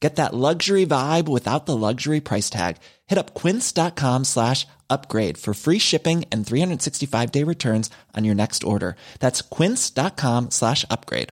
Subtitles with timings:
[0.00, 2.76] Get that luxury vibe without the luxury price tag.
[3.06, 8.96] Hit up quince.com slash upgrade for free shipping and 365-day returns on your next order.
[9.20, 11.30] That's quince.com slash upgrade.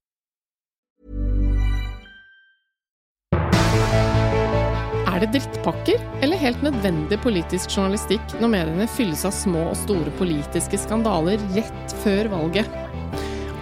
[5.15, 10.11] Er det drittpakker eller helt nødvendig politisk journalistikk når mediene fylles av små og store
[10.19, 12.84] politiske skandaler rett før valget?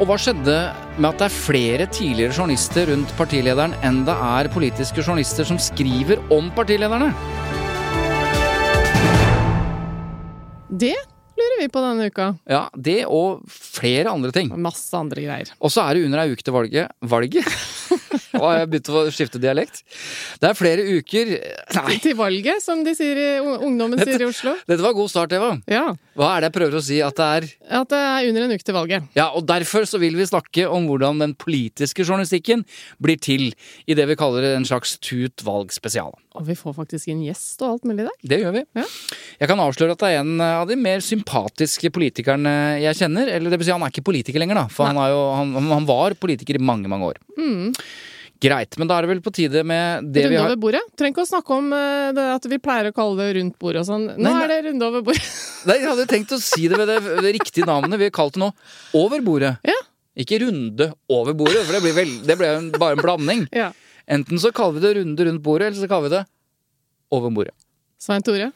[0.02, 0.54] Og hva skjedde
[0.98, 5.60] med at det er flere tidligere journalister rundt partilederen enn det er politiske journalister som
[5.62, 7.12] skriver om partilederne?
[10.66, 10.96] Det
[11.38, 12.32] lurer vi på denne uka.
[12.50, 14.50] Ja, det og flere andre ting.
[14.58, 15.54] Masse andre greier.
[15.62, 17.54] Og så er det under ei uke til valget Valget?
[18.42, 19.82] Og jeg begynte å skifte dialekt.
[20.40, 21.32] Det er flere uker
[21.76, 24.54] Nei, Til valget, som de sier i, ungdommen sier i Oslo.
[24.66, 25.52] dette var god start, Eva.
[25.70, 27.46] Ja, Hva er det jeg prøver å si at det er?
[27.80, 29.06] At det er under en uke til valget.
[29.16, 32.66] Ja, og derfor så vil vi snakke om hvordan den politiske journalistikken
[33.02, 33.48] blir til
[33.88, 36.12] i det vi kaller en slags Tut valg-spesial.
[36.36, 38.20] Og vi får faktisk inn gjest og alt mulig der.
[38.28, 38.64] Det gjør vi.
[38.76, 38.86] Ja.
[39.40, 42.54] Jeg kan avsløre at det er en av de mer sympatiske politikerne
[42.84, 43.32] jeg kjenner.
[43.32, 44.68] Eller det vil si, han er ikke politiker lenger, da.
[44.72, 47.22] For han, jo, han, han var politiker i mange, mange år.
[48.42, 50.80] Greit, men da er det vel på tide med det vi har Runde over bordet.
[50.98, 53.84] Trenger ikke å snakke om eh, det at vi pleier å kalle det rundt bordet
[53.84, 54.08] og sånn.
[54.16, 54.42] Nå Nei, nei.
[54.42, 55.28] er det runde over bordet.
[55.70, 57.94] Nei, Jeg hadde tenkt å si det med det, det riktige navnet.
[58.02, 58.50] Vi har kalt det nå
[58.98, 59.54] Over bordet.
[59.68, 59.78] Ja.
[60.18, 63.46] Ikke runde over bordet, for det blir, vel, det en- bare en blanding.
[63.54, 63.70] ja.
[64.10, 66.24] Enten så kaller vi det runde rundt bordet, eller så kaller vi det
[67.14, 67.54] over bordet.
[68.02, 68.48] Svein Tore,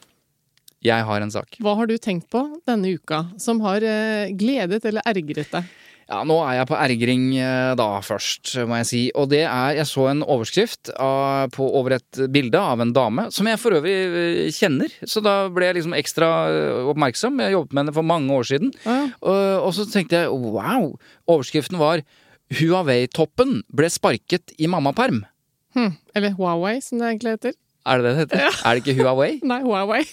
[0.87, 1.59] Jeg har en sak.
[1.63, 5.75] hva har du tenkt på denne uka som har eh, gledet eller ergret deg?
[6.07, 8.99] Ja, nå er jeg på ergring eh, da først, må jeg si.
[9.19, 13.25] Og det er Jeg så en overskrift av, på, over et bilde av en dame,
[13.35, 14.93] som jeg for øvrig eh, kjenner.
[15.03, 16.29] Så da ble jeg liksom ekstra
[16.93, 17.43] oppmerksom.
[17.43, 18.71] Jeg jobbet med henne for mange år siden.
[18.87, 19.01] Ja.
[19.19, 20.93] Og, og så tenkte jeg wow!
[21.27, 22.05] Overskriften var
[22.55, 25.25] Huawei-toppen ble sparket i mammaperm.
[25.75, 25.91] Hm.
[26.15, 27.57] Eller Huawei, som det egentlig heter.
[27.87, 28.61] Er det det det heter?
[28.63, 29.31] Er det ikke Huawei?
[29.51, 30.05] Nei, Huawei.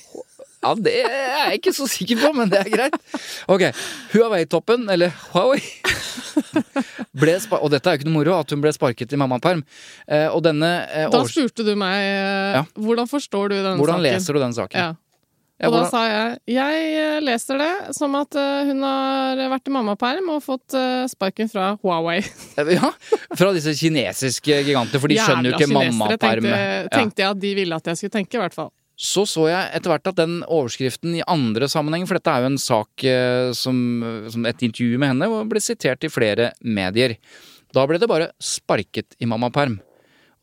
[0.65, 2.97] Ja, det er jeg ikke så sikker på, men det er greit.
[3.53, 3.67] Ok,
[4.15, 5.61] Huawei-toppen, eller Huawei,
[7.15, 9.63] ble Og dette er jo ikke noe moro, at hun ble sparket i mammaperm.
[10.09, 12.67] Eh, og denne eh, Da spurte du meg eh, Ja.
[12.79, 14.07] hvordan forstår du denne Hvordan saken.
[14.09, 14.81] leser du den saken?
[14.81, 14.93] Ja.
[15.63, 19.71] Ja, Og da sa jeg jeg eh, leser det som at eh, hun har vært
[19.71, 22.19] i mammaperm og fått eh, sparken fra Huawei.
[22.75, 22.91] Ja,
[23.39, 26.49] Fra disse kinesiske gigantene, for de skjønner jo ikke mammaperm.
[26.49, 28.73] Tenkte, tenkte jeg at de ville at jeg skulle tenke, i hvert fall.
[28.95, 32.51] Så så jeg etter hvert at den overskriften i andre sammenhenger, for dette er jo
[32.53, 33.79] en sak eh, som,
[34.31, 37.17] som et intervju med henne, og ble sitert i flere medier.
[37.75, 39.81] Da ble det bare sparket i mammaperm.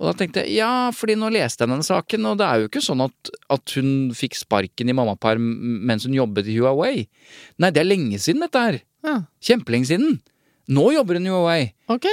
[0.02, 2.68] Og da tenkte jeg ja, fordi nå leste jeg denne saken, og det er jo
[2.72, 5.46] ikke sånn at, at hun fikk sparken i mammaperm
[5.88, 7.06] mens hun jobbet i Huawei.
[7.62, 8.80] Nei, det er lenge siden dette her.
[9.06, 10.20] Ja, Kjempelenge siden.
[10.74, 11.62] Nå jobber hun i Huawei.
[11.94, 12.10] ok.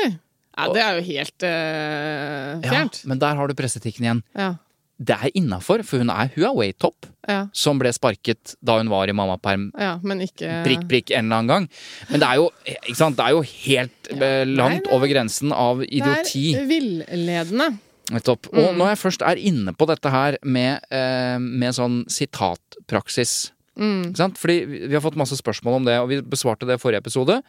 [0.59, 4.23] Ja, det er jo helt eh, Ja, men der har du pressetikken igjen.
[4.35, 4.49] Ja.
[4.99, 9.15] Det er innafor, for hun er Huawei-topp, Ja, som ble sparket da hun var i
[9.15, 11.67] mammaperm ja, ikke prikk, prikk en eller annen gang.
[12.09, 12.47] Men det er jo?
[12.65, 14.31] Det er jo helt ja.
[14.49, 16.49] langt Nei, over grensen av idioti.
[16.57, 17.69] Det er villedende.
[18.09, 18.49] Nettopp.
[18.57, 24.11] Og når jeg først er inne på dette her med, eh, med sånn sitatpraksis Mm.
[24.35, 26.99] Fordi vi vi har fått masse spørsmål om det, og vi besvarte det i forrige
[26.99, 27.43] episode.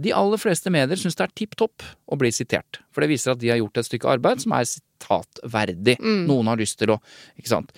[0.00, 2.80] De aller fleste medier syns det er tipp topp å bli sitert.
[2.90, 5.96] For det viser at de har gjort et stykke arbeid som er sitatverdig.
[6.26, 7.00] Noen har lyst til å
[7.38, 7.72] Ikke sant.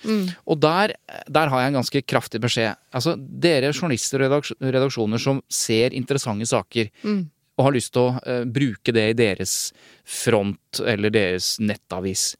[0.45, 0.95] Og der,
[1.29, 2.77] der har jeg en ganske kraftig beskjed.
[2.91, 6.89] Altså, dere journalister og redaksjoner som ser interessante saker,
[7.57, 9.73] og har lyst til å uh, bruke det i deres
[10.05, 12.35] front eller deres nettavis.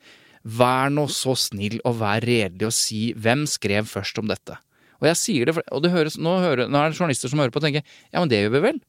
[0.48, 4.56] Vær nå så snill og vær redelig og si hvem skrev først om dette.
[5.02, 7.54] Og jeg sier det, og det høres, nå, hører, nå er det journalister som hører
[7.54, 8.80] på og tenker ja, men det gjør vi vel?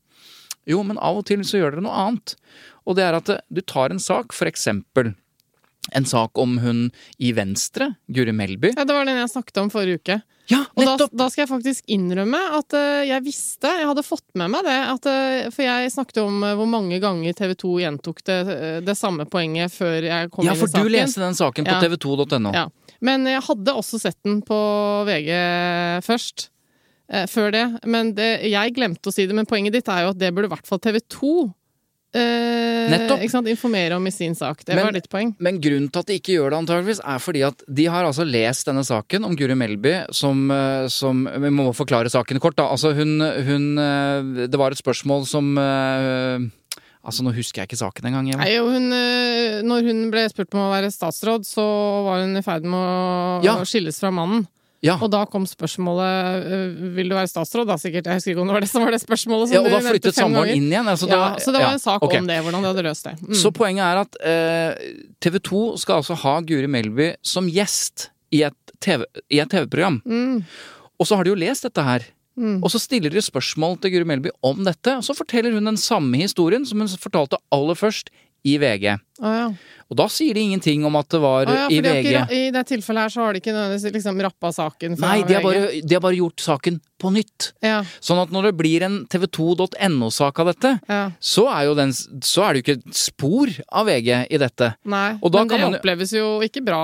[0.66, 2.34] Jo, men av og til så gjør dere noe annet.
[2.88, 5.14] Og det er at eh, du tar en sak, for eksempel
[5.96, 8.74] en sak om hun i Venstre, Guri Melby.
[8.76, 10.18] Ja, Det var den jeg snakket om forrige uke.
[10.48, 14.24] Ja, Og da, da skal jeg faktisk innrømme at eh, jeg visste, jeg hadde fått
[14.36, 18.22] med meg det, at, eh, for jeg snakket om hvor mange ganger TV 2 gjentok
[18.28, 18.38] det,
[18.84, 20.72] det samme poenget før jeg kom Ja, inn i saken.
[20.72, 21.80] Ja, for du leste den saken på Ja.
[21.84, 22.52] tv2.no.
[22.56, 22.66] Ja.
[23.04, 24.56] Men jeg hadde også sett den på
[25.08, 25.32] VG
[26.04, 26.48] først.
[27.08, 27.62] Eh, før det.
[27.88, 30.50] Men det, jeg glemte å si det, men poenget ditt er jo at det burde
[30.50, 31.30] i hvert fall TV 2
[32.18, 34.64] eh, informere om i sin sak.
[34.64, 35.34] Det Men- var ditt poeng.
[35.38, 38.26] Men grunnen til at de ikke gjør det, antageligvis, er fordi at de har altså
[38.28, 42.64] lest denne saken om Guri Melby som, eh, som Vi må forklare saken kort, da.
[42.68, 46.38] Altså, hun, hun eh, Det var et spørsmål som eh,
[47.08, 48.36] Altså, nå husker jeg ikke saken engang.
[48.36, 48.90] Nei, jo, hun,
[49.64, 51.62] når hun ble spurt om å være statsråd, så
[52.04, 53.54] var hun i ferd med å, Ja.
[53.56, 54.46] å skilles fra mannen.
[54.84, 54.94] Ja.
[55.02, 58.06] Og da kom spørsmålet eh, Vil du være statsråd, da sikkert.
[58.06, 59.50] Jeg husker ikke om det var det som var det spørsmålet.
[59.50, 60.90] Som ja, og da flyttet samboeren inn igjen.
[60.92, 62.22] Altså, ja, så det var ja, en sak okay.
[62.22, 63.16] om det, hvordan de hadde løst det.
[63.24, 63.34] Mm.
[63.40, 64.92] Så poenget er at eh,
[65.24, 69.98] TV 2 skal altså ha Guri Melby som gjest i et TV-program.
[70.06, 70.44] TV Mm.
[70.98, 72.06] Og så har de jo lest dette her.
[72.38, 72.60] Mm.
[72.62, 75.78] Og så stiller de spørsmål til Guri Melby om dette, og så forteller hun den
[75.80, 78.12] samme historien som hun fortalte aller først
[78.46, 78.94] i VG.
[79.18, 79.48] Å, ja.
[79.88, 82.08] Og da sier de ingenting om at det var ah, ja, i de VG.
[82.10, 85.34] ikke, I det tilfellet her så har de ikke nødvendigvis liksom rappa saken Nei, de
[85.38, 87.52] har, bare, de har bare gjort saken på nytt.
[87.62, 91.04] Ja, Sånn at når det blir en tv2.no-sak av dette, ja.
[91.22, 91.92] så er, den,
[92.26, 94.72] så er det jo ikke spor av VG i dette.
[94.82, 96.80] Nei, men kan det man oppleves jo ikke bra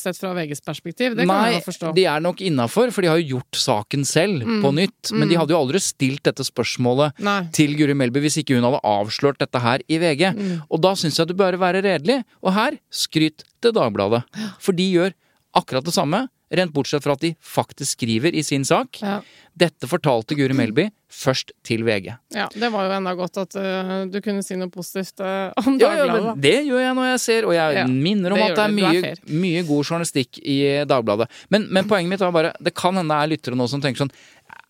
[0.00, 1.14] sett fra VGs perspektiv.
[1.18, 1.92] Det kan Nei, jeg forstå.
[1.96, 4.62] de er nok innafor, for de har jo gjort saken selv Mm.
[4.64, 5.10] på nytt.
[5.12, 7.42] Men de hadde jo aldri stilt dette spørsmålet Nei.
[7.52, 10.22] til Guri Melby hvis ikke hun hadde avslørt dette her i VG.
[10.34, 10.62] Mm.
[10.70, 12.20] Og da syns jeg du bør være redelig.
[12.42, 14.24] Og her, skryt til Dagbladet.
[14.62, 15.14] For de gjør
[15.56, 18.98] akkurat det samme, rent bortsett fra at de faktisk skriver i sin sak.
[19.02, 19.20] Ja.
[19.58, 22.12] Dette fortalte Guri Melby først til VG.
[22.36, 25.74] ja, det var jo enda godt at uh, du kunne si noe positivt uh, om
[25.80, 28.50] Ja, ja, men det gjør jeg når jeg ser, og jeg Ja, minner om det
[28.52, 29.16] at det er.
[29.18, 31.26] Du er mye, god journalistikk i Dagbladet.
[31.50, 34.04] Men, men poenget mitt var bare, det kan hende det er lyttere nå som tenker
[34.06, 34.14] sånn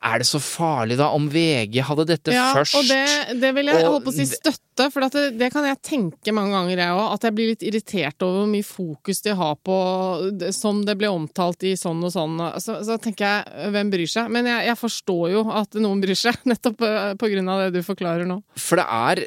[0.00, 2.78] Er det så farlig da om VG hadde dette ja, først?
[2.80, 5.50] og det, det vil jeg Og holde på å si støtte, for at det, det
[5.52, 7.02] kan jeg tenke mange ganger, jeg òg.
[7.18, 9.76] At jeg blir litt irritert over hvor mye fokus de har på
[10.40, 12.40] det- Som det ble omtalt i sånn og sånn.
[12.64, 14.32] Så, så tenker jeg, hvem bryr seg?
[14.32, 17.80] Men jeg, jeg forstår jo at noen bryr seg, nettopp eh, på grunn av det
[17.80, 18.40] du forklarer nå.
[18.58, 19.26] For det er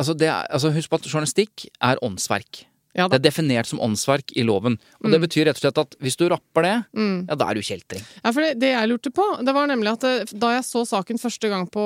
[0.00, 2.62] Altså, det er, altså Husk på at journalistikk er åndsverk.
[2.96, 4.78] Ja Det er definert som åndsverk i loven.
[5.02, 5.12] Og Mm.
[5.12, 8.00] det betyr rett og slett at hvis du rapper det, ja, da er du kjeltring.
[8.24, 10.86] Ja, for det, det jeg lurte på, det var nemlig at det, da jeg så
[10.88, 11.84] saken første gang på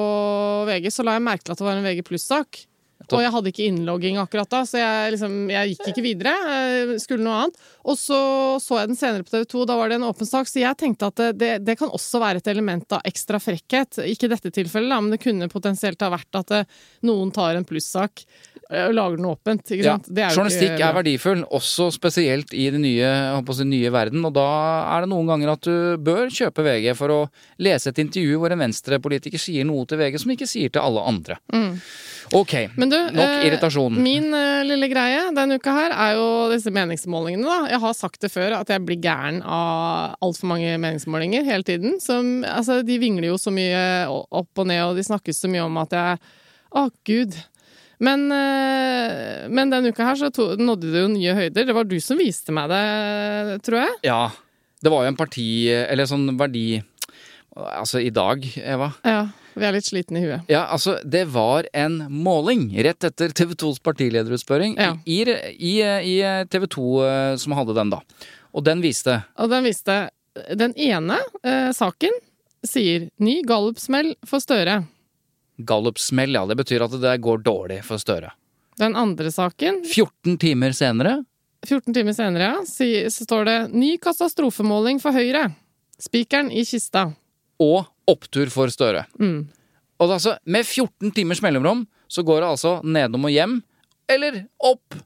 [0.70, 2.62] VG, så la jeg merke til at det var en VG pluss-sak.
[3.12, 6.34] Og jeg hadde ikke innlogging akkurat da, så jeg, liksom, jeg gikk ikke videre.
[7.02, 7.60] Skulle noe annet.
[7.84, 8.20] Og så
[8.62, 10.48] så jeg den senere på TV 2, da var det en åpen sak.
[10.48, 14.00] Så jeg tenkte at det, det, kan også være et element av ekstra frekkhet.
[14.08, 16.62] Ikke i dette tilfellet, da, men det kunne potensielt ha vært at det,
[17.08, 18.24] noen tar en plussak
[18.70, 19.64] eh, og lager den åpent.
[19.68, 20.08] Ikke Ja, sant?
[20.08, 23.12] Det er jo journalistikk ikke er verdifull, også spesielt i den nye,
[23.52, 24.24] si, nye verden.
[24.24, 24.48] Og da
[24.94, 27.20] er det noen ganger at du bør kjøpe VG for å
[27.62, 31.04] lese et intervju hvor en venstrepolitiker sier noe til VG som ikke sier til alle
[31.04, 31.40] andre.
[32.32, 33.96] Ok, Men du, nok eh, irritasjon.
[34.00, 37.70] Min eh, lille greie denne uka her er jo disse meningsmålingene, da.
[37.72, 41.98] Jeg har sagt det før at jeg blir gæren av altfor mange meningsmålinger hele tiden.
[42.02, 45.66] Som, altså, de vingler jo så mye opp og ned, og de snakkes så mye
[45.66, 46.24] om at jeg
[46.74, 47.36] Å, gud.
[48.02, 51.68] Men, eh, men denne uka her så to, nådde det jo nye høyder.
[51.68, 54.00] Det var du som viste meg det, tror jeg.
[54.08, 54.24] Ja,
[54.82, 56.82] det var jo en parti, eller sånn verdi
[57.54, 58.88] Altså i dag, Eva.
[59.06, 59.28] Ja.
[59.54, 60.48] Vi er litt slitne i huet.
[60.50, 64.96] Ja, altså, det var en måling rett etter TV 2s partilederutspørring Ja.
[65.06, 65.20] i,
[65.54, 66.16] i, i
[66.50, 68.00] TV 2 eh, som hadde den, da.
[68.54, 70.10] Og den viste Og den viste
[70.58, 72.10] Den ene eh, saken
[72.66, 74.84] sier 'ny gallupsmell for Støre'.
[75.62, 76.46] Gallup-smell, ja.
[76.46, 78.32] Det betyr at det går dårlig for Støre.
[78.80, 81.20] Den andre saken 14 timer senere
[81.64, 85.52] 14 timer senere ja, så står det 'Ny katastrofemåling for Høyre'.
[85.98, 87.12] Spikeren i kista.
[87.62, 89.06] Og opptur for Støre.
[89.20, 89.46] Mm.
[90.00, 93.58] Og det, altså, med 14 timers mellomrom så går det altså nedom og hjem,
[94.10, 94.96] eller opp.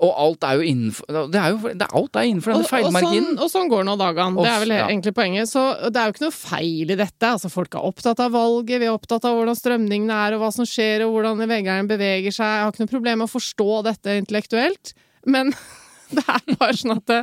[0.00, 2.94] Og alt er jo innenfor Det er jo det, Alt er innenfor denne Og, og,
[3.04, 4.40] sånn, og sånn går nå dagene.
[4.40, 4.86] Det er vel ja.
[4.86, 5.50] egentlig poenget.
[5.50, 7.32] Så det er jo ikke noe feil i dette.
[7.34, 10.50] Altså, folk er opptatt av valget, vi er opptatt av hvordan strømningene er, og hva
[10.56, 12.48] som skjer, og hvordan veggeren beveger seg.
[12.48, 14.94] Jeg har ikke noe problem med å forstå dette intellektuelt,
[15.28, 15.52] men
[16.16, 17.20] det er bare sånn at det,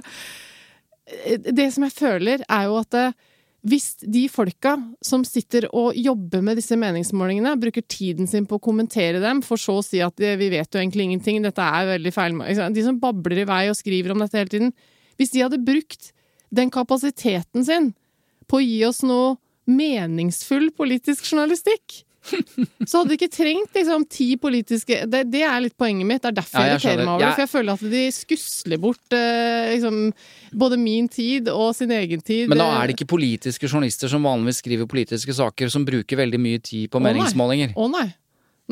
[1.57, 3.07] det som jeg føler, er jo at det,
[3.67, 8.63] hvis de folka som sitter og jobber med disse meningsmålingene, bruker tiden sin på å
[8.63, 11.89] kommentere dem, for så å si at eh, vi vet jo egentlig ingenting, dette er
[11.89, 12.37] veldig feil
[12.75, 14.71] De som babler i vei og skriver om dette hele tiden.
[15.19, 16.11] Hvis de hadde brukt
[16.53, 17.91] den kapasiteten sin
[18.47, 19.35] på å gi oss noe
[19.67, 22.05] meningsfull politisk journalistikk,
[22.89, 26.21] Så hadde de ikke trengt liksom ti politiske det, det er litt poenget mitt.
[26.23, 27.31] Det er derfor Ja, jeg irriterer meg over det.
[27.33, 29.99] For jeg føler at de skusler bort eh, liksom,
[30.63, 32.47] både min tid og sin egen tid.
[32.51, 36.41] Men da er det ikke politiske journalister som vanligvis skriver politiske saker, som bruker veldig
[36.41, 37.29] mye tid på Å, nei.
[37.75, 38.07] Å nei.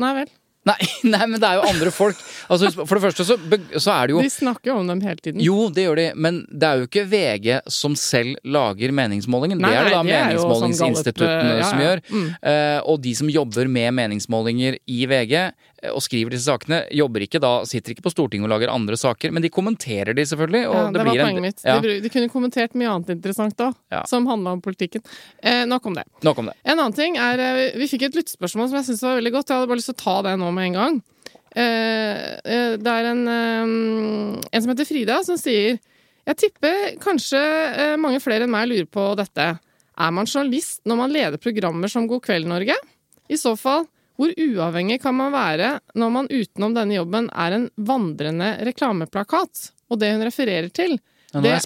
[0.02, 0.34] Nei vel.
[0.66, 0.76] Nei,
[1.14, 2.18] nei, men det er jo andre folk.
[2.50, 3.36] Altså, for det første så,
[3.78, 5.42] så er det jo De snakker jo om dem hele tiden.
[5.42, 9.62] Jo, det gjør de, men det er jo ikke VG som selv lager meningsmålingen.
[9.62, 12.02] Nei, det er det da de meningsmålingsinstituttene jo sånn meningsmålingsinstituttene ja, som gjør.
[12.10, 12.28] Mm.
[12.40, 15.50] Uh, og de som jobber med meningsmålinger i VG eh,
[15.92, 19.32] og skriver disse sakene, jobber ikke da, sitter ikke på Stortinget og lager andre saker,
[19.34, 20.62] men de kommenterer de selvfølgelig.
[20.68, 21.64] Og Ja, det, det, var poenget en, mitt.
[21.66, 24.04] Ja, De, de kunne kommentert mye annet interessant da, Ja.
[24.10, 25.02] som handla om politikken.
[25.42, 26.04] Eh, nok om det.
[26.26, 26.56] nok om det.
[26.64, 29.50] En annen ting er eh, Vi fikk et lyttespørsmål som jeg syns var veldig godt.
[29.52, 31.02] Jeg hadde bare lyst til å ta det nå med en gang.
[31.56, 35.78] Eh, eh, det er en, eh, en som heter Frida, som sier
[36.26, 39.44] Jeg tipper kanskje eh, mange flere enn meg lurer på dette.
[39.96, 42.74] Er man journalist når man leder programmer som God kveld, Norge?
[43.30, 43.86] I så fall,
[44.16, 49.70] hvor uavhengig kan man være når man utenom denne jobben er en vandrende reklameplakat?
[49.90, 50.98] Og det hun refererer til,
[51.34, 51.60] Ja, Det- er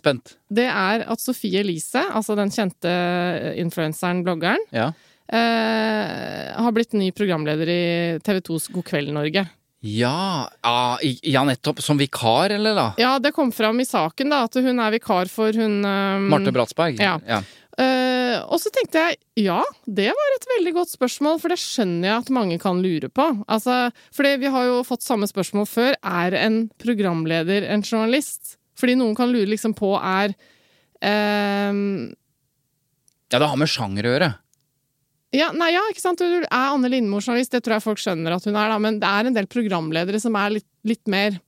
[0.51, 4.89] det er at Sofie Elise, altså den kjente influenseren, bloggeren, Ja.
[5.31, 9.45] eh, har blitt ny programleder i TV 2s God kveld Norge.
[9.83, 10.49] Ja,
[11.25, 11.81] ja, nettopp.
[11.81, 12.89] Som vikar, eller da?
[13.01, 16.53] Ja, det kom fram i saken da, at hun er vikar for hun um, Marte
[16.53, 16.99] Bratsberg?
[17.01, 17.15] Ja.
[17.81, 18.10] Eh,
[18.47, 22.25] og så tenkte jeg ja, det var et veldig godt spørsmål, for det skjønner jeg
[22.25, 23.27] at mange kan lure på.
[23.51, 25.97] Altså, fordi vi har jo fått samme spørsmål før.
[26.01, 28.57] Er en programleder en journalist?
[28.81, 30.33] Fordi noen kan lure liksom på er
[31.05, 31.81] eh,
[33.31, 34.31] ja, det har med sjanger å gjøre.
[35.37, 36.19] Ja, nei, ja, ikke sant?
[36.19, 38.99] Du er Anne Lindmo journalist, det tror jeg folk skjønner at hun er, da, men
[38.99, 41.39] det er en del programledere som er litt, litt mer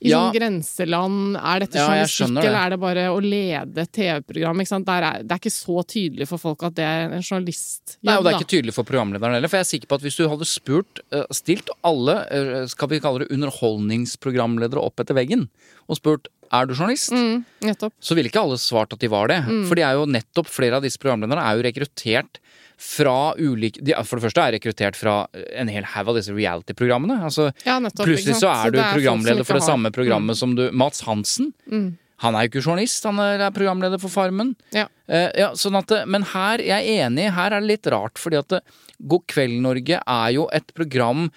[0.00, 0.18] i Ja.
[0.30, 1.36] sånn grenseland.
[1.36, 4.58] Er dette Ja, journalistikk, eller er det bare å lede TV-program?
[4.58, 7.98] det er ikke så tydelig for folk at det er en journalist.
[8.02, 9.48] Nei, og det er ikke tydelig for programlederen heller.
[9.48, 12.88] For jeg er sikker på at hvis du hadde spurt, eh, stilt alle, eh, skal
[12.88, 15.48] vi kalle det underholdningsprogramledere opp etter veggen,
[15.88, 17.92] og spurt er du journalist, Mm, nettopp.
[18.00, 19.42] så ville ikke alle svart at de var det.
[19.44, 19.66] Mm.
[19.68, 22.38] For de er jo nettopp flere av disse programlederne er jo rekruttert
[22.78, 25.14] fra ulike de, For det første er rekruttert fra
[25.58, 27.16] en hel haug av disse reality-programmene.
[27.26, 28.06] Altså, Ja, nettopp.
[28.06, 31.52] plutselig så er du folk programleder for det har- samme programmet som du Mats Hansen.
[31.70, 31.96] Mm.
[32.18, 34.54] Han er jo ikke journalist, han er er programleder for Farmen.
[34.72, 34.86] Ja.
[35.08, 38.38] Eh, ja, sånn at, men her, jeg er enig, her er det litt rart, fordi
[38.38, 38.62] at
[39.06, 41.30] God kveld Norge er jo et program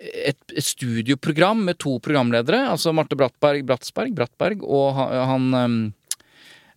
[0.00, 5.94] et, et studioprogram med to programledere, altså Marte Brattberg, Bratsberg, Brattberg og han, han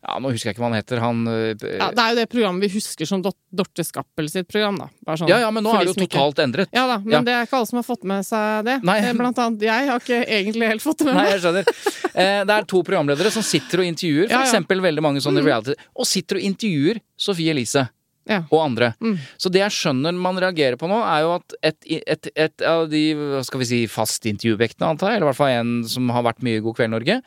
[0.07, 2.25] Ja, nå husker jeg ikke hva han heter, han eh, Ja, det er jo det
[2.31, 4.87] programmet vi husker som Dorte Skappel sitt program, da.
[5.03, 6.71] Bare sånn, ja, ja, men nå er det jo totalt endret.
[6.71, 7.21] Ja da, men Ja.
[7.27, 8.77] det er ikke alle som har fått med seg det.
[8.87, 8.97] Nei.
[9.19, 11.27] Blant annet jeg har ikke egentlig helt fått det med meg.
[11.27, 11.75] Nei, jeg skjønner.
[12.13, 15.75] Eh, det er to programledere som sitter og intervjuer for eksempel veldig mange sånne reality,
[15.99, 17.89] og sitter og intervjuer Sofie Elise.
[18.27, 18.41] Ja.
[18.51, 18.89] og andre.
[18.99, 19.13] Mm.
[19.39, 22.89] Så det jeg skjønner man reagerer på nå, er jo at et, et, et av
[22.91, 26.25] de hva skal vi si, fastintervjuobjektene, antar jeg, eller i hvert fall en som har
[26.27, 27.21] vært mye i God kveld Norge,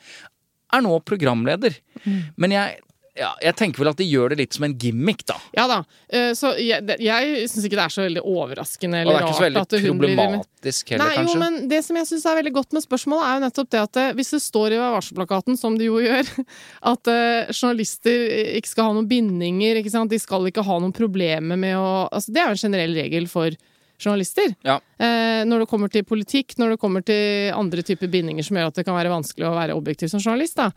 [0.72, 1.76] er nå programleder.
[2.04, 2.20] Mm.
[2.40, 2.78] Men jeg,
[3.18, 5.34] ja, jeg tenker vel at de gjør det litt som en gimmick, da.
[5.56, 5.80] Ja da.
[6.08, 9.24] eh, Så jeg, jeg syns ikke det er så veldig overraskende eller rart.
[9.24, 11.34] Og det er ikke så veldig at problematisk heller, Nei, kanskje.
[11.34, 13.80] jo, men det som jeg syns er veldig godt med spørsmålet, er jo nettopp det
[13.82, 16.30] at eh, hvis det står i varselplakaten, som det jo gjør,
[16.94, 18.24] at eh, journalister
[18.60, 21.90] ikke skal ha noen bindinger, ikke sant, de skal ikke ha noen problemer med å
[22.14, 23.58] Altså, det er jo en generell regel for
[24.00, 24.52] journalister.
[24.66, 24.78] Ja.
[24.98, 28.72] Eh, når det kommer til politikk, når det kommer til andre typer bindinger som gjør
[28.72, 30.58] at det kan være vanskelig å være objektiv som journalist.
[30.60, 30.70] Da.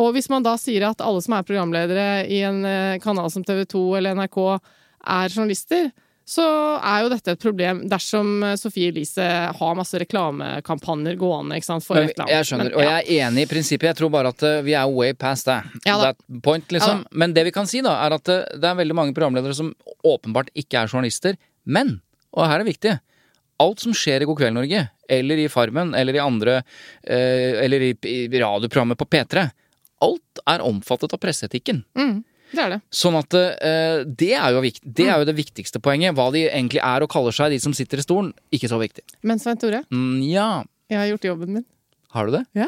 [0.00, 3.44] Og hvis man da sier at alle som er programledere i en eh, kanal som
[3.46, 5.90] TV 2 eller NRK er journalister,
[6.30, 6.44] så
[6.78, 9.26] er jo dette et problem dersom eh, Sofie Elise
[9.58, 12.34] har masse reklamekampanjer gående ikke sant, for et eller annet.
[12.36, 13.88] jeg skjønner, Men, og jeg er enig i prinsippet.
[13.90, 15.66] Jeg tror bare at eh, vi er way past that.
[15.88, 17.02] Ja that point, liksom.
[17.02, 19.72] Ja Men det vi kan si, da, er at det er veldig mange programledere som
[20.06, 21.38] åpenbart ikke er journalister.
[21.66, 21.98] Men,
[22.36, 22.96] og her er det viktig,
[23.60, 26.60] alt som skjer i God kveld Norge, eller i Farmen, eller i andre
[27.02, 29.48] eh, Eller i, i radioprogrammet på P3,
[30.06, 31.82] alt er omfattet av presseetikken.
[31.98, 32.22] Mm,
[32.54, 32.78] det er det.
[32.94, 36.14] Sånn at uh, det, er jo det er jo det viktigste poenget.
[36.16, 39.04] Hva de egentlig er og kaller seg, de som sitter i stolen, ikke så viktig.
[39.28, 41.66] Men Svein Tore, Mm, ja, jeg har gjort jobben min.
[42.16, 42.44] har du det?
[42.62, 42.66] Ja.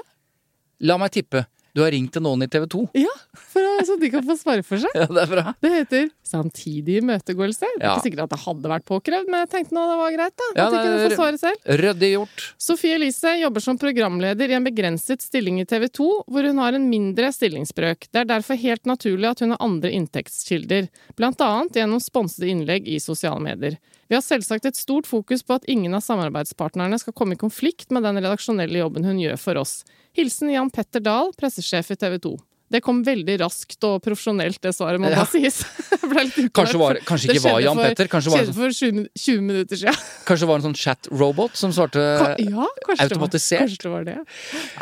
[0.83, 1.47] La meg tippe.
[1.75, 2.81] Du har ringt til noen i TV 2.
[3.00, 3.12] Ja,
[3.49, 4.93] for så de kan få svare for seg.
[4.99, 5.52] Ja, det er bra.
[5.64, 7.64] Det heter samtidig imøtegåelse.
[7.64, 7.93] Det er Ja.
[7.97, 10.49] ikke sikkert at det hadde vært påkrevd, men jeg tenkte nå det var greit, da.
[10.59, 11.71] Ja, at det kunne få svare selv.
[11.83, 12.45] Ryddig gjort.
[12.61, 16.76] Sofie Elise jobber som programleder i en begrenset stilling i TV 2, hvor hun har
[16.76, 18.09] en mindre stillingsbrøk.
[18.12, 22.87] Det er derfor helt naturlig at hun har andre inntektskilder, blant annet gjennom sponsede innlegg
[22.93, 23.81] i sosiale medier.
[24.12, 27.88] Vi har selvsagt et stort fokus på at ingen av samarbeidspartnerne skal komme i konflikt
[27.97, 29.78] med den redaksjonelle jobben hun gjør for oss.
[30.12, 32.35] Hilsen Jan Petter Dahl, pressesjef i TV 2.
[32.73, 35.25] Det kom veldig raskt og profesjonelt, det svaret, må Ja.
[35.28, 35.59] sies.
[36.57, 38.09] Kanskje, var, kanskje ikke var Jan for- Petter?
[38.12, 39.97] Kanskje var, Skjedde for 20, 20 minutter siden.
[40.28, 42.00] kanskje det var en sånn chat-robot som svarte
[42.40, 43.61] Ja, kanskje automatisert?
[43.61, 44.16] Det var, kanskje det var det.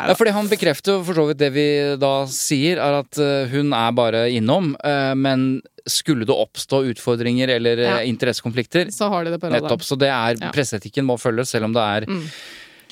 [0.07, 1.65] Ja, fordi han bekrefter for så vidt det vi
[2.03, 4.73] da sier, er at eh, hun er bare innom.
[4.83, 8.01] eh, men skulle det oppstå utfordringer eller eh, Ja.
[8.03, 9.63] interessekonflikter, Så har de det på radaren.
[9.63, 9.81] nettopp.
[9.83, 10.51] Så det er Ja.
[10.51, 12.27] presseetikken må følges, selv om det er Mm.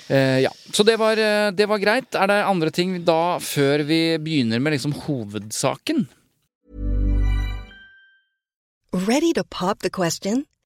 [0.10, 0.50] eh, Ja.
[0.72, 2.13] Så det var, eh, det var greit.
[2.15, 6.08] Er det andre ting da, før vi begynner med liksom hovedsaken?
[8.91, 10.46] Ready to pop the question?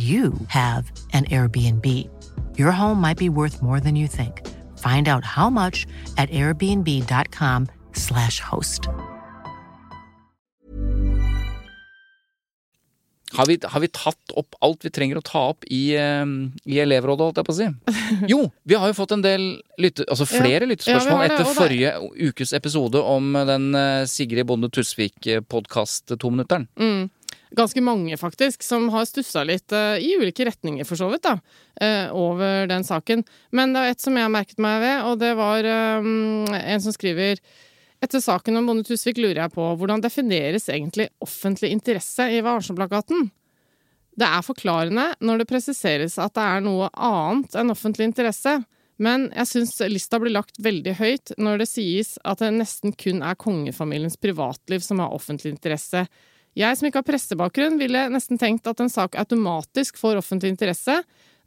[0.00, 2.08] you have an Airbnb.
[2.56, 4.46] Your home might be worth more than you think.
[4.78, 8.88] Find out how much at airbnb.com/slash host.
[13.32, 16.26] Har vi, har vi tatt opp alt vi trenger å ta opp i, eh,
[16.66, 17.68] i elevrådet, holdt jeg på å si?
[18.32, 20.70] Jo, vi har jo fått en del lytte, altså flere Ja.
[20.72, 21.92] Lyttespørsmål ja, det, etter forrige
[22.30, 26.66] ukes episode om den eh, Sigrid Bonde Tusvik-podkast tominutteren.
[26.80, 27.06] Mm.
[27.56, 31.38] Ganske mange, faktisk, som har stussa litt eh, i ulike retninger, for så vidt, da,
[31.82, 33.24] eh, over den saken.
[33.50, 36.06] Men det er et som jeg har merket meg ved, og det var eh,
[36.60, 37.42] en som skriver
[38.00, 43.28] etter saken om Bonde Tusvik lurer jeg på hvordan defineres egentlig offentlig interesse i varsomplakaten?»
[44.20, 48.58] Det er forklarende når det presiseres at det er noe annet enn offentlig interesse,
[49.00, 53.22] men jeg syns lista blir lagt veldig høyt når det sies at det nesten kun
[53.24, 56.04] er kongefamiliens privatliv som har offentlig interesse.
[56.58, 60.96] Jeg som ikke har pressebakgrunn, ville nesten tenkt at en sak automatisk får offentlig interesse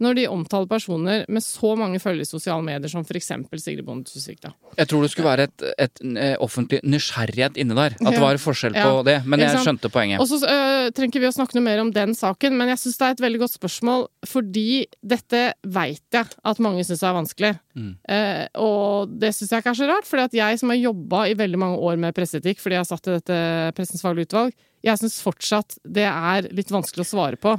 [0.02, 3.86] når de omtaler personer med så mange følgere i sosiale medier som for eksempel Sigrid
[3.86, 4.40] Bonde Tusvik.
[4.42, 4.54] da.
[4.78, 7.98] Jeg tror det skulle være et, et, et, offentlig nysgjerrighet inne der.
[8.02, 9.04] At det var forskjell på Ja.
[9.06, 9.18] det.
[9.30, 10.20] Men jeg skjønte poenget.
[10.24, 12.98] Og så øh, trenger vi å snakke noe mer om den saken, men jeg syns
[13.00, 17.54] det er et veldig godt spørsmål, fordi dette veit jeg at mange syns er vanskelig.
[17.78, 17.94] Mm.
[18.10, 21.26] Eh, og det syns jeg ikke er så rart, fordi at jeg som har jobba
[21.30, 23.42] i veldig mange år med presseetikk fordi jeg har satt i dette
[23.78, 24.54] Pressens faglige utvalg,
[24.84, 27.56] jeg syns fortsatt det er litt vanskelig å svare på.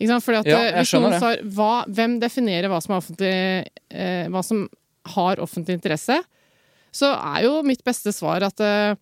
[0.00, 0.24] Ikke sant?
[0.24, 4.66] Fordi at Ja, eh, hvis noen svar, hva, Hvem definerer hva som, eh, hva som
[5.14, 6.16] har offentlig interesse?
[6.92, 8.94] Så er jo mitt beste svar at eh,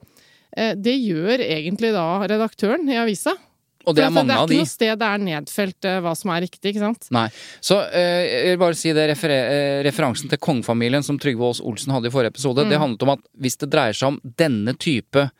[0.56, 3.32] eh, det gjør egentlig da redaktøren i avisa.
[3.88, 4.52] Og det er mange av de.
[4.52, 7.06] det er ikke noe sted det er nedfelt eh, hva som er riktig, ikke sant?
[7.14, 7.28] Nei.
[7.64, 9.32] Så eh, jeg vil bare si det refer
[9.86, 12.70] referansen til kongefamilien som Trygve Aas Olsen hadde i forrige episode, Mm.
[12.74, 15.30] det handlet om at hvis det dreier seg om denne type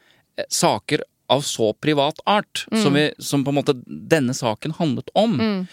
[0.48, 2.82] saker av så privat art, Mm.
[2.82, 5.66] som, vi, som på en måte denne saken handlet om,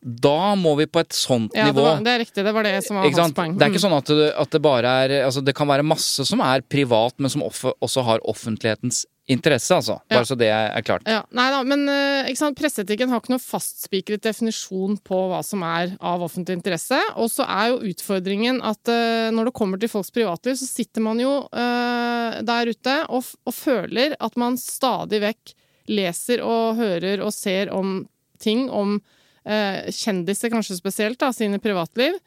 [0.00, 2.44] da må vi på et sånt Ja, det, nivå var, det er riktig.
[2.46, 3.56] Det var det som var hans poeng.
[3.58, 3.90] Det er ikke Mm.
[3.90, 7.12] sånn at det, at det bare er altså Det kan være masse som er privat,
[7.18, 10.00] men som også har offentlighetens interesse, altså.
[10.10, 10.26] Bare Ja.
[10.26, 11.06] så det er klart.
[11.06, 15.62] Ja, nei da, men eh, ikke presseetikken har ikke noe fastspikret definisjon på hva som
[15.66, 16.98] er av offentlig interesse.
[17.16, 21.04] Og så er jo utfordringen at eh, når det kommer til folks privatliv, så sitter
[21.04, 25.54] man jo uh, der ute og, og føler at man stadig vekk
[25.90, 28.02] leser og hører og ser om
[28.40, 32.18] ting om uh, kjendiser, kanskje spesielt, da, sine privatliv.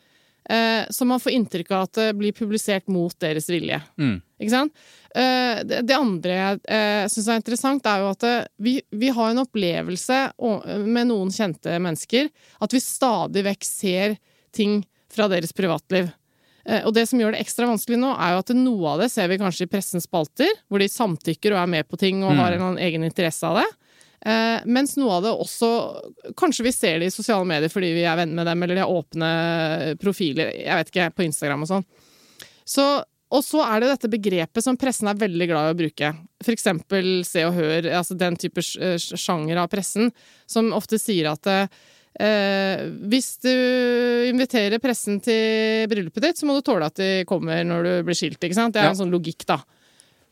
[0.50, 3.80] uh, som man får inntrykk av at det blir publisert mot deres vilje.
[4.00, 4.18] Mm.
[4.44, 4.84] Ikke sant?
[5.16, 9.30] Eh, det, andre jeg eh, syns er interessant, er jo at eh, vi, vi har
[9.30, 10.20] en opplevelse
[10.90, 12.32] med noen kjente mennesker
[12.66, 14.16] at vi stadig vekk ser
[14.54, 14.82] ting
[15.14, 16.10] fra deres privatliv.
[16.88, 19.28] Og det som gjør det ekstra vanskelig nå, er jo at noe av det ser
[19.28, 22.40] vi kanskje i pressens spalter, hvor de samtykker og er med på ting og Mm.
[22.40, 23.66] har en egen interesse av det.
[24.72, 25.70] Mens noe av det også
[26.40, 28.86] Kanskje vi ser det i sosiale medier fordi vi er venner med dem, eller de
[28.86, 29.32] har åpne
[30.00, 31.86] profiler, jeg vet ikke, på Instagram og sånn.
[32.64, 32.86] Så,
[33.34, 36.12] og så er det dette begrepet som pressen er veldig glad i å bruke.
[36.46, 40.12] For eksempel Se og Hør, altså den type sj- sjanger av pressen,
[40.46, 43.54] som ofte sier at eh, hvis du
[44.30, 48.18] inviterer pressen til bryllupet ditt, så må du tåle at de kommer når du blir
[48.20, 48.76] skilt, ikke sant?
[48.76, 48.94] Det er Ja.
[48.94, 49.60] en sånn logikk, da.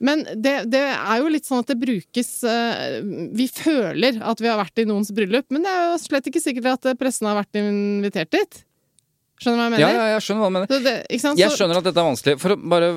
[0.02, 3.02] Men det, det er jo litt sånn at det brukes eh,
[3.38, 6.42] Vi føler at vi har vært i noens bryllup, men det er jo slett ikke
[6.42, 8.62] sikkert at pressen har vært invitert dit.
[9.42, 9.82] Skjønner du hva jeg mener?
[9.82, 10.84] Ja, ja, jeg skjønner hva du mener.
[10.86, 11.40] Det, sant?
[11.42, 12.36] Jeg skjønner at dette er vanskelig.
[12.44, 12.90] For å bare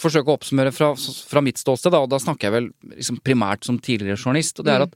[0.00, 3.68] forsøke å oppsummere fra, fra mitt ståsted, da, og da snakker jeg vel liksom primært
[3.68, 4.80] som tidligere journalist, og det Mm.
[4.80, 4.94] er at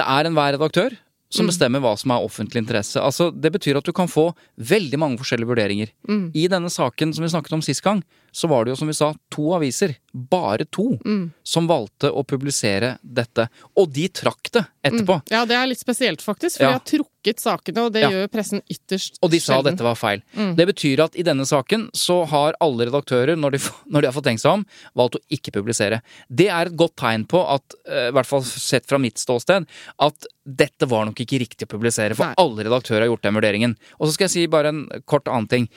[0.00, 0.98] det er enhver redaktør
[1.32, 2.98] som bestemmer hva som er offentlig interesse.
[3.00, 5.88] Altså, Det betyr at du kan få veldig mange forskjellige vurderinger.
[6.08, 6.32] Mm.
[6.34, 8.94] I denne saken som vi snakket om sist gang, så var det jo som vi
[8.94, 11.32] sa to aviser, bare to, Mm.
[11.44, 13.48] som valgte å publisere dette.
[13.78, 15.22] Og de trakk det etterpå.
[15.30, 16.68] Ja, det er litt spesielt, faktisk, for Ja.
[16.70, 18.10] de har trukket sakene, og det Ja.
[18.10, 19.76] gjør pressen ytterst Og de sa sjelden.
[19.76, 20.22] dette var feil.
[20.36, 20.56] Mm.
[20.56, 23.58] Det betyr at i denne saken så har alle redaktører, når de,
[23.90, 24.66] når de har fått tenkt seg om,
[24.96, 26.02] valgt å ikke publisere.
[26.28, 29.66] Det er et godt tegn på at, eh, i hvert fall sett fra mitt ståsted,
[30.00, 32.34] at dette var nok ikke riktig å publisere, for Nei.
[32.36, 33.76] alle redaktører har gjort den vurderingen.
[34.00, 35.68] Og så skal jeg si bare en kort annen ting.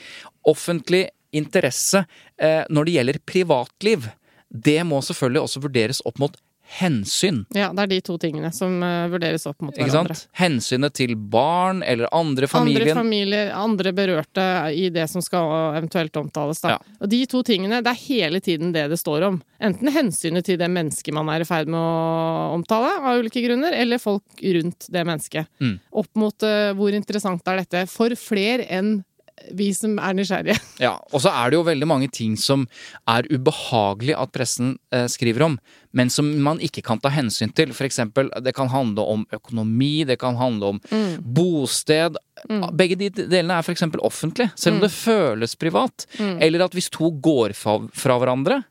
[0.47, 2.05] Offentlig interesse
[2.37, 4.09] eh, når det gjelder privatliv,
[4.53, 6.37] det må selvfølgelig også vurderes opp mot
[6.79, 7.43] hensyn.
[7.53, 10.15] Ja, det er de to tingene som uh, vurderes opp mot Ikke hverandre.
[10.17, 10.31] sant?
[10.39, 12.87] Hensynet til barn eller andre familien.
[12.87, 16.63] Andre familier, andre berørte i det som skal eventuelt omtales.
[16.63, 16.77] Da.
[16.77, 16.97] Ja.
[17.03, 19.39] Og de to tingene, det er hele tiden det det står om.
[19.63, 23.75] Enten hensynet til det mennesket man er i ferd med å omtale, av ulike grunner,
[23.77, 25.51] eller folk rundt det mennesket.
[25.61, 25.77] Mm.
[26.03, 29.01] Opp mot uh, hvor interessant er dette for fler enn
[29.51, 30.59] vi som er nysgjerrige.
[30.83, 32.65] Ja, og så er det jo veldig mange ting som
[33.09, 35.57] er ubehagelig at pressen eh, skriver om,
[35.95, 37.71] men som man ikke kan ta hensyn til.
[37.77, 40.81] For eksempel, det kan handle om økonomi, det kan handle om
[41.21, 42.17] bosted.
[42.73, 46.07] Begge de delene er eksempel offentlige, selv om det føles privat.
[46.19, 48.63] Eller at hvis to går fra, fra hverandre,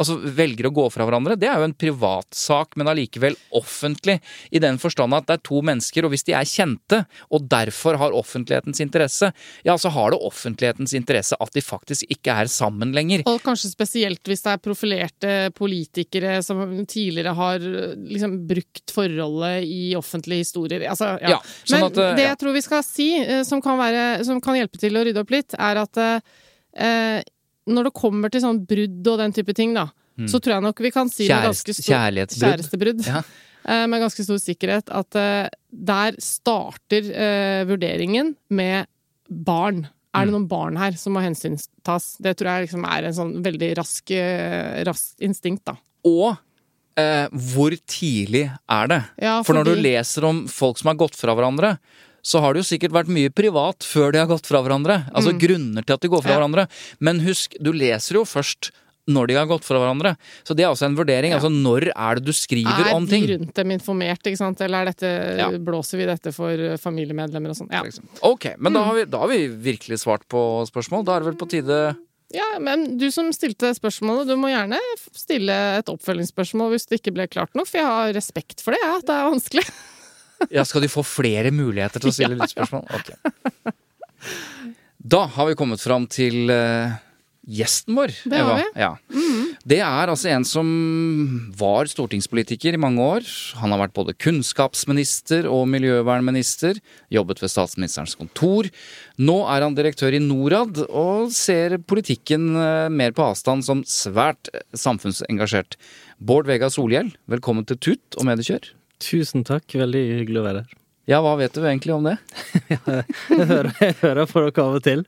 [0.00, 4.18] altså velger å gå fra hverandre, det er jo en privatsak, men allikevel offentlig,
[4.50, 7.02] i den forstand at det er to mennesker, og hvis de er kjente,
[7.32, 9.32] og derfor har offentlighetens interesse,
[9.66, 13.26] ja, så har det offentlighetens interesse at de faktisk ikke er sammen lenger.
[13.30, 19.92] Og kanskje spesielt hvis det er profilerte politikere som tidligere har liksom brukt forholdet i
[19.98, 20.86] offentlige historier.
[20.90, 21.36] Altså, ja.
[21.36, 22.32] Ja, sånn Men at, eh, det ja.
[22.32, 25.22] jeg tror vi skal si, eh, som kan, være, som kan hjelpe til å rydde
[25.22, 27.22] opp litt, er at eh,
[27.70, 29.88] når det kommer til sånn brudd og den type ting, da,
[30.28, 31.94] så tror jeg nok vi kan si med ganske stor.
[32.28, 33.06] Kjærestebrudd.
[33.06, 33.22] Ja.
[33.62, 38.88] Eh, med ganske stor sikkerhet at eh, der starter eh, vurderingen med
[39.30, 39.84] barn.
[40.12, 40.26] Er Mm.
[40.26, 42.16] det noen barn her som må hensyntas?
[42.18, 45.76] Det tror jeg liksom er en sånn veldig rask, eh, rask instinkt, da.
[46.04, 46.34] Og
[46.98, 48.98] eh, hvor tidlig er det?
[49.22, 51.76] Ja, For når du leser om folk som har gått fra hverandre,
[52.22, 55.00] så har det jo sikkert vært mye privat før de har gått fra hverandre.
[55.12, 56.34] Altså grunner til at de går fra Mm.
[56.34, 56.38] Ja.
[56.38, 56.68] hverandre.
[57.00, 58.70] Men husk, du leser jo først
[59.10, 60.12] når de har gått fra hverandre.
[60.46, 61.32] Så det er også en vurdering.
[61.34, 63.26] Altså når er det du skriver er om ting?
[63.26, 64.60] de rundt dem informert, ikke sant?
[64.62, 65.48] Eller er dette, Ja.
[65.58, 67.72] blåser vi dette for eh, familiemedlemmer og sånn?
[67.72, 67.82] Ja.
[68.22, 68.74] Ok, men Mm.
[68.78, 71.04] da, har vi, da har vi virkelig svart på spørsmål.
[71.04, 71.96] Da er det vel på tide
[72.32, 74.78] ja, men du som stilte spørsmålet, du må gjerne
[75.12, 78.80] stille et oppfølgingsspørsmål hvis det ikke ble klart nok, for jeg har respekt for det,
[78.80, 79.66] ja, at det er vanskelig.
[80.56, 82.84] Ja, skal de få flere muligheter til å stille lyttspørsmål?
[82.98, 83.72] Ok.
[85.02, 86.94] Da har vi kommet fram til uh,
[87.42, 88.12] gjesten vår.
[88.30, 88.66] Det har vi.
[88.74, 88.82] vi.
[88.82, 89.22] Mm.
[89.30, 89.48] -hmm.
[89.64, 90.68] Det er altså en som
[91.58, 93.22] var stortingspolitiker i mange år.
[93.60, 96.80] Han har vært både kunnskapsminister og miljøvernminister.
[97.10, 98.70] Jobbet ved statsministerens kontor.
[99.18, 104.50] Nå er han direktør i Norad og ser politikken eh, mer på avstand som svært
[104.52, 105.76] eh, samfunnsengasjert.
[106.18, 108.72] Bård Vegar Solhjell, velkommen til Tut og Mediekjør.
[109.02, 110.78] Tusen takk, veldig hyggelig å være her.
[111.10, 112.14] Ja, hva vet du egentlig om det?
[113.32, 115.00] Jeg hører, jeg hører på dere av og til.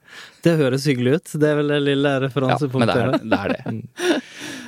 [0.42, 1.35] Det høres hyggelig ut.
[1.40, 2.98] Det er vel det lille referansepunktet.
[2.98, 3.61] Ja, men det er det.
[3.62, 4.18] det, er det.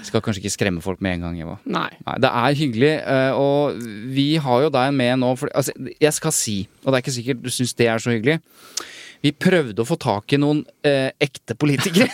[0.07, 1.57] Skal kanskje ikke skremme folk med en gang, Eva.
[1.67, 1.89] Nei.
[2.07, 3.83] Nei, det er hyggelig, eh, og
[4.15, 7.17] vi har jo deg med nå for, altså, Jeg skal si, og det er ikke
[7.19, 8.39] sikkert du syns det er så hyggelig
[9.25, 12.09] Vi prøvde å få tak i noen eh, ekte politikere.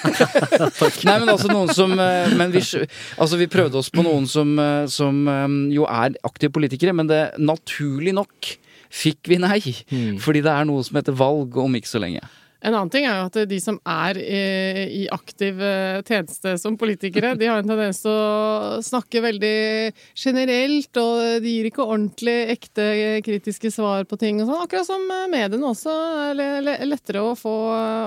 [1.09, 4.55] Nei, men altså noen som eh, Men vi, altså, vi prøvde oss på noen som,
[4.63, 8.55] eh, som eh, jo er aktive politikere, men det naturlig nok
[8.93, 9.61] fikk vi nei.
[10.21, 12.21] Fordi det er noe som heter valg om ikke så lenge.
[12.63, 16.77] En annen ting er jo at de som er eh, i aktiv eh, tjeneste som
[16.79, 19.55] politikere, de har en tendens til å snakke veldig
[20.15, 22.87] generelt, og de gir ikke ordentlig ekte
[23.27, 24.63] kritiske svar på ting og sånn.
[24.69, 25.97] Akkurat som eh, mediene også
[26.31, 27.55] er le- le- lettere å få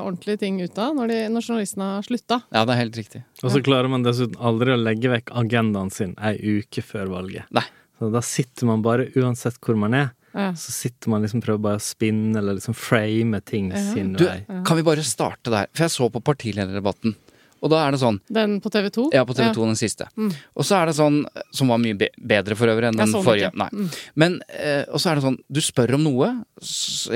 [0.06, 2.41] ordentlige ting ut av når, de, når journalistene har slutta.
[2.56, 3.26] Ja, det er helt riktig.
[3.44, 7.52] Og så klarer man dessuten aldri å legge vekk agendaen sin ei uke før valget.
[7.56, 7.68] Nei.
[8.00, 10.50] Så da sitter man bare, uansett hvor man er, Ja.
[10.60, 14.41] så sitter man liksom prøver bare å spinne eller liksom frame ting sin Du, vei.
[14.67, 15.69] kan vi bare starte der?
[15.71, 17.15] For jeg så på partilederdebatten.
[17.63, 19.06] Og da er det sånn Den på TV 2?
[19.15, 20.10] Ja, på TV 2 den siste.
[20.54, 21.21] Og så er det sånn,
[21.56, 23.50] som var mye bedre for øvrig enn den forrige.
[23.58, 23.69] Nei.
[23.71, 23.88] Mm.
[24.21, 26.30] Men, eh, og så er det sånn, du spør om noe,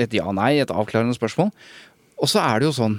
[0.00, 1.52] et ja-nei, et avklarende spørsmål,
[2.20, 2.98] og så er det jo sånn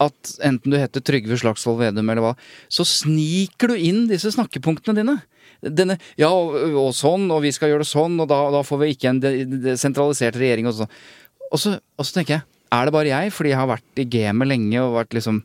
[0.00, 2.34] at enten du heter Trygve Slagsvold Vedum eller hva,
[2.72, 5.18] så sniker du inn disse snakkepunktene dine.
[5.62, 8.78] Denne, ja, og, og sånn, og vi skal gjøre det sånn, og da, da får
[8.82, 10.90] vi ikke en de- sentralisert regjering og sånn.
[11.52, 12.44] Og så, og så tenker jeg,
[12.76, 15.40] er det bare jeg, fordi jeg har vært i gamet lenge og vært liksom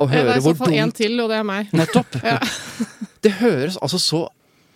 [0.00, 1.68] Å Det er i så fall én dumt til, og det er meg.
[1.76, 2.16] Nettopp!
[2.24, 2.38] Ja.
[3.24, 4.22] Det høres altså så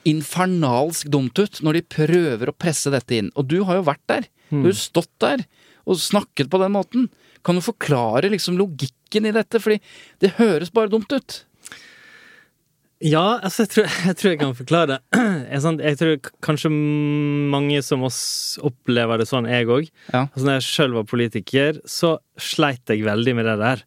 [0.09, 3.31] infernalsk dumt ut når de prøver å presse dette inn.
[3.37, 4.29] Og du har jo vært der.
[4.49, 5.43] Du har jo stått der
[5.89, 7.09] og snakket på den måten.
[7.45, 9.61] Kan du forklare liksom logikken i dette?
[9.63, 9.79] Fordi
[10.23, 11.43] det høres bare dumt ut.
[13.05, 14.99] Ja, altså, jeg tror jeg, tror jeg kan forklare det.
[15.49, 19.87] Jeg, tror kanskje mange som oss opplever det sånn, jeg òg.
[20.13, 20.25] Ja.
[20.27, 23.85] Altså, når jeg sjøl var politiker, så sleit jeg veldig med det der.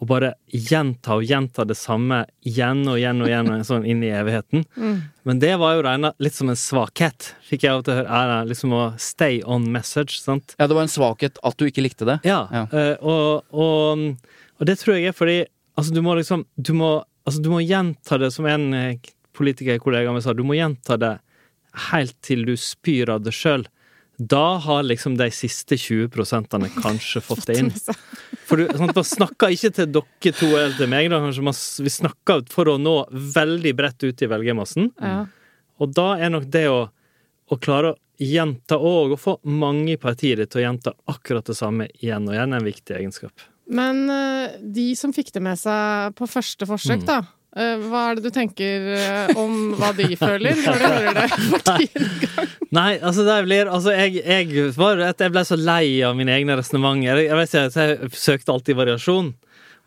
[0.00, 4.04] Å bare gjenta og gjenta det samme igjen og igjen og igjen og sånn inn
[4.06, 4.62] i evigheten.
[5.28, 8.08] Men det var jo regna litt som en svakhet, fikk jeg av til høre.
[8.20, 10.54] Er det liksom å stay on message, sant?
[10.60, 12.20] Ja, det var en svakhet at du ikke likte det.
[12.28, 12.64] Ja, Ja.
[12.72, 14.06] eh, og, og,
[14.60, 15.38] og det tror jeg er fordi
[15.76, 16.94] altså, du må liksom du må,
[17.30, 21.16] altså, du må gjenta det, som en eh, politikerkollega mi sa, du må gjenta det
[21.90, 23.64] helt til du spyr av det sjøl.
[24.20, 27.70] Da har liksom de siste 20% kanskje fått det inn.
[28.44, 31.56] For du sånn, man snakker ikke til dere to eller til meg, da, kanskje man,
[31.56, 32.96] vi snakker for å nå
[33.36, 34.90] veldig bredt ut i velgermassen.
[35.00, 35.24] Ja.
[35.80, 36.82] Og da er nok det å,
[37.48, 42.28] å klare å gjenta og få mange partier til å gjenta akkurat det samme igjen
[42.28, 43.48] og igjen, en viktig egenskap.
[43.70, 47.20] Men eh, de som fikk det med seg på første forsøk, da.
[47.54, 51.28] eh, hva er det du tenker eh, om hva de føler når du hører det
[51.36, 52.50] for tiende gang?
[52.70, 56.54] Nei, altså det blir Altså, jeg, jeg var Jeg ble så lei av mine egne
[56.58, 57.22] resonnementer.
[57.24, 57.72] Jeg, jeg, jeg,
[58.10, 59.32] jeg søkte alltid variasjon.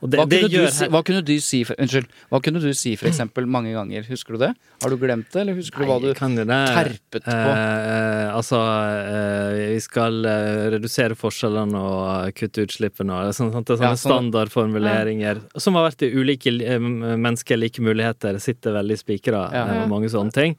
[0.03, 2.07] Og det, Hva kunne, du gjør si, hva kunne du si for, Unnskyld.
[2.27, 4.03] Hva kunne du si for eksempel mange ganger?
[4.11, 4.49] Husker du det?
[4.83, 6.09] Har du glemt det, eller husker du hva du
[6.43, 7.35] Nei, terpet på?
[7.53, 13.77] Eh, altså, eh, vi skal eh, redusere forskjellene og kutte utslippene og sånn, sånn, Det
[13.79, 18.99] sånne Ja, sånn- standardformuleringer som har vært i ulike eh, mennesker like muligheter, sitter veldig
[18.99, 19.63] spikra Ja.
[19.69, 20.57] eh, og mange sånne ting.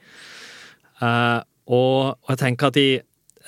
[1.03, 2.89] Eh, og, og jeg tenker at de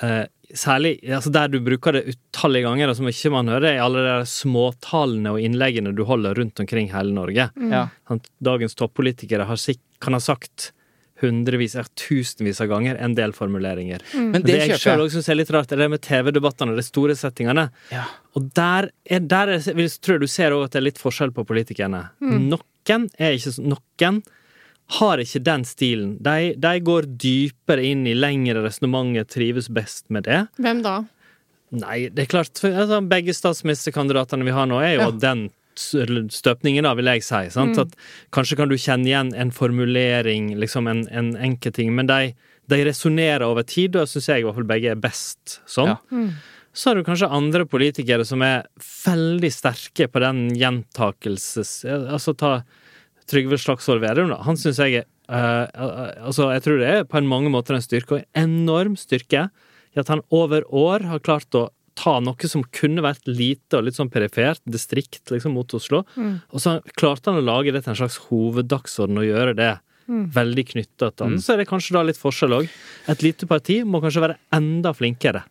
[0.03, 0.25] eh,
[0.57, 4.05] Særlig altså der du bruker det utallige ganger, og som ikke man hører, er alle
[4.07, 7.51] de småtalene og innleggene du holder rundt omkring hele Norge.
[7.73, 7.83] Ja.
[8.45, 9.61] Dagens toppolitikere har
[10.01, 10.73] kan ha sagt
[11.21, 14.03] hundrevis, ja, tusenvis av ganger en del formuleringer.
[14.15, 16.81] Men Det, det jeg sjøl òg syns er litt rart, er det med TV-debattene og
[16.81, 17.69] de store settingene.
[17.93, 18.05] Ja.
[18.37, 21.33] Og der, er, der er, tror jeg du ser også at det er litt forskjell
[21.37, 22.03] på politikerne.
[22.21, 24.21] Noen er ikke Noen
[24.87, 26.17] har ikke den stilen.
[26.23, 30.45] De, de går dypere inn i lengre resonnementer, trives best med det.
[30.63, 31.01] Hvem da?
[31.75, 35.11] Nei, det er klart altså, Begge statsministerkandidatene vi har nå, er jo Ja.
[35.11, 37.43] den støpningen, da, vil jeg si.
[37.53, 37.77] Sant?
[37.83, 37.93] At
[38.33, 42.33] kanskje kan du kjenne igjen en formulering, liksom en, en enkel ting, men de,
[42.71, 45.93] de resonnerer over tid, og syns jeg i hvert fall begge er best sånn.
[45.93, 46.25] Ja.
[46.77, 51.83] Så har du kanskje andre politikere som er veldig sterke på den gjentakelses...
[51.89, 52.59] Altså ta
[53.31, 54.41] Trygve Slagsvold Vedum, da.
[54.47, 57.83] Han syns jeg er uh, Altså, jeg tror det er på en mange måter en
[57.85, 59.49] styrke, og en enorm styrke,
[59.97, 63.87] i at han over år har klart å ta noe som kunne vært lite og
[63.87, 66.03] litt sånn perifert, distrikt liksom mot Oslo,
[66.53, 69.71] og så klarte han å lage det til en slags hoveddagsorden og gjøre det
[70.07, 71.39] veldig knytta til han.
[71.43, 72.69] Så er det kanskje da litt forskjell òg.
[73.11, 75.43] Et lite parti må kanskje være enda flinkere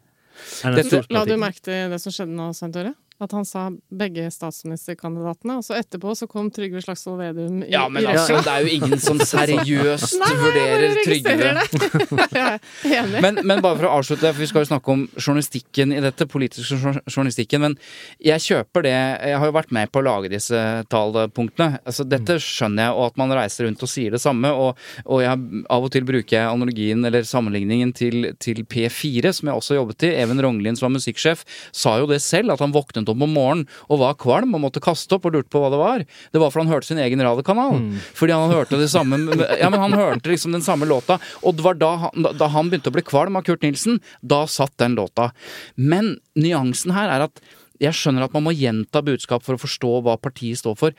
[0.64, 1.18] enn et Dette- parti.
[1.18, 2.94] La du merke til det som skjedde nå, Svein Tore?
[3.16, 7.86] At han sa begge statsministerkandidatene, og så etterpå så kom Trygve Slagsvold Vedum i, Ja,
[7.88, 11.54] men i altså, det er jo ingen som seriøst Nei, vurderer Trygve.
[13.24, 16.28] Men, men bare for å avslutte, for vi skal jo snakke om journalistikken i dette,
[16.30, 17.76] politiske journalistikken, men
[18.24, 20.60] jeg kjøper det Jeg har jo vært med på å lage disse
[20.92, 21.80] talepunktene.
[21.88, 24.52] Altså, dette skjønner jeg, og at man reiser rundt og sier det samme.
[24.52, 29.52] Og, og jeg, av og til bruker jeg analogien eller sammenligningen til, til P4, som
[29.52, 30.14] jeg også jobbet i.
[30.26, 33.66] Even Ronglin, som var musikksjef, sa jo det selv, at han våknet opp om morgenen
[33.90, 36.06] og var kvalm og måtte kaste opp og lurte på hva det var.
[36.34, 37.82] Det var fordi han hørte sin egen radiokanal.
[38.18, 39.20] Fordi han hørte det samme
[39.60, 41.20] Ja, men han hørte liksom den samme låta.
[41.44, 44.44] Og det var da han, da han begynte å bli kvalm av Kurt Nilsen, da
[44.50, 45.32] satt den låta.
[45.76, 47.44] Men nyansen her er at
[47.82, 50.96] jeg skjønner at man må gjenta budskap for å forstå hva partiet står for,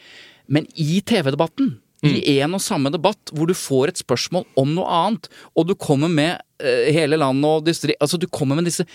[0.46, 4.98] men i TV-debatten i en og samme debatt hvor du får et spørsmål om noe
[5.00, 8.86] annet, og du kommer med hele landet og distrikt Altså, du kommer med disse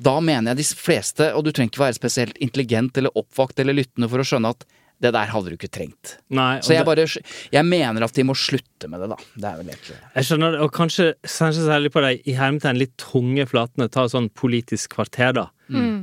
[0.00, 3.76] Da mener jeg de fleste, og du trenger ikke være spesielt intelligent eller oppvakt eller
[3.76, 4.64] lyttende for å skjønne at
[5.00, 6.18] det der hadde du ikke trengt.
[6.28, 9.16] Nei, Så jeg bare Jeg mener at de må slutte med det, da.
[9.36, 12.76] Det er vel egentlig Jeg skjønner det, og kanskje, kanskje særlig på de i hermetegn
[12.82, 15.46] litt tunge flatene, ta sånn politisk kvarter, da.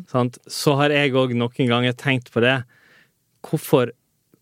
[0.10, 0.40] Sant?
[0.50, 2.56] Så har jeg òg noen ganger tenkt på det.
[3.46, 3.92] Hvorfor,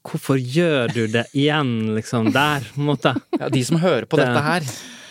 [0.07, 3.11] hvorfor gjør du det igjen, liksom, der, på en måte?
[3.39, 4.61] Ja, de som hører på Det- dette her.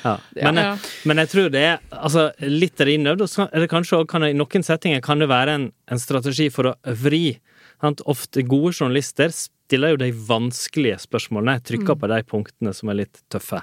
[0.04, 0.16] Ja.
[0.36, 0.76] Men, Ja.
[1.08, 4.20] men jeg tror det er altså, litt er det innøvd, eller er kanskje også, kan
[4.26, 7.38] det, i noen settinger kan det være en, en strategi for å vri.
[7.80, 8.02] Sant?
[8.08, 13.22] Ofte gode journalister stiller jo de vanskelige spørsmålene, trykker på de punktene som er litt
[13.32, 13.62] tøffe.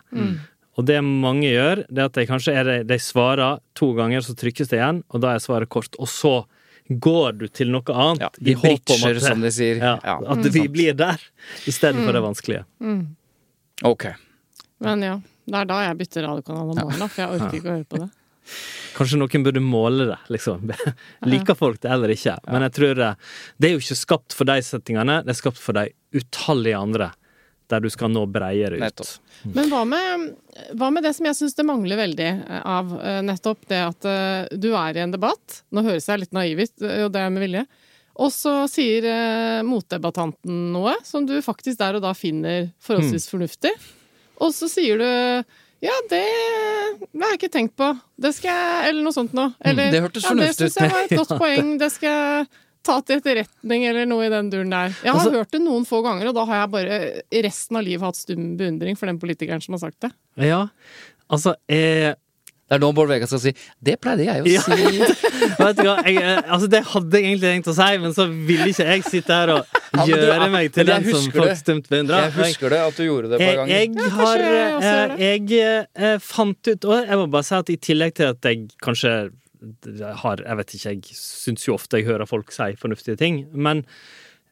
[0.79, 4.21] Og det mange gjør, det er at de kanskje er de, de svarer to ganger,
[4.25, 5.93] så trykkes det igjen, og da er svaret kort.
[5.99, 6.33] Og så
[6.89, 8.23] går du til noe annet.
[8.23, 9.77] Ja, i om bridger, som de sier.
[9.83, 11.21] Ja, Ja, at vi blir der,
[11.69, 12.63] istedenfor det vanskelige.
[13.83, 14.07] Ok.
[14.81, 17.77] Men ja, det er da jeg bytter radiokanal om morgenen, for jeg orker ikke å
[17.77, 18.09] høre på det.
[18.97, 20.71] Kanskje noen burde måle det, liksom.
[21.31, 22.35] Liker folk det eller ikke?
[22.51, 23.09] Men jeg tror det,
[23.57, 27.11] det er jo ikke skapt for de settingene, det er skapt for de utallige andre,
[27.71, 28.83] der du skal nå bredere ut.
[28.83, 29.13] Nettopp.
[29.55, 30.25] Men hva med,
[30.77, 34.09] hva med det som jeg syns det mangler veldig eh, av, eh, nettopp det at
[34.11, 37.23] eh, du er i en debatt Nå høres jeg litt naiv ut, eh, og det
[37.23, 37.63] er med vilje.
[38.21, 43.71] Og så sier eh, motdebattanten noe som du faktisk der og da finner forholdsvis fornuftig.
[43.71, 44.00] fornuftig.
[44.41, 45.05] Og så sier du
[45.81, 46.19] ja, det,
[47.01, 47.87] det har jeg ikke tenkt på.
[48.21, 49.53] Det skal jeg Eller noe sånt noe.
[49.65, 50.75] Eller, Hmm, det hørtes ja, fornuftig Det ut.
[50.75, 51.71] syns jeg var et godt poeng.
[51.81, 52.47] Det skal jeg
[52.85, 54.93] ta til etterretning, eller noe i den duren der.
[55.03, 56.99] Jeg har Altså- hørt det noen få ganger, og da har jeg bare
[57.31, 60.11] i resten av livet hatt stum beundring for den politikeren som har sagt det.
[60.37, 60.67] Ja,
[61.29, 62.13] altså eh,
[62.71, 63.51] Det er nå Bård Vegar skal si
[63.83, 64.61] 'det pleide jeg å Ja.
[64.61, 64.71] si'.
[65.65, 68.25] Vet du hva, jeg, eh, altså det hadde jeg egentlig tenkt å si, men så
[68.29, 71.75] ville ikke jeg sitte her og gjøre meg til jeg den som folk det.
[71.91, 72.07] på.
[72.15, 73.75] Jeg husker det, at du gjorde det et par Jeg, ganger.
[73.75, 74.81] jeg jeg, har jeg
[75.19, 78.31] jeg, eh, Jeg eh, fant ut Og jeg må bare si at i tillegg til
[78.31, 79.13] at jeg kanskje
[80.23, 83.85] har Jeg vet ikke, jeg syns jo ofte jeg hører folk si fornuftige ting, men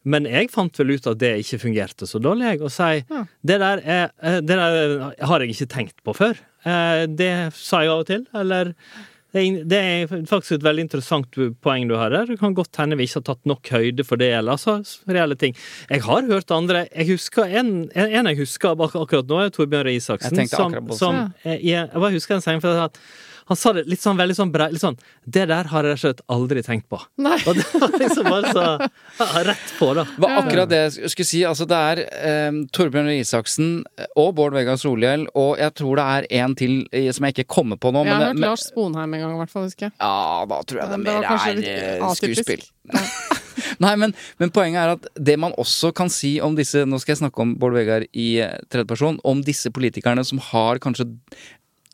[0.10, 3.25] men jeg fant vel ut at det ikke fungerte så dårlig, jeg, å si Ja.
[3.43, 6.38] det, der er, eh, det der har jeg ikke tenkt på før.
[6.65, 8.71] Eh, Det sa jeg av og til, eller
[9.34, 12.26] det er, faktisk et veldig interessant poeng du har der.
[12.26, 15.38] Det kan godt hende vi ikke har tatt nok høyde for det, eller altså reelle
[15.38, 15.54] ting.
[15.89, 19.86] Jeg har hørt andre Jeg husker En, en jeg husker ak akkurat nå, er Torbjørn
[19.86, 20.34] Røe Isaksen.
[20.34, 22.98] Jeg tenkte akkurat på som, som eh, jeg, jeg bare husker en sang, for at
[23.49, 25.99] han sa det litt sånn veldig sånn brei litt sånn, Det der har jeg rett
[25.99, 26.99] og slett aldri tenkt på.
[27.21, 27.38] Nei.
[27.49, 30.05] Og det var liksom bare så ja, rett på, da.
[30.05, 31.41] Det var akkurat det jeg skulle si.
[31.49, 33.71] Altså, det er eh, Torbjørn Røe Isaksen
[34.13, 37.49] og Bård Vegar Solhjell, og jeg tror det er en til eh, som jeg ikke
[37.59, 38.05] kommer på nå.
[38.05, 39.97] Jeg har men, hørt men, Lars Sponheim en gang, i hvert fall, husker jeg.
[39.97, 42.65] Ja, da tror jeg det, Det mer er eh, skuespill.
[43.83, 47.15] Nei, men, men poenget er at det man også kan si om disse Nå skal
[47.15, 49.19] jeg snakke om Bård Vegar i eh, tredje person.
[49.27, 51.09] Om disse politikerne som har kanskje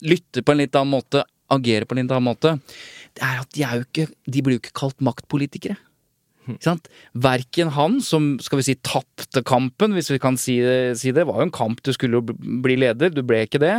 [0.06, 2.56] lytter på en litt annen måte, agerer på en litt annen måte.
[3.16, 5.78] Det er at de er ikke De blir jo ikke kalt maktpolitikere.
[6.54, 6.90] Ikke sant?
[7.26, 11.26] Verken han som skal vi si tapte kampen, hvis vi kan si det, si det,
[11.28, 13.74] var jo en kamp du skulle bli leder, du ble ikke det.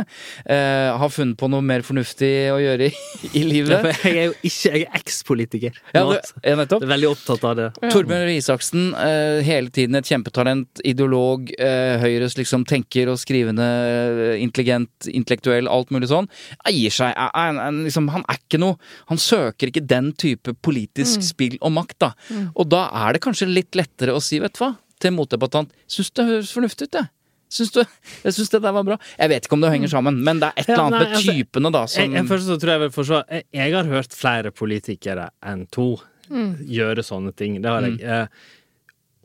[0.45, 2.93] Eh, har funnet på noe mer fornuftig å gjøre i,
[3.39, 3.87] i livet.
[3.87, 5.79] Ja, Jeg er jo ikke Jeg er ekspolitiker.
[5.93, 6.81] Ja, nettopp.
[6.83, 7.67] Jeg er veldig opptatt av det.
[7.93, 13.65] Torbjørn Røe Isaksen, eh, hele tiden et kjempetalent, ideolog, eh, Høyres liksom tenker og skrivende,
[13.65, 16.29] eh, intelligent, intellektuell, alt mulig sånn.
[16.67, 17.13] Eier seg.
[17.15, 18.77] Er, er, er, liksom, han er ikke noe
[19.07, 22.11] Han søker ikke den type politisk spill og makt, da.
[22.57, 25.73] Og da er det kanskje litt lettere å si, vet du hva, til en motdebattant
[25.85, 27.09] Syns det høres fornuftig ut, jeg.
[27.53, 27.79] Syns du
[28.25, 28.99] Jeg syns det der var bra.
[29.15, 31.17] Jeg vet ikke om det henger sammen, men det er et eller annet nei, med
[31.19, 33.91] altså, typene, da, Jeg, som jeg, først så tror jeg vel forstå, jeg, jeg har
[33.93, 35.89] hørt flere politikere enn to
[36.27, 37.61] gjøre sånne ting.
[37.63, 38.01] Det har jeg.
[38.03, 38.47] Eh,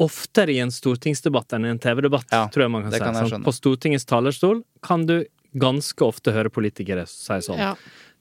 [0.02, 2.98] oftere i en stortingsdebatt enn i en TV-debatt, Ja, tror jeg man kan si.
[3.02, 3.44] kan sånn.
[3.44, 7.60] På Stortingets talerstol kan du ganske ofte høre politikere si sånn.
[7.60, 7.74] Ja.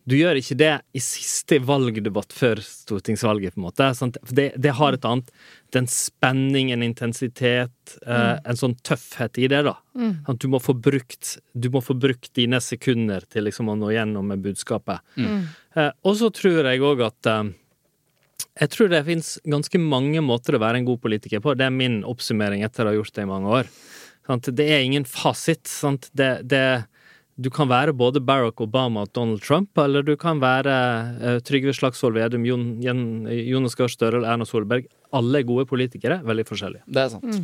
[0.10, 3.90] Du gjør ikke det i siste valgdebatt før stortingsvalget, på en måte.
[3.98, 4.18] Sant?
[4.26, 5.30] For det, det har et annet
[5.70, 9.76] Det er en spenning, en intensitet, eh, en sånn tøffhet i det, da.
[10.32, 13.94] At du må få brukt Du må få brukt dine sekunder til liksom å nå
[13.94, 15.06] gjennom med budskapet.
[15.78, 17.52] Eh, og så tror jeg òg at eh,
[18.62, 21.54] jeg tror det fins ganske mange måter å være en god politiker på.
[21.56, 23.70] Det er min oppsummering etter å ha gjort det i mange år.
[24.48, 25.68] Det er ingen fasit.
[25.68, 26.10] Sant?
[26.14, 26.84] Det, det,
[27.36, 30.74] du kan være både Barack Obama og Donald Trump, eller du kan være
[31.22, 33.04] eh, Trygve Slagsvold Vedum, Jon, Jen,
[33.48, 34.90] Jonas Gahr Støre eller Erna Solberg.
[35.16, 36.84] Alle er gode politikere, veldig forskjellige.
[36.88, 37.40] Det er sant.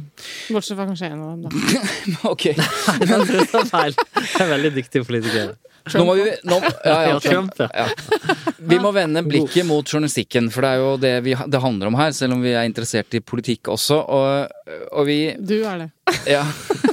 [0.53, 1.81] Bortsett fra kanskje en av dem, da.
[2.33, 2.49] Ok.
[3.11, 3.97] Nei, det er feil.
[3.97, 5.55] Det er veldig dyktige politikere.
[5.95, 7.53] Nå må vi nå, ja, ja, Trump.
[7.59, 7.85] Ja.
[8.57, 11.95] Vi må vende blikket mot journalistikken, for det er jo det vi, det handler om
[11.99, 14.01] her, selv om vi er interessert i politikk også.
[14.03, 15.89] Og, og vi Du er det.
[16.27, 16.43] Ja,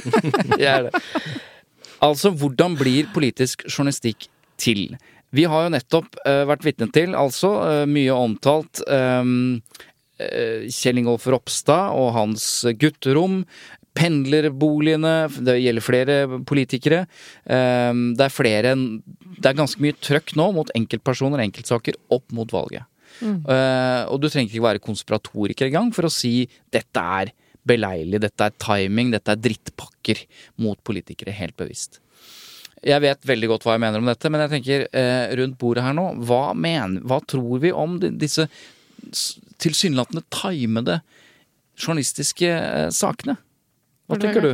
[0.61, 1.03] jeg er det.
[2.05, 4.27] Altså, hvordan blir politisk journalistikk
[4.61, 4.95] til?
[5.35, 9.57] Vi har jo nettopp uh, vært vitne til, altså, uh, mye omtalt um,
[10.21, 12.47] uh, Kjell Ingolf Ropstad og hans
[12.79, 13.41] gutterom.
[13.95, 15.15] Pendlerboligene,
[15.47, 17.05] det gjelder flere politikere.
[17.47, 22.35] Um, det er flere Det er ganske mye trøkk nå mot enkeltpersoner og enkeltsaker opp
[22.35, 22.87] mot valget.
[23.23, 27.31] Eh, og du trenger ikke være konspiratoriker engang for å si dette er
[27.65, 30.25] beleilig, dette er timing, dette er drittpakker
[30.61, 32.01] mot politikere, helt bevisst.
[32.83, 35.85] Jeg vet veldig godt hva jeg mener om dette, men jeg tenker eh, rundt bordet
[35.85, 38.47] her nå, hva, mener, hva tror vi om de, disse
[39.61, 40.99] tilsynelatende timede
[41.79, 43.37] journalistiske eh, sakene.
[44.09, 44.51] Hva tenker du?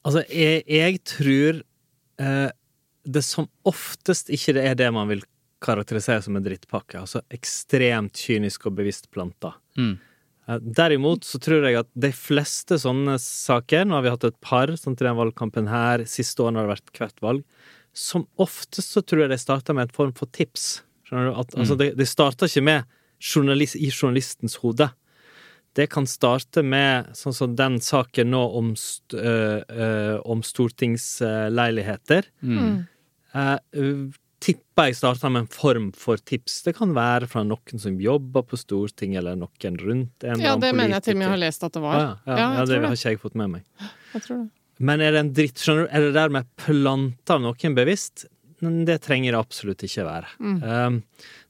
[0.00, 2.48] Altså, jeg, jeg tror eh,
[3.04, 5.24] det som oftest ikke det er det man vil
[5.60, 7.02] karakterisere som en drittpakke.
[7.02, 9.54] Altså ekstremt kynisk og bevisst planta.
[9.78, 9.98] Mm.
[10.50, 14.40] Eh, Derimot så tror jeg at de fleste sånne saker, nå har vi hatt et
[14.44, 18.94] par sånn til den valgkampen her, siste årene har det vært hvert valg, som oftest
[18.94, 20.82] så tror jeg de starter med en form for tips.
[21.06, 21.36] Skjønner du?
[21.42, 24.88] At, altså, de, de starter ikke med journalist, i journalistens hode.
[25.74, 32.26] Det kan starte med sånn som den saken nå om, st øh, øh, om stortingsleiligheter.
[32.42, 32.80] Mm.
[33.38, 34.08] Eh, uh,
[34.40, 36.62] tipper jeg starta med en form for tips.
[36.64, 40.54] Det kan være fra noen som jobber på Stortinget, eller noen rundt en eller Ja,
[40.56, 41.98] det mener jeg til og med jeg har lest at det var.
[41.98, 43.90] Ah, ja, ja, Ja, ja, det har ikke jeg fått med meg.
[44.14, 44.48] Jeg tror det.
[44.80, 45.90] Men er det en dritt, skjønner du?
[45.92, 48.24] Er det dermed planta av noen bevisst?
[48.60, 50.30] Men Det trenger det absolutt ikke være.
[50.40, 50.56] Mm.
[50.62, 51.02] Um,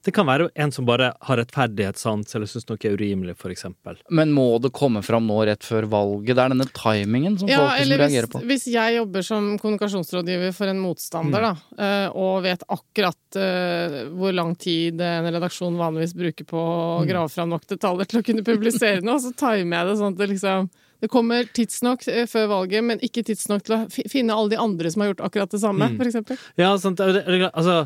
[0.05, 3.99] det kan være en som bare har rettferdighetssans, eller syns noe er urimelig, eksempel.
[4.09, 6.35] Men må det komme fram nå rett før valget?
[6.35, 8.43] Det er denne timingen som Ja, folk liksom eller hvis, reagerer på.
[8.49, 14.33] hvis jeg jobber som kommunikasjonsrådgiver for en motstander, da, eh, og vet akkurat eh, hvor
[14.33, 18.47] lang tid en redaksjon vanligvis bruker på å grave fram nok detaljer til å kunne
[18.47, 20.71] publisere noe, så timer jeg det sånn at det liksom
[21.01, 23.79] det kommer tidsnok eh, før valget, men ikke tidsnok til å
[24.11, 26.37] finne alle de andre som har gjort akkurat det samme, for eksempel.
[26.61, 27.01] Ja, sant.
[27.01, 27.77] Altså,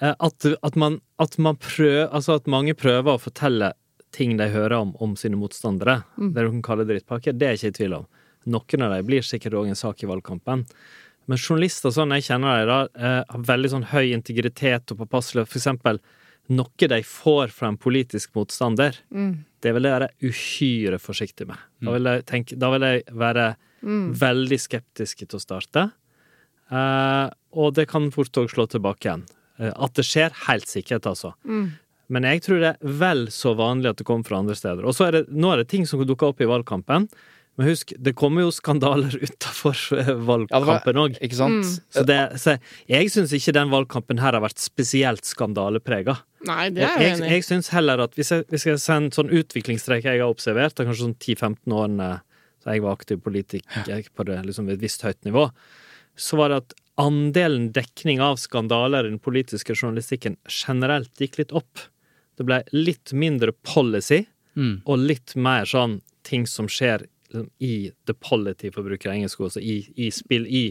[0.00, 3.72] eh, at, at, man, at man prøver Altså at mange prøver å fortelle
[4.16, 6.30] ting de hører om, om sine motstandere, Mm.
[6.32, 8.06] det du kan kalle drittpakke, det er jeg ikke i tvil om.
[8.46, 10.62] Noen av dem blir sikkert òg en sak i valgkampen.
[11.26, 15.50] Men journalister sånn jeg kjenner dem, da, eh, har veldig sånn høy integritet og påpasselighet.
[15.50, 15.98] For eksempel
[16.48, 19.44] noe de får fra en politisk motstander, Mm.
[19.66, 21.60] Det vil jeg være uhyre forsiktig med.
[21.82, 23.46] Da vil jeg, tenke, da vil jeg være
[23.86, 24.12] Mm.
[24.18, 25.82] veldig skeptisk til å starte.
[26.72, 29.26] Uh, og det kan fort òg slå tilbake igjen.
[29.60, 31.34] Uh, at det skjer, helt sikkert, altså.
[31.46, 31.76] Mm.
[32.10, 34.86] Men jeg tror det er vel så vanlig at det kommer fra andre steder.
[34.86, 37.08] Og så er det, nå er det ting som dukker opp i valgkampen.
[37.56, 39.78] Men husk, det kommer jo skandaler utafor
[40.28, 41.14] valgkampen òg.
[41.32, 41.62] Sant?
[41.64, 41.70] Mm.
[41.96, 42.56] så, det, så
[42.90, 46.18] jeg syns ikke den valgkampen her har vært spesielt skandaleprega.
[46.46, 49.00] Nei, det er jeg Jeg, enig jeg syns heller at hvis jeg, hvis jeg ser
[49.00, 52.10] en sånn utviklingstrekk jeg har observert, det er kanskje sånn 10-15 årene
[52.66, 55.46] da jeg var aktiv politiker på det, liksom et visst høyt nivå,
[56.18, 61.52] så var det at andelen dekning av skandaler i den politiske journalistikken generelt gikk litt
[61.56, 61.86] opp.
[62.36, 64.26] Det ble litt mindre policy,
[64.56, 64.80] Mm.
[64.88, 67.02] og litt mer sånn ting som skjer
[67.62, 70.68] i the polity, for å bruke engelsk, altså i, i spill, i,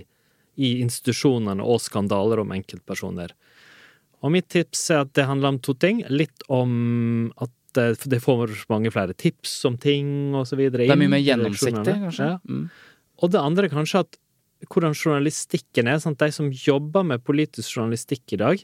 [0.55, 3.35] i institusjonene, og skandaler om enkeltpersoner.
[4.25, 6.01] Og mitt tips er at det handler om to ting.
[6.09, 10.87] Litt om at det, det får mange flere tips om ting, og så videre.
[10.87, 12.29] Det er mye mer gjennomsiktig, kanskje?
[12.35, 12.37] Ja.
[12.47, 12.69] Mm.
[13.23, 14.17] Og det andre er kanskje at
[14.71, 15.99] hvordan journalistikken er.
[16.01, 16.19] Sant?
[16.21, 18.63] De som jobber med politisk journalistikk i dag,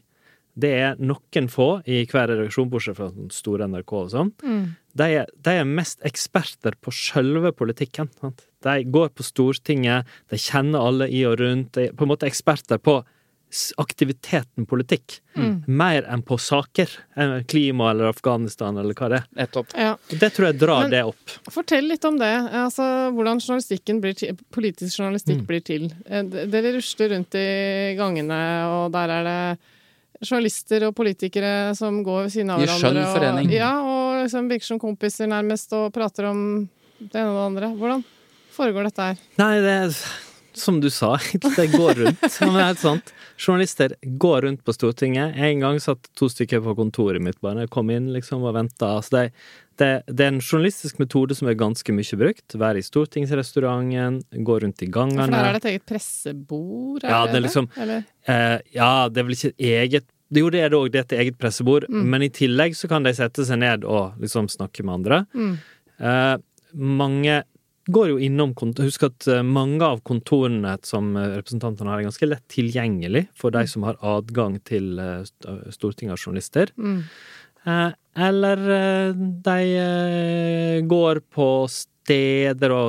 [0.61, 4.31] det er noen få i hver redaksjon, bortsett fra sånn store NRK og sånn.
[4.43, 4.63] Mm.
[4.97, 8.09] De er, de er mest eksperter på sjølve politikken.
[8.19, 8.45] Sant?
[8.61, 11.71] De går på Stortinget, de kjenner alle i og rundt.
[11.73, 13.01] De er på en måte eksperter på
[13.81, 15.17] aktiviteten politikk.
[15.35, 15.63] Mm.
[15.67, 16.87] Mer enn på saker.
[17.17, 19.65] eh, Klima eller Afghanistan eller hva det er.
[19.75, 19.95] Ja.
[20.07, 21.29] Det tror jeg drar Men- det opp.
[21.51, 22.31] Fortell litt om det.
[22.51, 25.45] Altså, hvordan journalistikken blir til, politisk journalistikk Mm.
[25.47, 25.91] blir til.
[26.05, 29.59] Eh, Dere rusler rundt i gangene, og der er det
[30.21, 33.05] journalister og politikere som går ved siden av I hverandre.
[33.13, 36.69] skjønn og- Ja, og liksom virker som kompiser nærmest, og prater om
[36.99, 37.71] det ene og det andre.
[37.79, 38.03] Hvordan
[38.55, 39.17] foregår dette her?
[39.37, 39.95] Nei, det er
[40.53, 41.15] som du sa.
[41.57, 42.21] Det går rundt.
[42.41, 43.13] Men det er helt sant.
[43.41, 45.33] Journalister går rundt på Stortinget.
[45.35, 47.67] En gang satt to stykker på kontoret mitt bare.
[47.73, 48.91] Kom inn liksom og venta.
[48.99, 49.33] Altså, det,
[49.81, 52.53] det, det er en journalistisk metode som er ganske mye brukt.
[52.61, 55.29] Være i stortingsrestauranten, gå rundt i For gangene.
[55.33, 57.03] der er det et eget pressebord?
[57.07, 57.69] Ja, det er liksom-
[58.27, 61.03] Eh, ja, det er vel ikke et eget Jo, det er det òg, det er
[61.15, 62.05] et eget pressebord, Mm.
[62.09, 65.25] men i tillegg så kan de sette seg ned og liksom snakke med andre.
[65.35, 65.57] Mm.
[65.99, 66.37] Eh,
[66.73, 67.43] mange
[67.91, 72.29] går jo innom Husk at eh, mange av kontorene som eh, representantene har, er ganske
[72.29, 75.23] lett tilgjengelig for de som har adgang til eh,
[75.73, 76.73] Stortinget av journalister.
[76.77, 77.03] Mm.
[78.17, 78.61] Eller
[79.45, 82.87] de går på steder og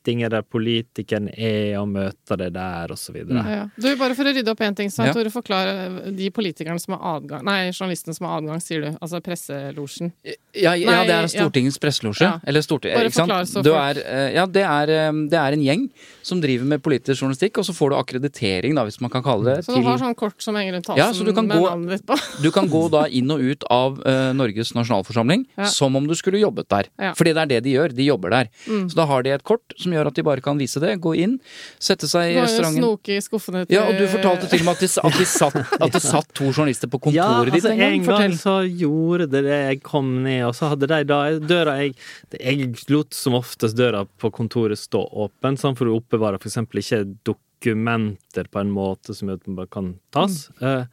[0.00, 3.42] settinger der politikeren er, og møter det der, så videre.
[3.44, 3.64] Ja.
[3.76, 5.12] Du, bare for å rydde opp én ting, så Ja.
[5.12, 8.90] Tore, forklare de politikerne som har adgang Nei, journalistene som har adgang, sier du.
[9.00, 10.12] Altså presselosjen.
[10.54, 11.48] Ja, ja, det er ja.
[11.80, 12.22] Presselosje.
[12.24, 12.40] Ja.
[12.46, 13.48] Eller Storting, Bare ikke sant?
[13.48, 15.90] så Du er, eh, ja, det er, eh, det er en gjeng
[16.22, 19.44] som driver med politisk journalistikk, og så får du akkreditering, da, hvis man kan kalle
[19.56, 21.56] det, Så du har sånn kort som henger rundt halsen Ja, så du kan med
[21.58, 22.16] gå- navnet ditt på?
[22.42, 25.64] Du kan gå da inn og ut av uh, Norges nasjonalforsamling Ja.
[25.64, 26.84] som om du skulle jobbet der.
[26.98, 27.12] Ja.
[27.14, 27.94] Fordi det er det de gjør.
[27.94, 28.48] De jobber der.
[28.68, 28.88] Mm.
[28.90, 30.94] Så da har de et kort som som gjør at de bare kan vise det.
[31.02, 31.36] Gå inn,
[31.82, 32.78] sette seg i restauranten.
[32.84, 35.26] snoke i skuffene til Ja, og du fortalte til og med at det, at de
[35.28, 37.98] satt, at det satt to journalister på kontoret Ja, ditt altså, en gang.
[37.98, 39.58] en gang så gjorde det det.
[39.72, 41.96] Jeg kom ned, og så hadde de da døra Jeg,
[42.38, 46.82] jeg lot som oftest døra på kontoret stå åpen, sånn for å oppbevare for eksempel
[46.82, 50.46] ikke dokumenter på en måte som gjør at man bare kan tas.
[50.60, 50.86] Mm.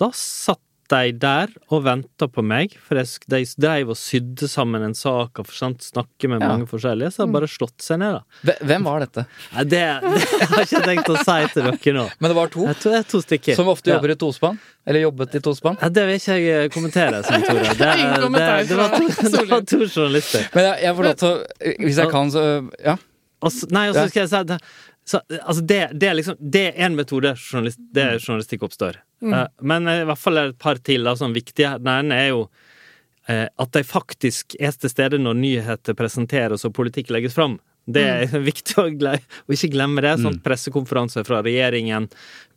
[0.00, 0.60] Da satt
[0.92, 5.48] de der og venta på meg, for de dreiv og sydde sammen en sak og
[5.52, 6.48] snakke med Ja.
[6.52, 8.54] mange forskjellige, så har bare slått seg ned, da.
[8.62, 9.24] Hvem var dette?
[9.64, 12.06] Det, det har jeg ikke tenkt å si til dere nå.
[12.20, 13.56] Men det var to Jeg tror det er to stykker.
[13.58, 13.98] som ofte Ja.
[14.02, 14.58] i tospann?
[14.86, 15.78] Eller jobbet i tospann?
[15.80, 17.62] Ja, det vil ikke jeg eh, kommentere, Som Tore.
[17.82, 20.48] Det, det, det, var to, det var to journalister.
[20.54, 22.44] Men jeg, jeg får lov til å Hvis jeg kan, så
[22.82, 22.96] Ja.
[23.42, 24.58] Og nei, og så skal jeg si at det,
[25.04, 29.00] så, altså det, det er liksom Det er en metode journalist, det er journalistikk oppstår.
[29.22, 31.74] Eh, men eh, i hvert fall er det et par til da, som viktige.
[31.82, 36.74] Den ene er jo uh, at de faktisk er til stede når nyheter presenteres og
[36.78, 37.58] politikk legges fram.
[37.82, 40.14] Det er viktig å, å ikke glemme det.
[40.22, 42.06] Sånn pressekonferanser fra regjeringen,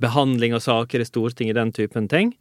[0.02, 2.36] behandling av saker i Stortinget, den typen ting.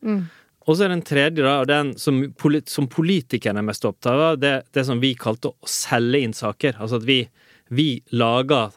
[0.65, 4.13] Og så er den tredje, da, og den som, polit som politikerne er mest opptatt
[4.15, 6.79] av, det, det som vi kalte å selge inn saker.
[6.81, 7.19] Altså at vi,
[7.69, 8.73] vi lager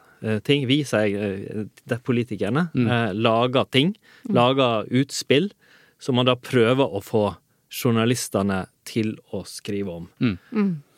[0.46, 0.66] ting.
[0.70, 2.90] Vi, sier jeg, det er politikerne, mm.
[3.18, 3.94] lager ting.
[4.34, 5.50] Lager utspill
[5.98, 7.24] som man da prøver å få
[7.68, 10.10] journalistene til å skrive om.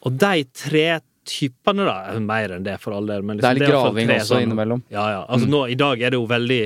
[0.07, 0.89] Og de tre
[1.31, 3.23] typene, da, er mer enn det for all del.
[3.23, 4.83] Liksom, Det er litt det er graving tre også sånn, innimellom.
[4.93, 5.21] Ja, ja.
[5.29, 6.61] Altså nå, I dag er det jo veldig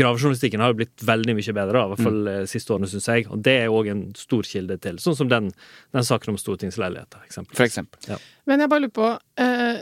[0.00, 2.50] Gravejournalistikken har jo blitt veldig mye bedre, da, i hvert fall mm.
[2.50, 3.28] siste årene, syns jeg.
[3.30, 4.98] Og det er òg en stor kilde til.
[5.02, 5.48] Sånn som den,
[5.96, 7.60] den saken om stortingsleiligheter, eksempelvis.
[7.60, 8.20] For eksempel.
[8.50, 9.10] Men jeg bare lurer på
[9.46, 9.80] eh,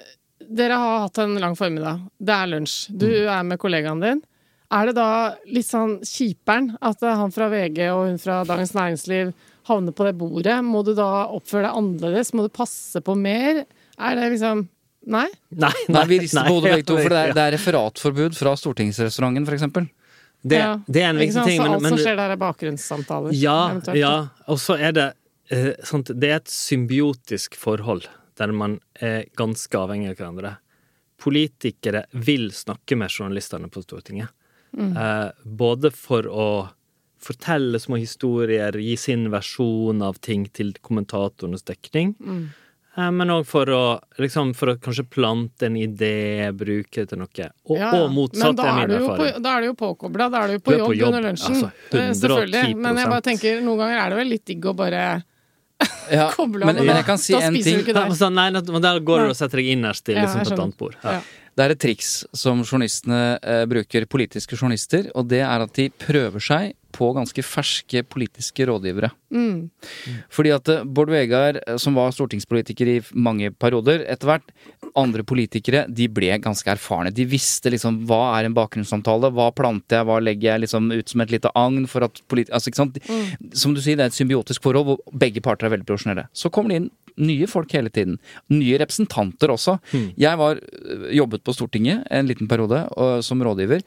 [0.49, 2.01] Dere har hatt en lang formiddag.
[2.19, 2.89] Det er lunsj.
[2.97, 3.29] Du Mm.
[3.29, 4.23] er med kollegaen din.
[4.71, 9.33] Er det da litt sånn kjiperen at han fra VG og hun fra Dagens Næringsliv
[9.69, 10.63] havner på det bordet?
[10.65, 12.33] Må du da oppføre deg annerledes?
[12.35, 13.65] Må du passe på mer?
[13.99, 14.69] Er det liksom
[15.07, 15.27] Nei?
[15.55, 18.51] Nei, Nei, vi rister på hodet begge to, for det er, det er referatforbud fra
[18.57, 19.89] stortingsrestauranten, for eksempel.
[20.45, 20.77] det, Ja.
[20.87, 21.63] det er en viktig ting.
[21.63, 23.33] Men, Men, alt som skjer der, er bakgrunnssamtaler?
[23.33, 24.29] ja, ja.
[24.49, 25.13] Og så er det
[25.51, 28.07] eh, sånt, Det er et symbiotisk forhold
[28.39, 30.57] der man er ganske avhengig av hverandre.
[31.19, 34.31] Politikere vil snakke med journalistene på Stortinget.
[34.79, 36.49] Eh, både for å
[37.19, 42.13] fortelle små historier, gi sin versjon av ting til kommentatorenes dekning.
[42.23, 43.67] Eh, Men òg for
[44.19, 47.51] liksom, for å kanskje plante en idé, bruke det til noe.
[47.67, 49.35] Og, Ja, og motsatt er min erfaring.
[49.35, 51.23] på, da er du jo påkobla, da er du jo på jobb, på jobb, under
[51.31, 51.55] lunsjen.
[51.55, 52.63] altså, Eh, Selvfølgelig.
[52.75, 52.77] 110%.
[52.83, 55.25] Men jeg bare tenker, noen ganger er det vel litt digg å bare
[56.19, 56.87] Ja, koble men, av.
[56.89, 57.81] men jeg kan si da en spiser ting.
[57.81, 58.13] du ikke Nei, der.
[58.13, 60.55] men sånn, nei, men der går du og setter deg innerst til liksom, ja, på
[60.57, 60.97] et annet bord.
[61.05, 61.19] Ja.
[61.59, 65.89] Det er et triks som journalistene eh, bruker, politiske journalister, og det er at de
[65.91, 69.11] prøver seg på ganske ferske politiske rådgivere.
[69.35, 69.67] Mm.
[70.31, 74.55] Fordi at eh, Bård Vegar, eh, som var stortingspolitiker i mange perioder, etter hvert
[74.99, 77.11] andre politikere, de ble ganske erfarne.
[77.11, 81.11] De visste liksom hva er en bakgrunnssamtale, hva planter jeg, hva legger jeg liksom ut
[81.11, 82.55] som et lite agn for at politi...
[82.55, 83.03] Altså, ikke sant?
[83.11, 83.51] Mm.
[83.67, 86.29] Som du sier, det er et symbiotisk forhold hvor begge parter er veldig profesjonelle.
[86.31, 88.17] Så kommer det inn nye folk hele tiden.
[88.53, 89.79] Nye representanter også.
[90.19, 93.83] Jeg var, øh, jobbet på Stortinget en liten periode og, som rådgiver,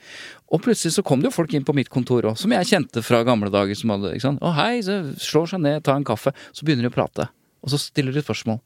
[0.51, 3.03] og plutselig så kom det jo folk inn på mitt kontor òg, som jeg kjente
[3.05, 3.75] fra gamle dager.
[3.75, 4.41] som hadde, ikke sant?
[4.41, 6.34] Å hei, så slår seg ned, tar en kaffe.
[6.51, 7.29] Så begynner de å prate.
[7.61, 8.59] Og så stiller de spørsmål.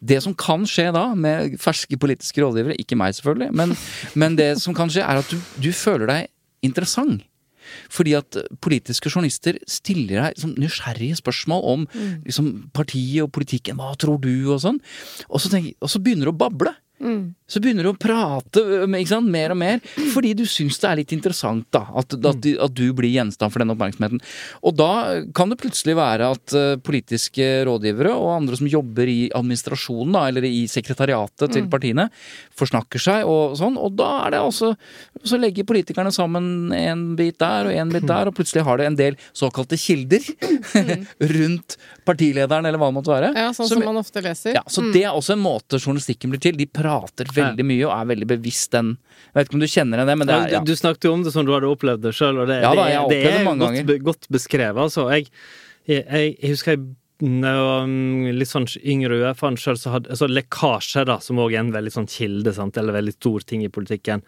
[0.00, 3.74] Det som kan skje da, med ferske politiske rådgivere, ikke meg selvfølgelig, men,
[4.20, 6.30] men det som kan skje, er at du, du føler deg
[6.64, 7.24] interessant.
[7.88, 11.86] Fordi at politiske journalister stiller deg liksom, nysgjerrige spørsmål om
[12.26, 13.80] liksom, partiet og politikken.
[13.80, 14.32] Hva tror du?
[14.52, 14.80] Og sånn.
[15.28, 16.74] Og så, tenker, og så begynner du å bable.
[17.48, 18.60] Så begynner du å prate
[19.08, 19.80] sant, mer og mer,
[20.12, 23.50] fordi du syns det er litt interessant da, at, at, du, at du blir gjenstand
[23.54, 24.20] for den oppmerksomheten.
[24.68, 24.90] Og da
[25.34, 30.44] kan det plutselig være at politiske rådgivere og andre som jobber i administrasjonen, da, eller
[30.44, 32.10] i sekretariatet til partiene,
[32.58, 34.74] forsnakker seg og sånn, og da er det også
[35.24, 38.86] Så legger politikerne sammen en bit der og en bit der, og plutselig har det
[38.86, 40.22] en del såkalte kilder
[41.32, 41.76] rundt
[42.06, 43.32] partilederen, eller hva det måtte være.
[43.36, 44.54] Ja, sånn som- som man ofte leser.
[44.54, 46.56] ja, Så det er også en måte journalistikken blir til.
[46.56, 50.00] De prater veldig mye og er veldig bevisst den Jeg vet ikke om du kjenner
[50.00, 50.62] igjen det, men det er ja.
[50.66, 52.86] Du snakket jo om det som du hadde opplevd det sjøl, og det, Ja da,
[53.10, 54.80] det, det er godt, be, godt beskrevet.
[54.88, 55.28] Altså, jeg,
[55.88, 56.86] jeg, jeg, jeg husker jeg
[57.18, 61.64] var mm, litt sånn yngre UF-en sjøl, så hadde altså lekkasje, da, som òg er
[61.64, 64.22] en veldig sånn kilde, sant, eller veldig stor ting i politikken.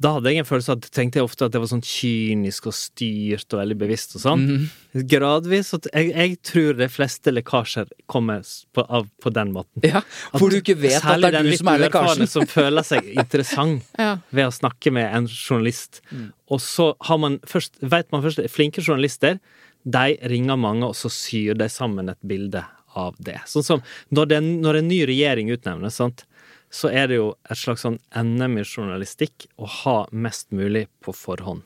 [0.00, 2.70] Da hadde jeg en følelse av at tenkte jeg ofte at det var sånn kynisk
[2.70, 4.44] og styrt og veldig bevisst og sånn.
[4.46, 5.04] Mhm.
[5.10, 5.74] Gradvis.
[5.76, 8.40] At jeg, jeg tror de fleste lekkasjer kommer
[8.74, 9.84] på, av, på den måten.
[9.84, 10.00] ja,
[10.32, 12.30] Hvor du ikke vet at det er du som er uerfarne lekkasjen.
[12.32, 14.14] Som føler seg interessant Ja.
[14.32, 16.00] ved å snakke med en journalist.
[16.10, 16.30] Mm.
[16.50, 19.36] Og så har man først, vet man først Flinke journalister,
[19.84, 22.64] de ringer mange, og så syr de sammen et bilde
[22.96, 23.36] av det.
[23.46, 26.24] Sånn som når, det, når en ny regjering utnevnes, sant.
[26.70, 31.14] Så er det jo et slags sånn NM i journalistikk å ha mest mulig på
[31.16, 31.62] forhånd.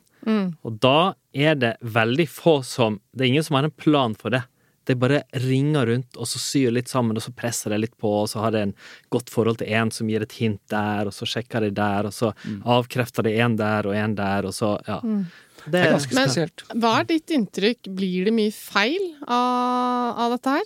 [0.64, 4.30] Og da er det veldig få som Det er ingen som har en plan for
[4.32, 4.40] det.
[4.86, 8.09] Det bare ringer rundt, og så syr litt sammen, og så presser det litt på,
[8.22, 8.74] og så har det en
[9.12, 12.12] godt forhold til en som gir et hint der, og så sjekker de der, og
[12.12, 12.32] så
[12.64, 15.00] avkrefter de en der og en der, og så Ja.
[15.00, 17.94] Det, Det er ganske Men- Hva er ditt inntrykk?
[17.94, 20.64] Blir det mye feil av, av dette her?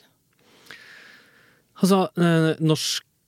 [1.83, 2.57] Altså, eh,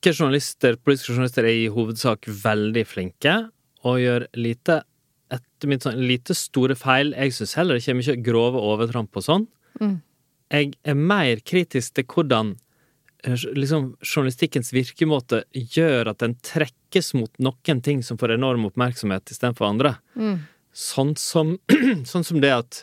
[0.01, 3.49] norske journalister, politiske journalister er i hovedsak veldig flinke
[3.85, 4.83] og gjør lite
[5.31, 7.13] etter mitt sånn lite store feil.
[7.13, 9.45] Jeg syns heller det kommer mye grove overtramp og sånn.
[10.51, 12.55] Jeg er mer kritisk til hvordan
[13.23, 19.31] eh, liksom, journalistikkens virkemåte gjør at den trekkes mot noen ting som får enorm oppmerksomhet
[19.31, 19.93] istedenfor andre.
[20.73, 21.59] Sånn som,
[22.11, 22.81] sånn som det at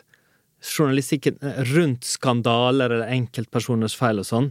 [0.63, 4.49] journalistikken eh, rundt skandaler eller enkeltpersoners feil og sånn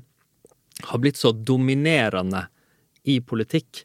[0.84, 2.46] har blitt så dominerende
[3.09, 3.84] i politikk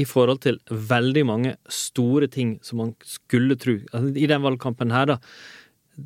[0.00, 3.76] i forhold til veldig mange store ting som man skulle tro.
[3.90, 5.18] Altså, I den valgkampen her, da.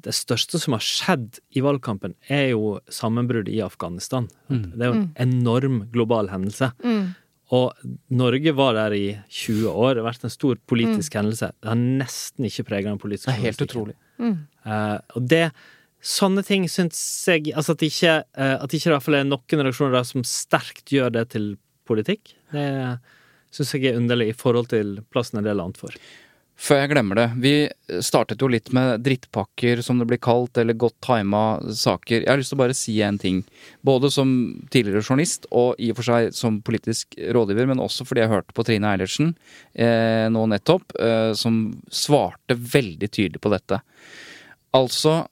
[0.05, 4.27] Det største som har skjedd i valgkampen, er jo sammenbruddet i Afghanistan.
[4.49, 6.73] Det er jo en enorm global hendelse.
[7.55, 7.77] Og
[8.09, 9.95] Norge var der i 20 år.
[9.95, 11.53] Det har vært en stor politisk hendelse.
[11.61, 13.97] Det har nesten ikke prega den politiske Det er helt utrolig.
[14.19, 15.49] Uh, og det
[16.05, 19.25] Sånne ting syns jeg Altså at ikke, uh, at ikke det i hvert fall er
[19.27, 21.55] noen redaksjoner der som sterkt gjør det til
[21.87, 22.67] politikk, det
[23.55, 25.97] syns jeg er underlig i forhold til plassen en del annet får.
[26.55, 27.25] Før jeg glemmer det.
[27.43, 27.53] Vi
[28.05, 32.23] startet jo litt med drittpakker, som det blir kalt, eller godt tima saker.
[32.23, 33.41] Jeg har lyst til å bare si en ting.
[33.83, 34.31] Både som
[34.71, 38.55] tidligere journalist, og i og for seg som politisk rådgiver, men også fordi jeg hørte
[38.55, 39.35] på Trine Eilertsen
[39.75, 41.59] eh, nå nettopp, eh, som
[41.91, 43.83] svarte veldig tydelig på dette.
[44.79, 45.25] Altså,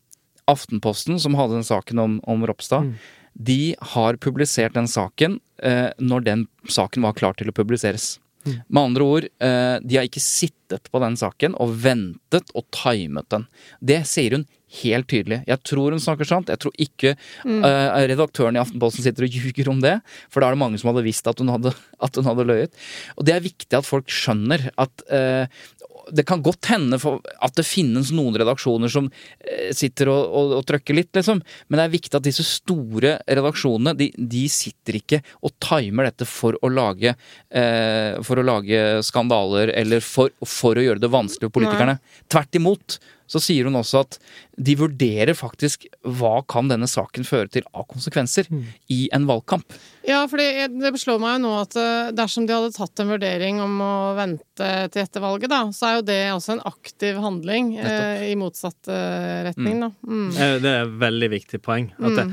[0.50, 2.96] Aftenposten, som hadde den saken om, om Ropstad,
[3.34, 8.16] de har publisert den saken eh, når den saken var klar til å publiseres.
[8.42, 13.28] Med andre ord, eh, de har ikke sittet på den saken og ventet og timet
[13.30, 13.46] den.
[13.78, 14.46] Det sier hun
[14.82, 15.42] helt tydelig.
[15.46, 16.50] Jeg tror hun snakker sant.
[16.50, 19.98] Jeg tror ikke eh, redaktøren i Aftenposten sitter og ljuger om det.
[20.32, 22.82] For da er det mange som hadde visst at hun hadde, at hun hadde løyet.
[23.14, 25.62] Og det er viktig at folk skjønner at eh,
[26.10, 30.54] det kan godt hende for at det finnes noen redaksjoner som eh, sitter og, og,
[30.58, 31.42] og trøkker litt, liksom.
[31.68, 36.28] Men det er viktig at disse store redaksjonene, de, de sitter ikke og timer dette
[36.28, 41.48] for å lage eh, For å lage skandaler eller for, for å gjøre det vanskelig
[41.48, 41.98] for politikerne.
[42.32, 42.98] Tvert imot
[43.32, 44.18] så sier hun også at
[44.60, 48.50] de vurderer faktisk hva kan denne saken føre til av konsekvenser
[48.92, 49.72] i en valgkamp.
[50.04, 53.62] Ja, for det, slår meg jo nå at eh, dersom de hadde tatt en vurdering
[53.64, 57.72] om å vente til etter valget, da, så er jo det også en aktiv handling
[57.80, 59.92] eh, i motsatt eh, retning, da.
[60.04, 60.28] Mm.
[60.32, 61.88] Eh, Det er et veldig viktig poeng.
[62.02, 62.28] At det,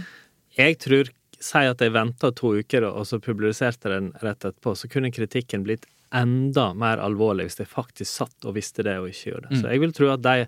[0.60, 4.90] jeg tror Si at jeg venta to uker og så publiserte den rett etterpå, så
[4.92, 5.86] kunne kritikken blitt
[6.16, 9.60] enda mer alvorlig hvis de faktisk satt og visste det og ikke gjorde det.
[9.62, 10.48] Så jeg vil tro at de,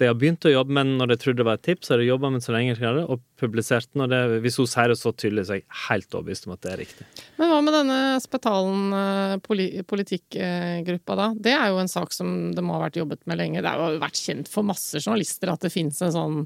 [0.00, 2.06] de har begynt å jobbe med når de trodde det var et tips, har de
[2.08, 4.04] jobba med så lenge de det, og publisert den.
[4.06, 6.62] Og det, hvis hun sier det så tydelig, så er jeg helt overbevist om at
[6.66, 7.06] det er riktig.
[7.38, 11.30] Men hva med denne Spetalen eh, poli politikkgruppa, da?
[11.46, 13.62] Det er jo en sak som det må ha vært jobbet med lenge.
[13.62, 16.44] Det har jo vært kjent for masse journalister at det finnes en sånn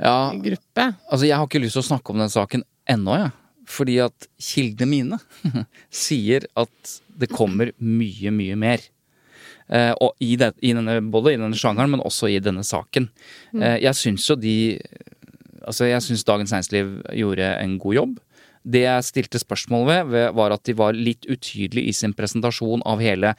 [0.00, 0.90] Ja, gruppe.
[1.10, 3.34] Altså, jeg har ikke lyst til å snakke om den saken ennå, jeg.
[3.70, 5.20] Fordi at kildene mine
[6.04, 8.82] sier at det kommer mye, mye mer.
[9.70, 13.06] Uh, og i, det, i denne, både i denne sjangeren, men også i denne saken.
[13.54, 14.56] Uh, jeg syns jo de
[15.60, 18.14] Altså, jeg syns Dagens Næringsliv gjorde en god jobb.
[18.60, 22.80] Det jeg stilte spørsmål ved, ved, var at de var litt utydelige i sin presentasjon
[22.88, 23.34] av hele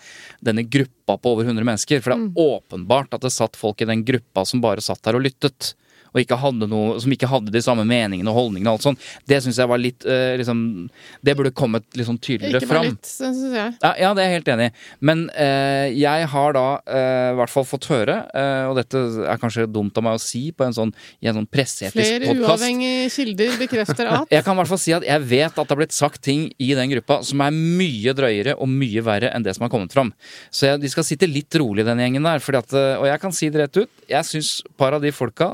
[0.46, 2.02] denne gruppa på over 100 mennesker.
[2.02, 5.18] For det er åpenbart at det satt folk i den gruppa som bare satt der
[5.18, 5.74] og lyttet.
[6.12, 6.38] Og ikke
[6.68, 9.06] noe, som ikke hadde de samme meningene og holdningene og alt sånt.
[9.28, 10.90] Det syns jeg var litt eh, liksom
[11.24, 13.76] Det burde kommet litt sånn tydeligere Ikke bare litt, syns jeg.
[13.82, 14.74] Ja, ja, det er jeg helt enig i.
[15.12, 19.42] Men eh, jeg har da eh, i hvert fall fått høre, eh, og dette er
[19.42, 20.94] kanskje dumt av meg å si på en sånn,
[21.24, 24.82] i en sånn presseetisk Flere podkast uavhengige kilder bekrefter at jeg kan i hvert fall
[24.82, 27.56] si at jeg vet at det har blitt sagt ting i den gruppa som er
[27.56, 30.12] mye drøyere og mye verre enn det som har kommet fram.
[30.52, 32.44] Så jeg, de skal sitte litt rolig, den gjengen der.
[32.62, 35.52] At, eh, og jeg kan si det rett ut, jeg syns par av de folka,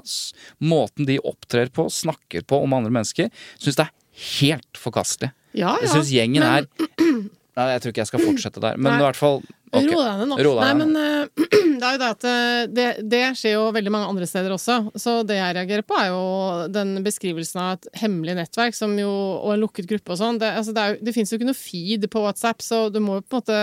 [0.64, 3.94] måten de opptrer på, snakker på om andre mennesker, syns det er
[4.38, 5.34] helt forkastelig.
[5.58, 5.86] Ja, ja.
[5.86, 7.28] Jeg syns gjengen men- er
[7.58, 8.76] Nei, jeg tror ikke jeg skal fortsette der.
[8.78, 8.98] Men Nei.
[9.00, 9.40] i hvert fall.
[9.74, 10.36] Ro deg ned nå.
[10.62, 11.48] Nei, men eh,
[11.82, 14.76] det er jo det at eh, det, det skjer jo veldig mange andre steder også.
[14.94, 16.22] Så det jeg reagerer på, er jo
[16.70, 20.38] den beskrivelsen av et hemmelig nettverk som jo, og en lukket gruppe og sånn.
[20.44, 23.18] Det, altså, det, er det fins jo ikke noe feed på WhatsApp, så du må
[23.18, 23.60] jo på en måte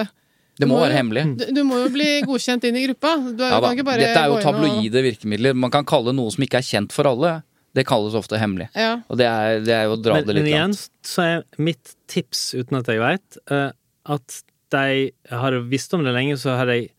[0.58, 1.24] Det må må være jo- hemmelig.
[1.38, 3.16] du, du må jo bli godkjent inn i gruppa.
[3.36, 5.54] Du, Ja, kan ikke bare Dette er jo tabloide og- virkemidler.
[5.54, 7.42] Man kan kalle noe som ikke er kjent for alle,
[7.74, 8.68] det kalles ofte hemmelig.
[8.78, 9.00] Ja.
[9.10, 10.90] Og det er, det er jo å dra Men, det men igjen langt.
[11.02, 14.42] så er mitt tips, uten at jeg veit, at
[14.74, 16.90] jeg har visst om det lenge, så har jeg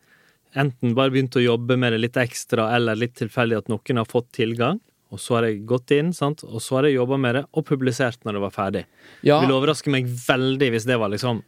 [0.56, 4.04] enten bare begynt å jobbe med det litt ekstra, eller litt tilfeldig at noen har
[4.08, 4.80] fått tilgang.
[5.12, 6.42] Og så har jeg gått inn, sant?
[6.44, 8.84] og så har jeg jobba med det, og publisert når det var ferdig.
[9.22, 11.42] Ja, Det vil overraske meg veldig hvis det var liksom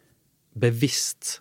[0.59, 1.41] bevisst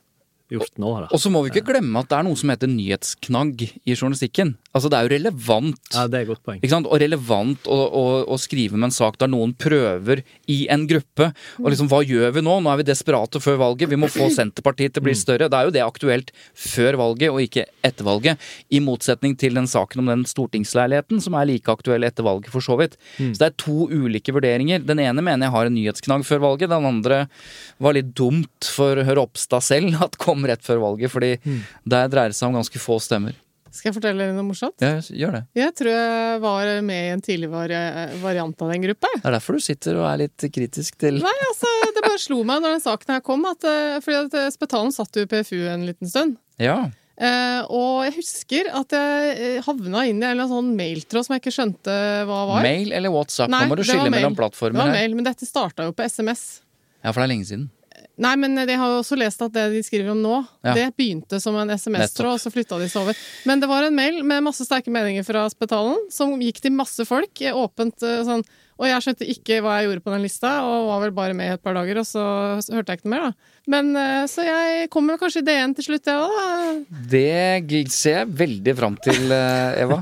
[0.52, 1.08] gjort nå, da.
[1.12, 4.54] Og så må vi ikke glemme at det er noe som heter nyhetsknagg i journalistikken.
[4.72, 5.80] Altså, det er jo relevant.
[5.94, 6.62] Ja, det er et godt poeng.
[6.62, 6.88] Ikke sant?
[6.88, 10.22] Og relevant å, å, å skrive med en sak der noen prøver
[10.52, 11.32] i en gruppe.
[11.60, 12.60] Og liksom, hva gjør vi nå?
[12.64, 13.92] Nå er vi desperate før valget.
[13.92, 15.50] Vi må få Senterpartiet til å bli større.
[15.52, 18.48] Det er jo det aktuelt før valget, og ikke etter valget.
[18.72, 22.64] I motsetning til den saken om den stortingsleiligheten, som er like aktuell etter valget, for
[22.64, 22.96] så vidt.
[23.18, 24.84] Så det er to ulike vurderinger.
[24.88, 26.72] Den ene mener jeg har en nyhetsknagg før valget.
[26.72, 27.24] Den andre
[27.84, 31.34] var litt dumt for Ropstad selv at kom rett før valget, fordi
[31.88, 33.36] der dreier det seg om ganske få stemmer.
[33.78, 34.78] Skal jeg fortelle noe morsomt?
[34.82, 35.42] Ja, gjør det.
[35.58, 37.80] Jeg tror jeg var med i en tidlig vari
[38.24, 39.12] variant av den gruppa.
[39.18, 42.40] Det er derfor du sitter og er litt kritisk til Nei, altså, det bare slo
[42.48, 45.30] meg når den saken her kom, at, eh, fordi at eh, Spetalen satt jo i
[45.30, 46.38] PFU en liten stund.
[46.62, 46.78] Ja.
[47.18, 51.44] Eh, og jeg husker at jeg havna inn i en eller sånn mailtråd som jeg
[51.44, 51.98] ikke skjønte
[52.30, 52.66] hva var.
[52.66, 53.52] Mail eller WhatsApp?
[53.54, 55.02] Nei, Nå må du skille mellom mellom Det plattformer var her.
[55.02, 56.46] mail, men dette starta jo på SMS.
[57.04, 57.68] Ja, for det er lenge siden.
[58.18, 60.74] Nei, men jeg har jo også lest at det de skriver om nå, Ja.
[60.74, 63.18] det begynte som en SMS-tråd, og så flytta de seg over.
[63.46, 67.06] Men det var en mail med masse sterke meninger fra Spetalen, som gikk til masse
[67.06, 68.42] folk, eh, åpent eh, sånn.
[68.78, 71.50] Og jeg skjønte ikke hva jeg gjorde på den lista, og var vel bare med
[71.50, 72.24] i et par dager, og så
[72.74, 73.34] hørte jeg ikke noe mer, da.
[73.68, 76.84] Men eh, så jeg kommer kanskje i DN til slutt, jeg òg.
[77.12, 79.98] Det ser jeg veldig fram til, eh, Eva.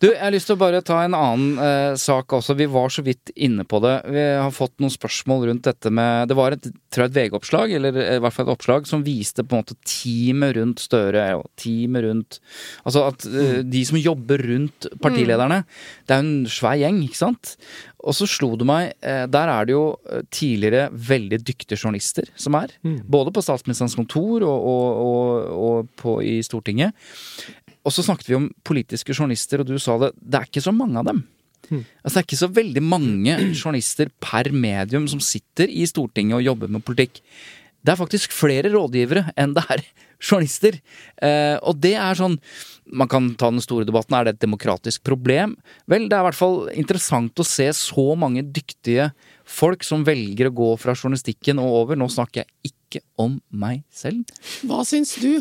[0.00, 2.56] Du, jeg har lyst til å bare ta en annen uh, sak også.
[2.56, 3.92] Vi var så vidt inne på det.
[4.08, 7.76] Vi har fått noen spørsmål rundt dette med Det var et, tror jeg, et VG-oppslag,
[7.76, 11.28] eller i hvert fall et oppslag, som viste på en måte teamet rundt Støre.
[11.34, 12.40] Ja, teamet rundt
[12.88, 15.62] Altså at uh, de som jobber rundt partilederne.
[16.08, 17.56] Det er jo en svær gjeng, ikke sant?
[18.02, 18.96] Og så slo det meg,
[19.30, 19.84] der er det jo
[20.34, 22.72] tidligere veldig dyktige journalister som er.
[23.08, 26.96] Både på statsministerens kontor og, og, og, og på, i Stortinget.
[27.82, 30.12] Og så snakket vi om politiske journalister, og du sa det.
[30.20, 31.24] Det er ikke så mange av dem.
[31.72, 36.46] Altså, det er ikke så veldig mange journalister per medium som sitter i Stortinget og
[36.46, 37.22] jobber med politikk.
[37.82, 39.82] Det er faktisk flere rådgivere enn det er
[40.22, 40.78] journalister.
[41.22, 42.38] Eh, og det er sånn
[42.92, 44.14] Man kan ta den store debatten.
[44.14, 45.54] Er det et demokratisk problem?
[45.88, 49.12] Vel, det er i hvert fall interessant å se så mange dyktige
[49.48, 51.96] folk som velger å gå fra journalistikken og over.
[51.96, 52.81] Nå snakker jeg ikke
[53.20, 54.28] om meg selv.
[54.68, 55.40] Hva syns du?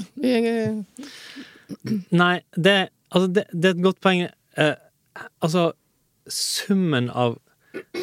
[2.12, 2.76] Nei, det,
[3.12, 4.26] altså det, det er et godt poeng.
[4.60, 4.76] Eh,
[5.44, 5.72] altså,
[6.32, 7.38] summen av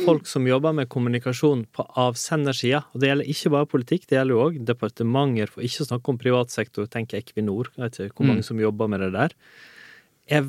[0.05, 4.35] folk som jobber med kommunikasjon på avsendersida, og det gjelder ikke bare politikk, det gjelder
[4.35, 8.23] jo òg departementer, for ikke å snakke om privat sektor, tenker Equinor, jeg vet ikke
[8.23, 9.37] hvor mange som jobber med det der,
[10.39, 10.49] er,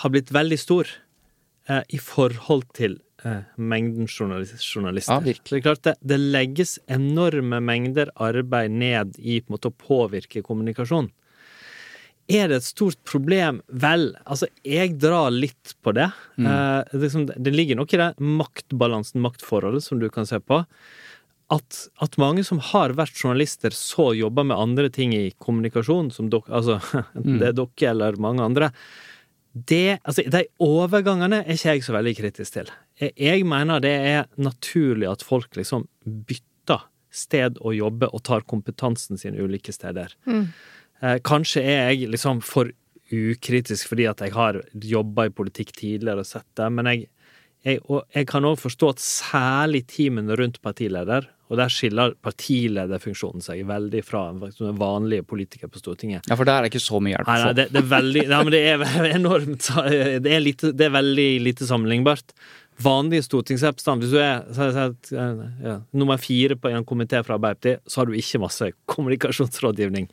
[0.00, 0.88] har blitt veldig stor
[1.68, 2.98] eh, i forhold til
[3.56, 5.20] mengden journalis journalister.
[5.24, 5.34] Ja.
[5.50, 10.44] Det klart det, det legges enorme mengder arbeid ned i på en måte å påvirke
[10.44, 11.10] kommunikasjon.
[12.32, 13.60] Er det et stort problem?
[13.68, 16.08] Vel, altså, jeg drar litt på det.
[16.40, 20.62] Eh, det, liksom, det ligger nok i det maktbalansen, maktforholdet, som du kan se på.
[21.52, 26.30] At, at mange som har vært journalister, så jobber med andre ting i kommunikasjon, som
[26.32, 26.78] dere, altså,
[27.12, 27.36] mm.
[27.42, 28.72] det er dere eller mange andre,
[29.54, 32.72] det, altså, de overgangene er ikke jeg så veldig kritisk til.
[33.00, 38.46] Jeg, jeg mener det er naturlig at folk liksom bytter sted å jobbe og tar
[38.50, 40.14] kompetansen sin ulike steder.
[40.26, 40.48] Mm.
[41.26, 42.70] kanskje er jeg liksom for
[43.12, 47.06] ukritisk fordi at jeg har jobba i politikk tidligere og sett det, men jeg,
[47.66, 53.44] jeg, og jeg kan òg forstå at særlig teamene rundt partileder, og der skiller partilederfunksjonen
[53.44, 56.24] seg veldig fra en vanlige politikere på Stortinget.
[56.30, 57.44] Ja, for der er det ikke så mye hjelp Nei, få.
[57.44, 57.58] nei, få.
[57.58, 59.68] det, det er veldig Nei, men det er enormt
[60.24, 62.32] Det er, lite, det er veldig lite sammenlignbart.
[62.82, 64.84] Vanlige stortingsrepresentant, hvis du er så, så,
[65.62, 70.08] ja, nummer fire på en komité fra Arbeiderpartiet, så har du ikke masse kommunikasjonsrådgivning.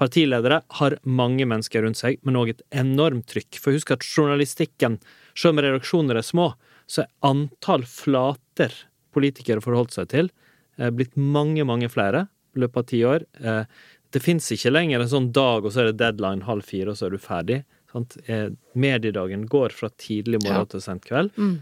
[0.00, 3.60] Partiledere har mange mennesker rundt seg, men òg et enormt trykk.
[3.62, 4.98] For husk at journalistikken,
[5.34, 6.50] selv om redaksjoner er små,
[6.90, 8.74] så er antall flater
[9.14, 10.30] politikere forholdt seg til,
[10.78, 12.26] eh, blitt mange, mange flere
[12.56, 13.24] i løpet av ti år.
[13.40, 13.64] Eh,
[14.12, 16.96] det fins ikke lenger en sånn dag, og så er det deadline halv fire, og
[16.96, 17.64] så er du ferdig.
[17.92, 18.16] Sant?
[18.26, 20.64] Eh, mediedagen går fra tidlig morgen Ja.
[20.64, 21.30] til sent kveld.
[21.38, 21.58] Eh,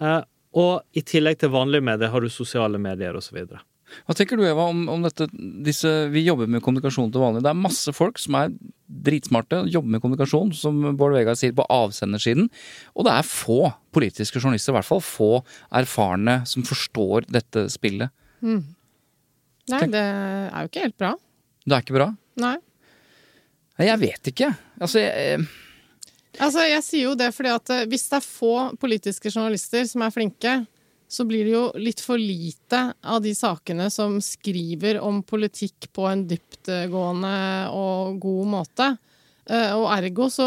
[0.00, 3.44] og i tillegg til vanlige medier har du sosiale medier osv.
[4.06, 5.26] Hva tenker du, Eva, om, om dette
[5.66, 7.42] disse, Vi jobber med kommunikasjon til vanlig.
[7.44, 8.52] Det er masse folk som er
[9.06, 12.48] dritsmarte, jobber med kommunikasjon, som Bård Vegar sier, på avsendersiden.
[12.94, 13.60] Og det er få
[13.94, 15.30] politiske journalister, i hvert fall få
[15.80, 18.14] erfarne, som forstår dette spillet.
[18.40, 21.14] Nei, det er jo ikke helt bra.
[21.66, 22.10] Det er ikke bra?
[22.42, 22.56] Nei.
[23.78, 24.52] Nei, Jeg vet ikke.
[24.80, 25.44] Altså, jeg,
[26.38, 30.04] Altså, jeg sier jo det fordi at eh, hvis det er få politiske journalister som
[30.06, 30.52] er flinke,
[31.10, 36.04] så blir det jo litt for lite av de sakene som skriver om politikk på
[36.06, 37.34] en dyptgående
[37.74, 38.86] og god måte.
[39.50, 40.46] Eh, Og ergo så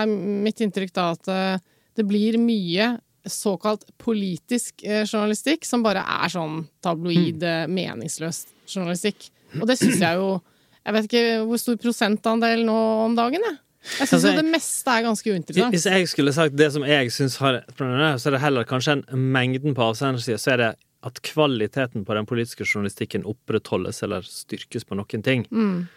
[0.00, 1.62] er mitt inntrykk da at eh,
[1.94, 2.96] det blir mye
[3.28, 9.28] såkalt politisk journalistikk som bare er sånn tabloid, eh, meningsløs journalistikk.
[9.60, 10.40] Og det syns jeg jo
[10.82, 13.58] Jeg vet ikke hvor stor prosentandel nå om dagen, jeg.
[13.82, 15.74] Jeg syns Altså, det meste er ganske uinteressant.
[15.74, 19.26] Hvis jeg skulle sagt det som jeg syns har så er det heller kanskje en
[19.34, 20.70] mengden på avsendersida, så er det
[21.02, 25.44] at kvaliteten på den politiske journalistikken opprettholdes eller styrkes på noen ting.
[25.50, 25.88] Mm.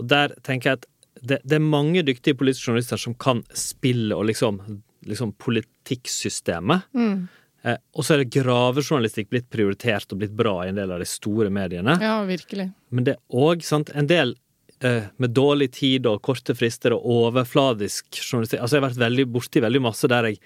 [0.00, 0.86] Og der tenker jeg at
[1.20, 4.60] det, det er mange dyktige politiske journalister som kan spille og liksom,
[5.06, 6.88] liksom politikksystemet.
[6.96, 7.26] Mm.
[7.64, 11.00] Eh, og så er det gravejournalistikk blitt prioritert og blitt bra i en del av
[11.00, 11.96] de store mediene.
[12.02, 12.70] Ja, virkelig.
[12.90, 13.64] Men det er òg
[13.94, 14.34] en del
[14.82, 18.60] med dårlig tid og korte frister og overfladisk journalistikk.
[18.60, 20.40] Altså, jeg har vært veldig borti veldig masse der, jeg,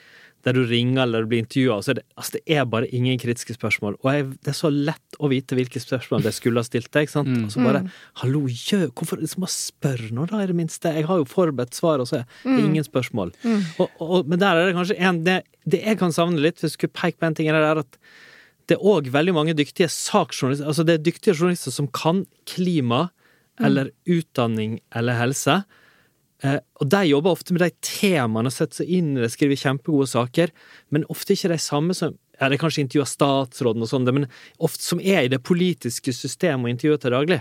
[0.46, 3.18] der du ringer eller du blir intervjua, så er det, altså, det er bare ingen
[3.18, 3.96] kritiske spørsmål.
[4.04, 7.10] Og jeg, det er så lett å vite hvilke spørsmål jeg skulle ha stilt deg.
[7.10, 7.32] sant?
[7.42, 7.82] Og så bare
[8.22, 10.94] Hallo, gjør Hvorfor liksom bare spør nå, da, i det minste?
[10.94, 13.34] Jeg har jo forberedt svar, og så er det ingen spørsmål.
[13.78, 16.70] Og, og, men der er det kanskje en det, det jeg kan savne litt, hvis
[16.70, 18.02] jeg skulle peke på en ting, er det der at
[18.68, 23.06] det er òg veldig mange dyktige saksjournalister Altså det er dyktige journalister som kan klima
[23.60, 25.62] eller utdanning eller helse.
[26.44, 29.58] Eh, og de jobber ofte med de temaene, og setter seg inn i det, skriver
[29.58, 30.52] kjempegode saker,
[30.94, 34.28] men ofte ikke de samme som ja, Det er kanskje intervjuer statsråden og sånn, men
[34.62, 37.38] ofte som er i det politiske systemet og intervjuer til daglig.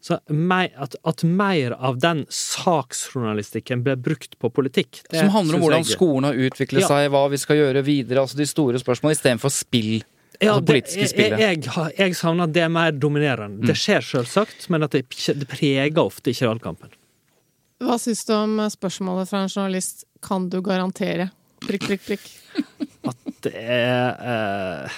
[0.00, 5.66] Så at, at mer av den saksjournalistikken ble brukt på politikk det Som handler om
[5.66, 6.88] hvordan jeg- skolen har utviklet Ja.
[6.88, 10.02] seg, hva vi skal gjøre videre, altså de store spørsmålene, istedenfor spill.
[10.38, 11.40] Ja, altså politiske det, spillet.
[11.42, 13.66] jeg, jeg, jeg savner at det er mer dominerende.
[13.66, 15.02] Det skjer selvsagt, men at det,
[15.34, 16.92] det preger ofte ikke valgkampen.
[17.82, 21.30] Hva syns du om spørsmålet fra en journalist 'Kan du garantere?'
[21.62, 22.24] Prikk, prikk, prikk.
[23.42, 24.96] Det er eh,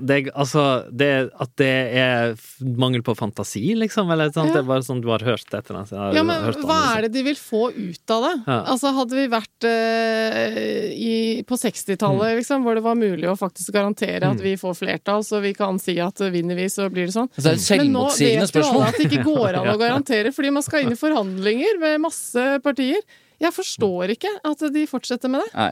[0.00, 1.08] det, altså det,
[1.40, 2.34] At det er
[2.78, 4.10] mangel på fantasi, liksom?
[4.14, 4.50] Eller sant?
[4.52, 4.58] Ja.
[4.58, 6.14] det er bare sånn du har hørt et eller annet?
[6.16, 8.34] Ja, men hva er det de vil få ut av det?
[8.46, 8.58] Ja.
[8.74, 12.36] Altså, hadde vi vært uh, i, på 60-tallet, Mm.
[12.40, 15.78] liksom, hvor det var mulig å faktisk garantere at vi får flertall, så vi kan
[15.82, 17.28] si at vinner vi, så blir det sånn.
[17.34, 19.78] Altså, det er et Men nå vet jo alle at det ikke går an å
[19.84, 23.00] garantere, fordi man skal inn i forhandlinger med masse partier.
[23.38, 25.50] Jeg forstår ikke at de fortsetter med det.
[25.54, 25.70] Nei.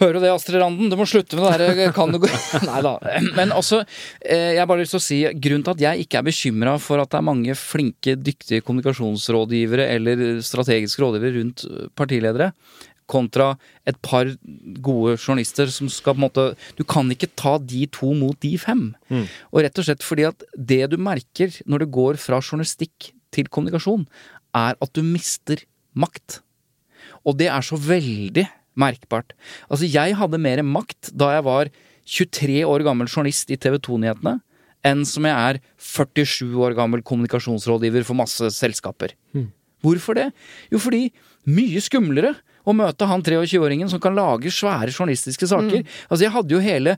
[0.00, 0.88] Hører du det, Astrid Randen?
[0.88, 2.30] Du må slutte med det der kan du gå
[2.70, 2.94] Nei da.
[3.36, 3.82] Men også,
[4.24, 6.78] eh, jeg har bare lyst til å si grunnen til at jeg ikke er bekymra
[6.80, 12.52] for at det er mange flinke, dyktige kommunikasjonsrådgivere eller strategiske rådgivere rundt eh, partiledere,
[13.10, 13.50] kontra
[13.90, 14.28] et par
[14.86, 16.44] gode journalister som skal på en måte
[16.78, 18.84] Du kan ikke ta de to mot de fem.
[19.50, 23.50] Og rett og slett fordi at det du merker når det går fra journalistikk til
[23.50, 24.06] kommunikasjon,
[24.54, 25.58] er at du mister
[25.98, 26.40] makt.
[27.26, 28.46] Og det er så veldig
[28.80, 29.34] merkbart.
[29.68, 31.72] Altså, jeg hadde mer makt da jeg var
[32.10, 34.38] 23 år gammel journalist i TV 2-nyhetene,
[34.86, 39.12] enn som jeg er 47 år gammel kommunikasjonsrådgiver for masse selskaper.
[39.84, 40.30] Hvorfor det?
[40.72, 41.10] Jo, fordi
[41.48, 42.34] mye skumlere
[42.68, 45.84] å møte han 23-åringen som kan lage svære journalistiske saker.
[46.08, 46.96] Altså, jeg hadde jo hele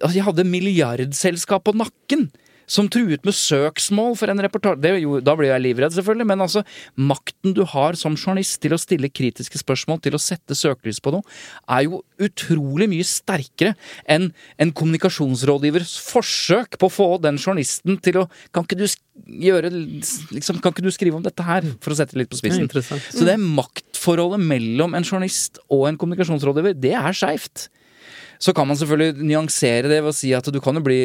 [0.00, 2.30] Altså, jeg hadde milliardselskap på nakken
[2.70, 6.62] som truet med søksmål for en reportasje jo, Da blir jeg livredd, selvfølgelig, men altså
[7.00, 11.14] Makten du har som journalist til å stille kritiske spørsmål, til å sette søkelys på
[11.14, 11.26] noe,
[11.68, 13.74] er jo utrolig mye sterkere
[14.10, 18.86] enn en kommunikasjonsrådgivers forsøk på å få den journalisten til å Kan ikke du
[19.40, 22.38] gjøre liksom, Kan ikke du skrive om dette her, for å sette det litt på
[22.40, 22.68] spissen?
[22.70, 27.68] Det Så det maktforholdet mellom en journalist og en kommunikasjonsrådgiver, det er skeivt.
[28.40, 31.00] Så kan man selvfølgelig nyansere det ved å si at du kan jo bli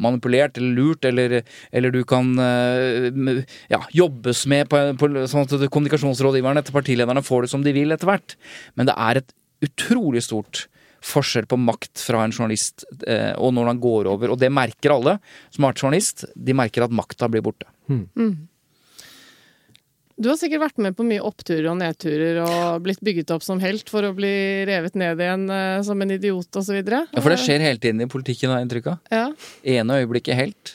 [0.00, 1.38] manipulert eller lurt, eller,
[1.72, 7.46] eller du kan eh, ja, jobbes med på, på, sånn at kommunikasjonsrådgiverne til partilederne får
[7.46, 8.36] det som de vil etter hvert.
[8.78, 10.66] Men det er et utrolig stort
[11.02, 14.34] forskjell på makt fra en journalist eh, og når han går over.
[14.34, 15.18] Og det merker alle
[15.50, 16.26] som har vært journalist.
[16.34, 17.66] De merker at makta blir borte.
[20.20, 23.62] Du har sikkert vært med på mye oppturer og nedturer og blitt bygget opp som
[23.62, 24.32] helt for å bli
[24.68, 26.78] revet ned igjen eh, som en idiot osv.
[26.82, 29.12] Ja, For det skjer hele tiden i politikken, har jeg inntrykk av.
[29.12, 29.26] Ja.
[29.76, 30.74] Ene øyeblikket helt.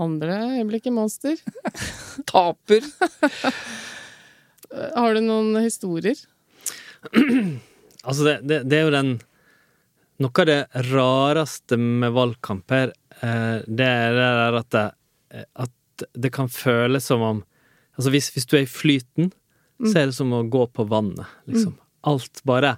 [0.00, 1.38] Andre øyeblikket monster.
[2.30, 2.86] Taper.
[4.98, 6.18] Har du noen historier?
[8.04, 9.14] Altså, det, det, det er jo den
[10.20, 12.92] Noe av det rareste med valgkamper,
[13.24, 14.82] eh, det er det der at det,
[15.32, 17.40] eh, at det kan føles som om
[17.94, 19.32] Altså, hvis, hvis du er i flyten,
[19.84, 21.76] så er det som å gå på vannet, liksom.
[22.04, 22.76] Alt bare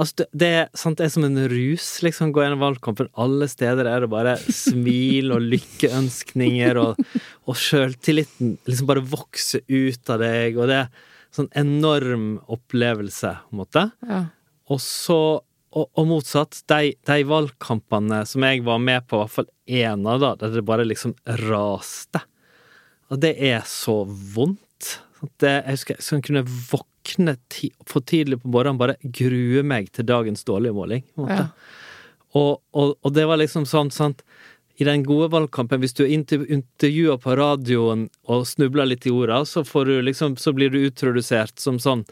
[0.00, 3.10] Altså, det, det, sant, det er som en rus, liksom, gå gjennom valgkampen.
[3.20, 7.02] Alle steder er det bare smil og lykkeønskninger, og,
[7.44, 11.04] og sjøltilliten liksom bare vokser ut av deg, og det er
[11.36, 13.84] sånn enorm opplevelse, på en måte.
[14.08, 14.22] Ja.
[14.72, 15.20] Og så
[15.70, 20.08] og, og motsatt, de, de valgkampene som jeg var med på, i hvert fall én
[20.08, 22.24] av, da, der det bare liksom raste.
[23.10, 25.00] Og det er så vondt.
[25.42, 29.90] Det, jeg husker jeg skulle kunne våkne ti, for tidlig på morgenen, bare grue meg
[29.96, 31.04] til dagens dårlige måling.
[31.18, 31.50] Ja.
[32.38, 34.22] Og, og, og det var liksom sånn, sant
[34.80, 39.12] I den gode valgkampen, hvis du er interv- intervjua på radioen og snubler litt i
[39.12, 42.06] orda, så, får du liksom, så blir du utrodusert som sånn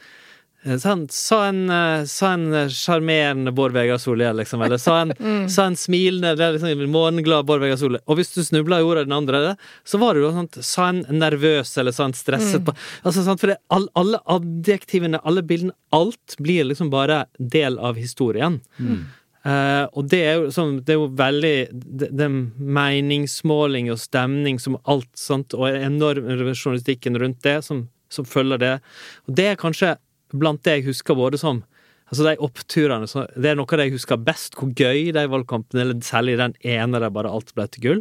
[0.83, 4.63] Sånn, sa en eh, eh, sjarmerende Bård Vegar Solhjell, liksom.
[4.67, 5.15] Eller sa en,
[5.55, 8.05] sa en smilende, det er liksom morgenglad Bård Vegar Solhjell.
[8.07, 9.55] Og hvis du snubla i ordet den andre,
[9.89, 12.75] så var det jo sånn Sa en nervøs, eller sa en stresset mm.
[13.07, 17.97] Altså sånn, For det, all, alle adjektivene, alle bildene, alt blir liksom bare del av
[18.01, 18.61] historien.
[19.49, 24.01] Eh, og det er jo sånn Det er jo veldig Det, det er meningsmåling og
[24.03, 28.75] stemning som alt, sant, og en enorm journalistikken rundt det som, som følger det.
[29.29, 29.95] Og det er kanskje
[30.33, 31.65] blant det jeg husker både som
[32.09, 33.05] Altså de oppturene
[33.37, 36.55] Det er noe av det jeg husker best, hvor gøy de valgkampene eller særlig den
[36.65, 37.99] ene der bare alt ble til gull.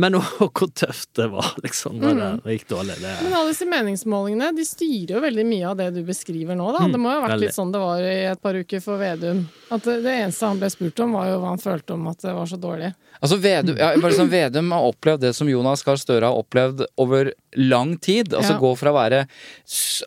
[0.00, 2.96] Men også hvor tøft det var, liksom, når det gikk dårlig.
[3.02, 6.70] Det, Men alle disse meningsmålingene de styrer jo veldig mye av det du beskriver nå.
[6.76, 6.86] da.
[6.86, 7.50] Mm, Det må jo ha vært veldig.
[7.50, 9.44] litt sånn det var i et par uker for Vedum.
[9.70, 12.24] At det, det eneste han ble spurt om, var jo hva han følte om at
[12.24, 12.92] det var så dårlig.
[13.20, 16.86] Altså Vedum, ja, bare sånn, Vedum har opplevd det som Jonas Gahr Støre har opplevd
[17.02, 18.32] over lang tid.
[18.32, 18.58] Altså Ja.
[18.62, 19.24] Gå fra å være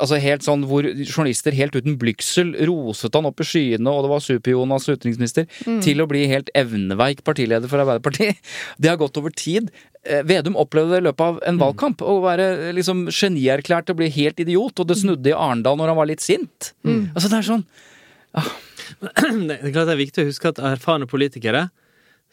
[0.02, 4.12] altså helt sånn hvor journalister helt uten blygsel roset han opp i skyene, og det
[4.14, 5.48] var Super-Jonas utenriksminister,
[5.84, 8.40] til å bli helt evneveik partileder for Arbeiderpartiet.
[8.82, 9.70] Det har gått over tid.
[10.04, 14.02] Eh, Vedum opplevde det i løpet av en valgkamp å være eh, liksom genierklært og
[14.02, 16.74] bli helt idiot, og det snudde i Arendal når han var litt sint.
[16.84, 17.64] Altså Det er sånn
[19.48, 21.68] det er klart det er viktig å huske at erfarne politikere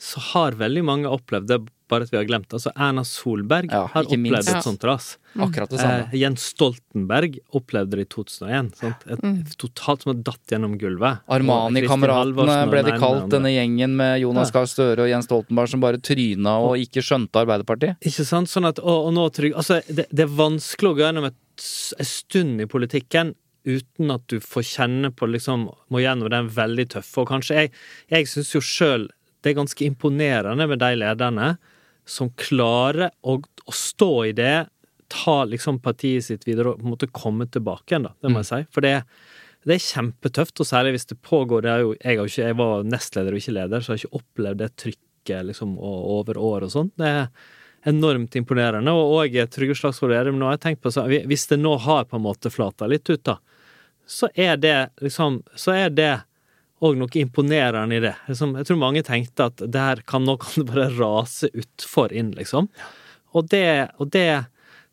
[0.01, 1.59] så har veldig mange opplevd det,
[1.91, 2.57] bare at vi har glemt det.
[2.61, 4.49] Altså Erna Solberg Ja, har opplevd minst.
[4.55, 5.11] et sånt ras.
[5.37, 6.07] akkurat det samme.
[6.13, 8.71] Eh, Jens Stoltenberg opplevde det i 2001.
[8.79, 9.05] Sant?
[9.11, 11.21] Et, Totalt som har datt gjennom gulvet.
[11.31, 14.61] Armani-kameratene ble de kalt, denne gjengen med Jonas Ja.
[14.61, 17.97] Gahr Støre og Jens Stoltenberg som bare tryna og ikke skjønte Arbeiderpartiet.
[18.07, 18.49] Ikke sant?
[18.51, 21.37] Sånn at, og, og nå trygg, altså, det, det er vanskelig å gå gjennom en
[21.61, 23.35] stund i politikken
[23.69, 27.21] uten at du får kjenne på liksom, må gjennom den veldig tøffe.
[27.21, 27.73] Og kanskje jeg,
[28.11, 29.09] jeg syns jo sjøl
[29.45, 31.55] det er ganske imponerende med de lederne
[32.11, 34.55] som klarer å, å stå i det,
[35.11, 38.15] ta liksom partiet sitt videre og på en måte komme tilbake igjen, da.
[38.23, 38.61] Det må jeg si.
[38.75, 38.95] For det,
[39.67, 42.85] det er kjempetøft, og særlig hvis det pågår det er jo, jeg, ikke, jeg var
[42.87, 46.75] nestleder og ikke leder, så jeg har ikke opplevd det trykket liksom, over år og
[46.75, 46.93] sånn.
[46.99, 47.27] Det er
[47.91, 48.95] enormt imponerende.
[48.95, 52.09] Og, og Trygve Slagsvold Vedum, nå har jeg tenkt på så, Hvis det nå har
[52.09, 53.39] på en måte flata litt ut, da,
[54.11, 56.13] så er det liksom Så er det
[56.81, 58.15] òg noe imponerende i det.
[58.31, 62.33] Jeg tror mange tenkte at det her kan nå kan det bare rase utfor inn,
[62.39, 62.71] liksom.
[63.37, 64.27] Og det, og det,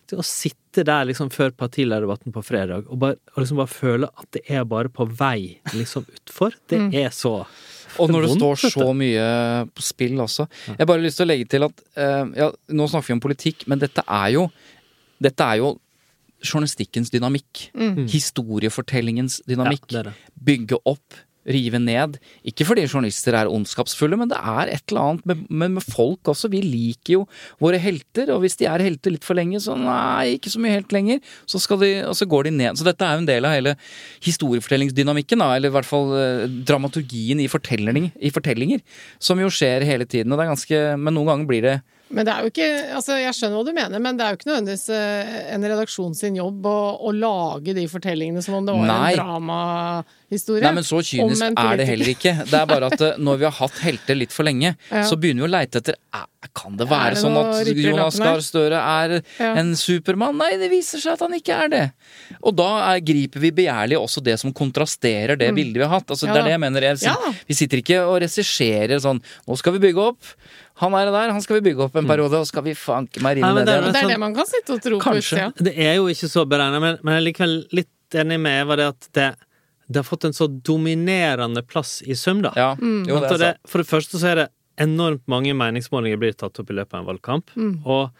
[0.09, 4.09] det å sitte der liksom før partilederdebatten på fredag og, bare, og liksom bare føle
[4.11, 7.39] at det er bare på vei liksom utfor, det er så
[7.97, 9.25] Og når det står så mye
[9.73, 10.45] på spill også.
[10.67, 13.23] Jeg har bare lyst til å legge til at eh, ja, Nå snakker vi om
[13.23, 14.49] politikk, men dette er jo
[15.23, 15.73] Dette er jo
[16.45, 17.71] journalistikkens dynamikk.
[18.11, 19.87] Historiefortellingens dynamikk.
[19.89, 20.35] Ja, det det.
[20.45, 21.15] Bygge opp,
[21.47, 22.17] rive ned.
[22.47, 26.31] Ikke fordi journalister er ondskapsfulle, men det er et eller annet med, med, med folk
[26.33, 26.51] også.
[26.53, 27.23] Vi liker jo
[27.63, 30.77] våre helter, og hvis de er helter litt for lenge, så nei, ikke så mye
[30.77, 32.79] helt lenger, så de, og så går de ned.
[32.79, 33.75] Så dette er jo en del av hele
[34.25, 38.83] historiefortellingsdynamikken, da, eller i hvert fall eh, dramaturgien i, i fortellinger,
[39.19, 40.31] som jo skjer hele tiden.
[40.31, 41.77] Og det er ganske Men noen ganger blir det
[42.09, 44.37] Men det er jo ikke Altså, jeg skjønner hva du mener, men det er jo
[44.39, 48.75] ikke nødvendigvis eh, en redaksjon sin jobb å, å lage de fortellingene som om det
[48.77, 49.11] var Nei.
[49.11, 50.63] en dramahistorie.
[50.63, 52.33] Nei, men så kynisk er det heller ikke.
[52.47, 55.03] Det er bare at eh, når vi har hatt helter litt for lenge, Ja.
[55.07, 55.97] så begynner vi å leite etter
[56.57, 58.17] Kan det være det sånn at Jonas?
[58.23, 59.51] Gahr Støre er Ja.
[59.59, 60.37] en supermann?
[60.39, 61.83] Nei, det viser seg at han ikke er det.
[62.41, 66.07] Og da er, griper vi begjærlig også det som kontrasterer det bildet vi har hatt.
[66.13, 66.31] Altså, Mm.
[66.31, 66.81] Ja det er det jeg mener.
[66.87, 70.33] Jeg, vi sitter ikke og regisserer sånn Nå skal vi bygge opp.
[70.79, 73.39] Han er der, han skal vi bygge opp en periode, og skal vi fanke meg
[73.41, 73.81] Ja, i men det er.
[73.81, 75.47] Det er sånn- det man kan sitte og tro på utsida.
[75.57, 78.75] Det er jo ikke så beregna, men, men jeg er likevel litt enig med Eva
[78.77, 79.27] det at det,
[79.89, 82.53] det har fått en så dominerende plass i sum, da.
[82.55, 84.47] Ja, jo, det er det, for det første så er det
[84.77, 87.49] enormt mange meningsmålinger blir tatt opp i løpet av en valgkamp.
[87.85, 88.11] Og,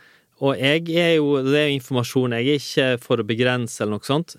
[0.41, 2.33] og jeg er jo Det er jo informasjon.
[2.39, 4.35] Jeg er ikke for å begrense eller noe sånt.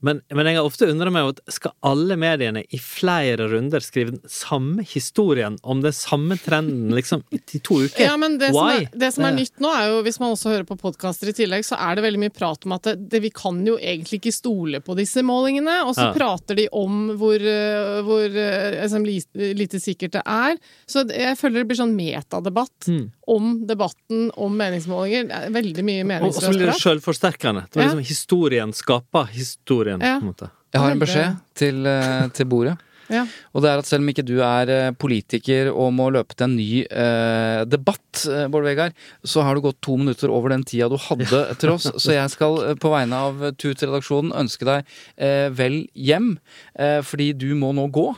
[0.00, 4.12] Men, men jeg har ofte undra meg over skal alle mediene i flere runder skrive
[4.14, 8.04] den samme historien om den samme trenden liksom i to uker?
[8.04, 10.52] Ja, men det som, er, det som er nytt nå, er jo, hvis man også
[10.54, 13.22] hører på podkaster i tillegg, så er det veldig mye prat om at det, det,
[13.26, 15.80] vi kan jo egentlig ikke stole på disse målingene.
[15.88, 16.14] Og så Ja.
[16.14, 20.56] prater de om hvor, øh, hvor liksom, lite sikkert det er.
[20.88, 23.10] Så jeg føler det blir sånn metadebatt Mm.
[23.26, 25.26] om debatten om meningsmålinger.
[25.52, 26.82] Veldig mye veldig mye Og så blir det prat.
[26.84, 27.62] sjølforsterkende.
[27.70, 27.88] Det var Ja.
[27.94, 30.18] liksom Historien skaper historien, Ja.
[30.18, 30.50] på en måte.
[30.74, 32.76] Jeg har en beskjed til, eh, til bordet.
[33.08, 33.22] Ja.
[33.56, 36.44] Og det er at selv om ikke du er eh, politiker og må løpe til
[36.44, 38.92] en ny eh, debatt, eh, Bård Vegar,
[39.24, 41.88] så har du gått to minutter over den tida du hadde til oss.
[41.96, 44.84] Så jeg skal på vegne av Tut-redaksjonen ønske deg
[45.16, 46.34] eh, vel hjem,
[46.76, 48.10] eh, fordi du må nå gå.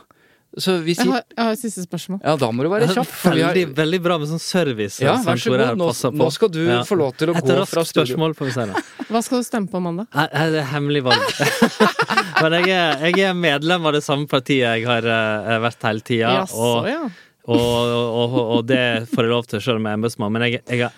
[0.59, 2.19] Så vi Jeg har, jeg har et siste spørsmål.
[2.25, 3.07] Ja, da må du være kjapp.
[3.07, 4.99] for vi har- Veldig, veldig bra med sånn service.
[4.99, 5.77] Ja, vær så god.
[5.77, 6.81] Nå, nå skal du Ja.
[6.83, 8.03] få lov til å Et gå fra studio.
[8.17, 8.65] spørsmål, får vi se.
[9.11, 10.07] Hva skal du stemme på mandag?
[10.11, 11.23] Det er hemmelig valg.
[12.41, 16.01] Men jeg er, jeg er medlem av det samme partiet jeg har eh, vært hele
[16.01, 16.33] tida.
[16.51, 17.03] Og, ja.
[17.47, 20.31] og, og, og det får jeg lov til selv om jeg er embetsmann.
[20.35, 20.91] Men jeg, jeg har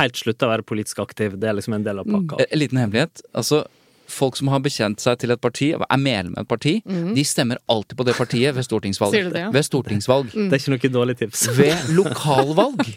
[0.00, 1.38] helt slutta å være politisk aktiv.
[1.38, 2.42] Det er liksom en del av pakka.
[2.50, 3.22] En liten hemmelighet.
[3.36, 3.66] Altså,
[4.08, 7.60] folk som har bekjent seg til et parti, er medlem av et parti, de stemmer
[7.72, 9.14] alltid på det partiet ved stortingsvalg.
[9.14, 9.52] Sier du det, ja?
[9.54, 10.32] Ved stortingsvalg.
[10.34, 11.48] Det er ikke noe dårlig tips.
[11.58, 12.86] Ved lokalvalg.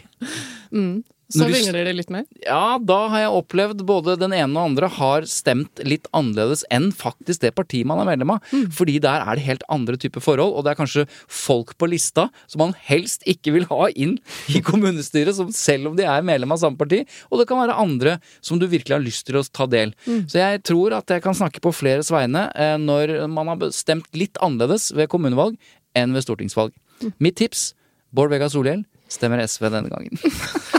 [1.30, 2.24] Så du vingler det litt mer?
[2.42, 6.90] Ja, da har jeg opplevd både den ene og andre har stemt litt annerledes enn
[6.96, 8.42] faktisk det partiet man er medlem av.
[8.50, 8.66] Mm.
[8.74, 12.28] Fordi der er det helt andre typer forhold, og det er kanskje folk på lista
[12.50, 14.16] som man helst ikke vil ha inn
[14.50, 17.02] i kommunestyret, som selv om de er medlem av samme parti.
[17.30, 19.94] Og det kan være andre som du virkelig har lyst til å ta del.
[20.06, 20.24] Mm.
[20.30, 24.10] Så jeg tror at jeg kan snakke på fleres vegne eh, når man har stemt
[24.18, 25.58] litt annerledes ved kommunevalg
[25.98, 26.74] enn ved stortingsvalg.
[27.00, 27.14] Mm.
[27.22, 27.70] Mitt tips
[28.10, 30.18] Bård Vegar Solhjell stemmer SV denne gangen.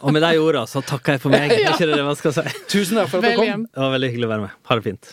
[0.00, 1.52] Og med de ordene så takker jeg for meg.
[1.64, 1.72] ja.
[1.74, 2.44] ikke det det man skal si?
[2.72, 3.48] Tusen takk for at du kom.
[3.50, 3.66] hjem.
[3.70, 4.56] Det var veldig hyggelig å være med.
[4.70, 5.12] Ha det fint.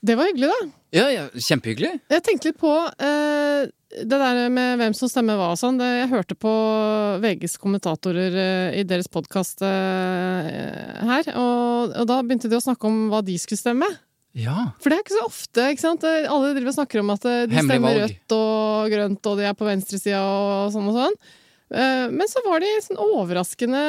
[0.00, 0.60] Det var hyggelig, da.
[0.96, 1.90] Ja, ja, Kjempehyggelig.
[2.10, 2.70] Jeg tenkte litt på
[3.04, 3.66] eh,
[4.00, 5.76] det der med hvem som stemmer hva og sånn.
[5.78, 6.52] Det, jeg hørte på
[7.22, 13.04] VGs kommentatorer eh, i deres podkast her, og, og da begynte de å snakke om
[13.12, 13.88] hva de skulle stemme.
[14.38, 14.70] Ja.
[14.78, 15.64] For det er ikke så ofte.
[15.74, 16.04] ikke sant?
[16.06, 18.02] Alle driver og snakker om at eh, de Hemmelig stemmer valg.
[18.06, 21.16] rødt og grønt, og de er på venstresida og sånn og sånn.
[21.70, 23.80] Eh, Men så var de sånn overraskende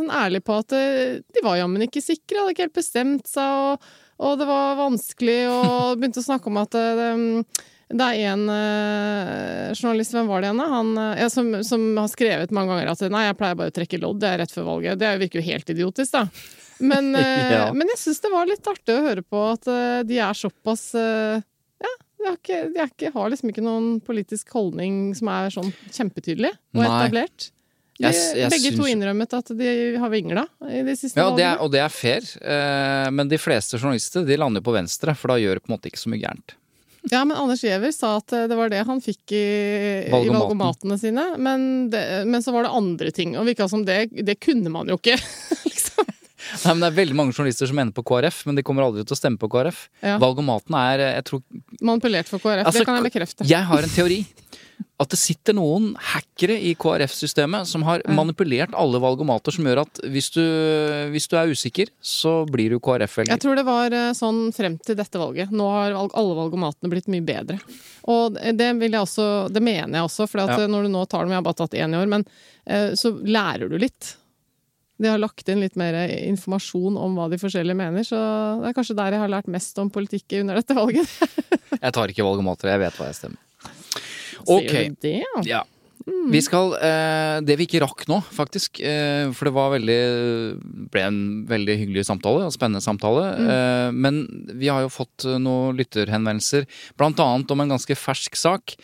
[0.00, 3.46] sånn ærlige på at eh, de var jammen ikke sikre, hadde ikke helt bestemt seg,
[3.78, 3.90] og,
[4.26, 8.42] og det var vanskelig, og begynte å snakke om at eh, det, det er en
[9.78, 10.64] journalist, hvem var det igjen?
[10.74, 14.00] Han, ja, som, som har skrevet mange ganger at nei, jeg pleier bare å trekke
[14.02, 14.98] lodd, det er rett før valget.
[15.00, 16.26] Det virker jo helt idiotisk, da.
[16.84, 17.08] Men,
[17.54, 17.62] Ja.
[17.72, 19.70] men jeg syns det var litt artig å høre på at
[20.10, 20.90] de er såpass
[22.18, 26.50] de, har, ikke, jeg ikke, har liksom ikke noen politisk holdning som er sånn kjempetydelig
[26.74, 26.88] og Nei.
[26.88, 27.48] etablert.
[27.98, 31.42] De, Jeg jeg begge to innrømmet at de har vingla i de siste Ja, det
[31.48, 35.32] er, og det er fair, eh, men de fleste journalister de lander på venstre, for
[35.32, 36.54] da gjør det på en måte ikke så mye gærent.
[37.08, 40.42] Ja, men Anders Giæver sa at det var det han fikk i, i Valgomaten.
[40.42, 41.24] valgomatene sine.
[41.40, 44.90] Men, det, men så var det andre ting, og virka som det, det kunne man
[44.90, 45.16] jo ikke.
[45.70, 46.10] liksom.
[46.64, 49.04] Nei, men Det er veldig mange journalister som ender på KrF, men de kommer aldri
[49.06, 49.88] til å stemme på KrF.
[50.02, 50.18] Ja.
[50.22, 51.42] Valgomaten er jeg tror,
[51.80, 53.48] Manipulert for KrF, Altså, det kan jeg bekrefte.
[53.48, 54.22] Jeg har en teori.
[54.98, 60.00] At det sitter noen hackere i KrF-systemet som har manipulert alle valgomater, som gjør at
[60.10, 60.42] hvis du,
[61.14, 63.40] hvis du er usikker, så blir du Jeg KrF-velger.
[63.42, 65.50] tror det var eh, sånn frem til dette valget.
[65.54, 67.58] Nå har alle valgomatene blitt mye bedre.
[68.10, 70.58] Og det, vil jeg også, det mener jeg også, for Ja.
[70.58, 72.26] eh, når du nå tar dem, jeg har bare tatt én i år, men
[72.66, 74.16] eh, så lærer du litt.
[74.98, 78.18] De har lagt inn litt mer informasjon om hva de forskjellige mener, så
[78.62, 81.12] det er kanskje der jeg har lært mest om politikk under dette valget.
[81.78, 83.38] Jeg tar ikke valgomater, jeg vet hva jeg stemmer.
[84.48, 85.18] Sier du det?
[85.46, 85.60] ja?
[86.08, 86.30] Ja.
[86.32, 90.00] Vi skal eh, Det vi ikke rakk nå, faktisk, eh, for det var veldig
[90.92, 93.26] ble en veldig hyggelig samtale, og spennende samtale.
[93.44, 94.22] Eh, men
[94.56, 96.68] vi har jo fått eh, noen lytterhenvendelser,
[97.00, 98.76] blant annet om en ganske fersk sak.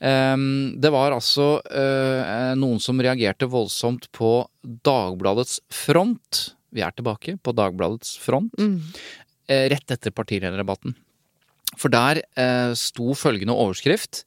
[0.00, 0.36] Eh,
[0.76, 4.38] det var altså eh, noen som reagerte voldsomt på
[4.86, 6.42] Dagbladets front.
[6.76, 8.52] Vi er tilbake på Dagbladets front.
[8.60, 8.82] Mm.
[9.46, 10.96] rett etter partilederdebatten.
[11.78, 12.18] For der
[12.74, 14.24] sto følgende overskrift.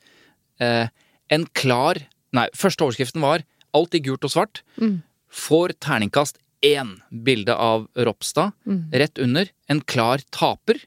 [0.63, 0.87] Eh,
[1.29, 1.99] en klar
[2.35, 4.61] Nei, første overskriften var 'Alt i gult og svart'.
[4.81, 5.01] Mm.
[5.29, 8.53] Får terningkast én bilde av Ropstad.
[8.65, 8.89] Mm.
[8.91, 10.85] Rett under 'En klar taper'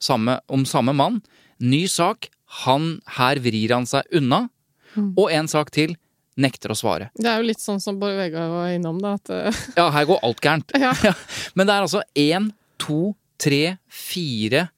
[0.00, 1.20] samme, om samme mann.
[1.58, 2.28] Ny sak.
[2.64, 4.48] Han, her vrir han seg unna.
[4.96, 5.14] Mm.
[5.16, 5.96] Og en sak til.
[6.40, 7.10] Nekter å svare.
[7.12, 9.18] Det er jo litt sånn som Bård Vegar var innom, da.
[9.20, 9.64] At, uh...
[9.76, 10.72] Ja, her går alt gærent.
[10.80, 11.12] ja.
[11.54, 14.70] Men det er altså én, to, tre, fire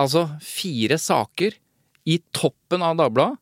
[0.00, 1.52] Altså fire saker
[2.08, 3.36] i toppen av Dagbladet.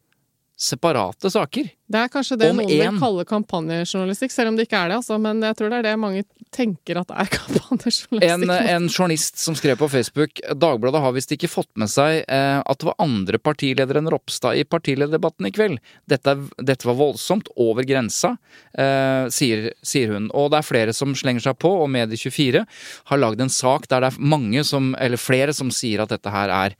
[0.60, 1.70] Separate saker.
[1.90, 4.90] Det er kanskje det Om noen en- vil kalle kampanjejournalistikk, selv om det ikke er
[4.92, 4.96] det.
[5.00, 5.16] Altså.
[5.18, 8.26] Men jeg tror det er det mange tenker at det er kampanjejournalistikk.
[8.28, 12.60] En, en journalist som skrev på Facebook Dagbladet har visst ikke fått med seg eh,
[12.60, 15.78] at det var andre partiledere enn Ropstad i partilederdebatten i kveld.
[16.10, 18.34] Dette, dette var voldsomt, over grensa,
[18.76, 20.28] eh, sier, sier hun.
[20.36, 22.66] Og det er flere som slenger seg på, og Medie24
[23.14, 26.30] har lagd en sak der det er mange som, eller flere som sier at dette
[26.36, 26.76] her er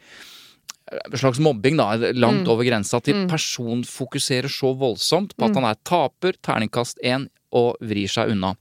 [1.15, 3.01] slags mobbing, da, langt over grensa.
[3.01, 8.31] til de personfokuserer så voldsomt på at han er taper, terningkast én, og vrir seg
[8.31, 8.55] unna.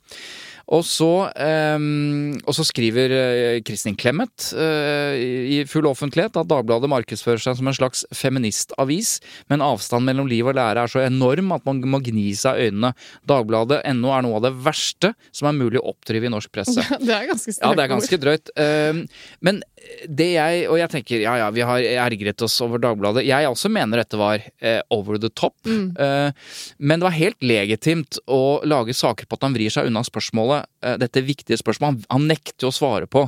[0.69, 5.15] Og så, ehm, og så skriver eh, Kristin Clemet eh,
[5.49, 9.15] i full offentlighet at Dagbladet markedsfører seg som en slags feministavis,
[9.49, 12.69] men avstanden mellom liv og lære er så enorm at man må gni seg i
[12.69, 12.93] øynene.
[13.30, 16.85] Dagbladet ennå er noe av det verste som er mulig å oppdrive i norsk presse.
[17.01, 17.57] Det er ganske.
[17.57, 18.53] Ja, det er ganske drøyt.
[18.61, 19.06] Ehm,
[19.45, 19.64] Men
[20.07, 23.26] det jeg Og jeg tenker, ja ja, vi har ergret oss over Dagbladet.
[23.27, 25.55] Jeg også mener dette var eh, over the top.
[25.67, 26.31] Eh,
[26.77, 30.69] men det var helt legitimt å lage saker på at han vrir seg unna spørsmålet,
[30.85, 32.05] eh, dette viktige spørsmålet.
[32.09, 33.26] Han, han nekter å svare på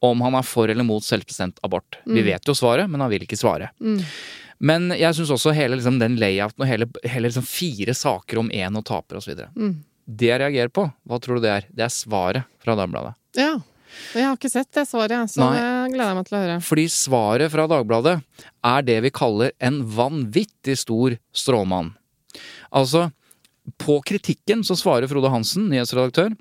[0.00, 2.00] om han er for eller mot selvbestemt abort.
[2.04, 3.70] Vi vet jo svaret, men han vil ikke svare.
[4.60, 8.50] Men jeg syns også hele liksom, den layouten og hele, hele liksom, fire saker om
[8.52, 9.46] én og taper osv.
[10.10, 11.68] Det jeg reagerer på, hva tror du det er?
[11.72, 13.14] Det er svaret fra Dagbladet.
[13.38, 13.54] Ja.
[14.14, 15.58] Jeg har ikke sett det svaret, så Nei.
[15.94, 16.58] Gleder jeg meg til å høre.
[16.64, 18.18] Fordi svaret fra Dagbladet
[18.66, 21.94] er det vi kaller en vanvittig stor stråmann.
[22.70, 23.08] Altså,
[23.80, 26.34] på kritikken så svarer Frode Hansen, nyhetsredaktør,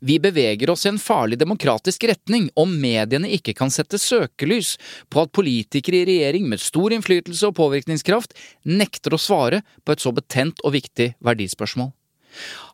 [0.00, 4.76] vi beveger oss i en farlig demokratisk retning om mediene ikke kan sette søkelys
[5.12, 8.32] på at politikere i regjering med stor innflytelse og påvirkningskraft
[8.64, 11.92] nekter å svare på et så betent og viktig verdispørsmål.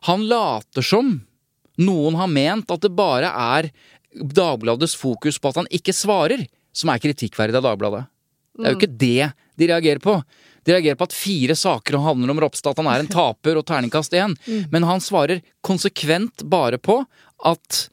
[0.07, 1.17] Han later som
[1.81, 3.71] noen har ment at det bare er
[4.15, 8.05] Dagbladets fokus på at han ikke svarer, som er kritikkverdig av Dagbladet.
[8.57, 10.17] Det er jo ikke det de reagerer på.
[10.63, 13.65] De reagerer på at fire saker handler om Ropstad, at han er en taper og
[13.69, 14.35] terningkast én.
[14.73, 16.99] Men han svarer konsekvent bare på
[17.49, 17.87] at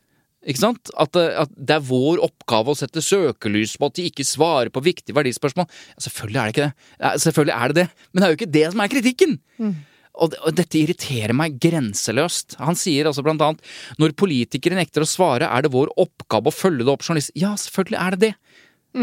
[0.48, 0.88] ikke sant?
[0.96, 4.70] At, det- at det er vår oppgave å sette søkelys på at de ikke svarer
[4.72, 5.66] på viktige verdispørsmål.
[6.00, 7.10] Selvfølgelig er det ikke det.
[7.26, 9.38] Selvfølgelig er det det, men det er jo ikke det som er kritikken!
[9.60, 9.86] Det-
[10.18, 12.56] og dette irriterer meg grenseløst.
[12.60, 13.62] Han sier altså blant annet
[14.00, 17.32] når politikere nekter å svare, er det vår oppgave å følge det opp journalist.
[17.38, 18.34] Ja, selvfølgelig er det det!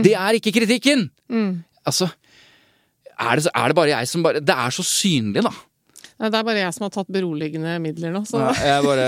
[0.04, 1.08] Det er ikke kritikken!
[1.88, 2.10] Altså,
[3.18, 5.54] er det, er det bare jeg som bare Det er så synlig, da.
[6.18, 9.08] Nei, Det er bare jeg som har tatt beroligende midler nå, så Ja, jeg bare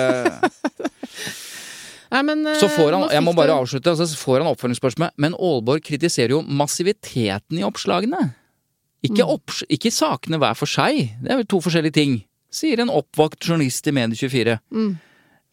[2.14, 5.12] Nei, men eh, Så får han, jeg må bare avslutte, så får han oppfølgingsspørsmål.
[5.22, 8.24] Men Aalborg kritiserer jo massiviteten i oppslagene.
[9.06, 11.14] Ikke, opp, ikke sakene hver for seg.
[11.24, 12.18] Det er vel to forskjellige ting.
[12.52, 14.58] Sier en oppvakt journalist i Medie24.
[14.74, 14.98] Mm.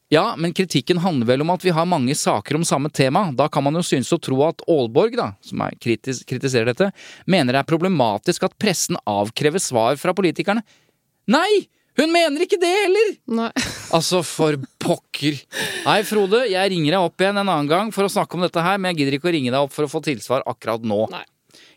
[0.08, 3.24] Ja, men kritikken handler vel om at vi har mange saker om samme tema.
[3.34, 6.92] Da kan man jo synes å tro at Aalborg, da, som kritis, kritiserer dette,
[7.26, 10.62] mener det er problematisk at pressen avkrever svar fra politikerne.
[11.30, 11.66] Nei!
[11.96, 13.14] Hun mener ikke det heller!
[13.38, 13.52] Nei.
[13.96, 15.38] Altså, for pokker.
[15.86, 18.62] Nei, Frode, jeg ringer deg opp igjen en annen gang for å snakke om dette
[18.62, 21.04] her, men jeg gidder ikke å ringe deg opp for å få tilsvar akkurat nå.
[21.14, 21.22] Nei.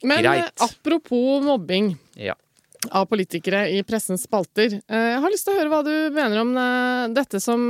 [0.04, 0.46] Men Greit.
[0.46, 2.36] eh, apropos mobbing Ja.
[2.92, 4.82] av politikere i pressens spalter.
[4.88, 7.70] eh, Jeg har lyst til å høre hva du mener om eh, dette som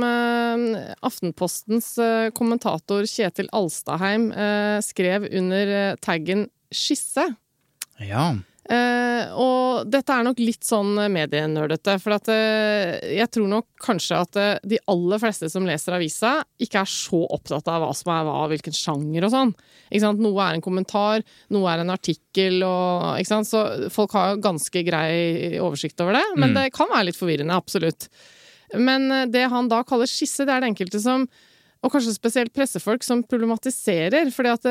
[1.02, 1.94] Aftenpostens
[2.34, 4.30] kommentator Kjetil Alstaheim
[4.82, 7.36] skrev under taggen 'skisse'.
[8.00, 8.34] ja.
[8.70, 14.20] Eh, og dette er nok litt sånn medienerdete, for at uh, jeg tror nok kanskje
[14.22, 18.12] at uh, de aller fleste som leser avisa, ikke er så opptatt av hva som
[18.14, 19.52] er hva, hvilken sjanger og sånn.
[20.20, 23.18] Noe er en kommentar, noe er en artikkel, og,
[23.48, 26.24] så folk har jo ganske grei oversikt over det.
[26.38, 28.06] Men det kan være litt forvirrende, absolutt.
[28.78, 31.26] Men det han da kaller skisse, det er det enkelte som
[31.80, 34.66] og kanskje spesielt pressefolk som problematiserer, fordi at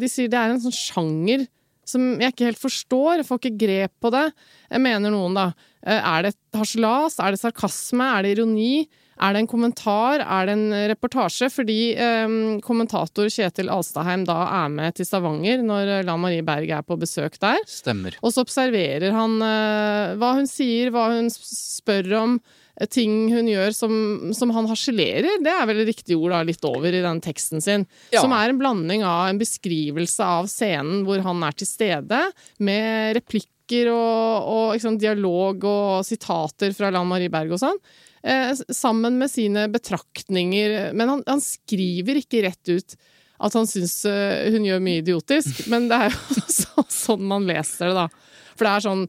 [0.00, 1.44] de sier det er en sånn sjanger
[1.90, 4.26] som jeg ikke helt forstår, jeg får ikke grep på det.
[4.70, 5.46] Jeg mener noen, da.
[5.86, 7.18] Eh, Er det harselas?
[7.20, 8.10] Er det sarkasme?
[8.18, 8.88] Er det ironi?
[9.14, 10.18] Er det en kommentar?
[10.26, 11.46] Er det en reportasje?
[11.54, 12.34] Fordi eh,
[12.66, 17.38] kommentator Kjetil Alstaheim da er med til Stavanger når Lan Marie Berg er på besøk
[17.38, 17.60] der.
[17.70, 18.16] Stemmer.
[18.22, 23.48] Og så observerer han eh, hva hun sier, hva hun spør om, eh, ting hun
[23.48, 23.94] gjør som,
[24.34, 25.38] som han harselerer.
[25.44, 27.86] Det er vel riktig ord da, litt over i den teksten sin.
[28.14, 28.22] Ja.
[28.24, 32.20] Som er en blanding av en beskrivelse av scenen hvor han er til stede,
[32.58, 37.80] med replikker og, og liksom, dialog og sitater fra Lan Marie Berg og sånn.
[38.24, 40.94] Eh, sammen med sine betraktninger.
[40.96, 42.96] Men han, han skriver ikke rett ut
[43.44, 47.46] at han syns eh, hun gjør mye idiotisk, men det er jo så, sånn man
[47.48, 48.33] leser det, da.
[48.54, 49.02] For det er sånn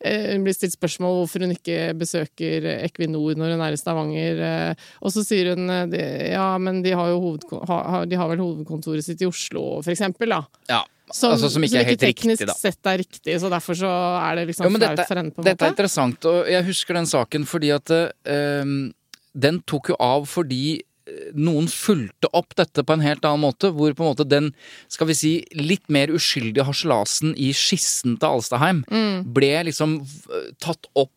[0.00, 4.40] eh, Hun blir stilt spørsmål hvorfor hun ikke besøker Equinor når hun er i Stavanger.
[4.46, 9.04] eh, Og så sier hun eh, ja, men de har har- de har vel hovedkontoret
[9.04, 10.42] sitt i Oslo, for eksempel, da.
[10.68, 10.82] Ja.
[11.12, 13.90] Som, altså, som ikke er helt teknisk riktig, sett er riktig, så derfor så
[14.30, 17.04] er det liksom flaut for henne, på en dette er interessant, og jeg husker den
[17.10, 18.64] saken fordi at eh,
[19.34, 20.80] den tok jo av fordi
[21.34, 24.52] noen fulgte opp dette på en helt annen måte, hvor på en måte den,
[24.92, 29.32] skal vi si, litt mer uskyldige harselasen i skissen til Alstaheim Mm.
[29.34, 30.00] ble liksom
[30.62, 31.12] tatt opp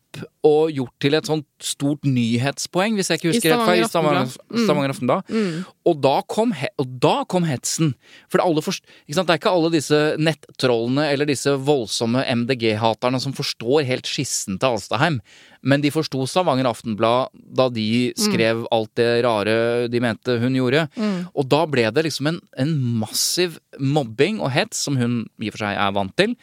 [0.46, 3.82] og gjort til et sånt stort nyhetspoeng, hvis jeg ikke husker rett.
[3.82, 4.30] i Stavanger,
[4.62, 5.32] Stavanger Aftenblad.
[5.32, 5.64] Mm.
[5.86, 7.94] Og, da kom og da kom hetsen.
[8.32, 13.86] For alle forst det er ikke alle disse nettrollene eller disse voldsomme MDG-haterne som forstår
[13.88, 15.20] helt skissen til Alstaheim.
[15.66, 19.56] Men de forsto Stavanger Aftenblad da de skrev alt det rare
[19.90, 20.86] de mente hun gjorde.
[21.34, 25.56] Og da ble det liksom en, en massiv mobbing og hets, som hun i og
[25.56, 26.36] for seg er vant til.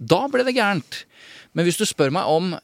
[0.00, 1.04] Da ble det gærent.
[1.52, 2.54] Men hvis du spør meg om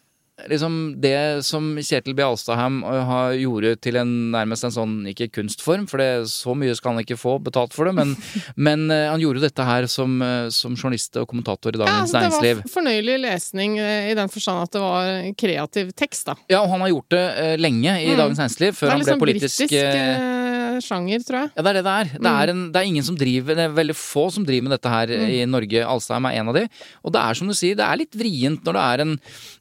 [0.50, 2.20] liksom det som Kjetil B.
[2.24, 6.92] Alstadheim øh, gjorde til en nærmest en sånn, ikke kunstform, for det, så mye skal
[6.94, 8.12] han ikke få betalt for det, men,
[8.68, 12.14] men øh, han gjorde dette her som, øh, som journalist og kommentator i Ja, Dagens
[12.14, 15.10] altså, det var fornøyelig lesning eh, i den forstand at det var
[15.40, 16.36] kreativ tekst, da.
[16.52, 17.26] Ja, og han har gjort det
[17.60, 18.20] lenge i Mm.
[18.20, 20.45] Dagens Næringsliv, før han ble liksom politisk britisk eh,
[20.84, 21.52] sjanger, tror jeg.
[21.56, 22.10] Ja, det er det det er.
[22.16, 24.74] Det er, en, det er ingen som driver Det er veldig få som driver med
[24.76, 25.84] dette her i Norge.
[25.86, 26.64] Alstheim er en av de.
[27.02, 29.14] Og det er som du sier, det er litt vrient når det er en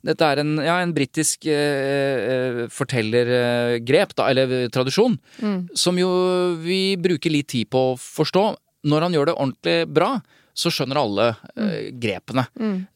[0.05, 5.17] Dette er en, ja, en britisk eh, eh, fortellergrep, da, eller tradisjon,
[5.73, 6.09] som jo
[6.61, 8.45] vi bruker litt tid på å forstå.
[8.85, 10.11] Når han gjør det ordentlig bra,
[10.55, 11.25] så skjønner alle
[11.59, 12.45] eh, grepene.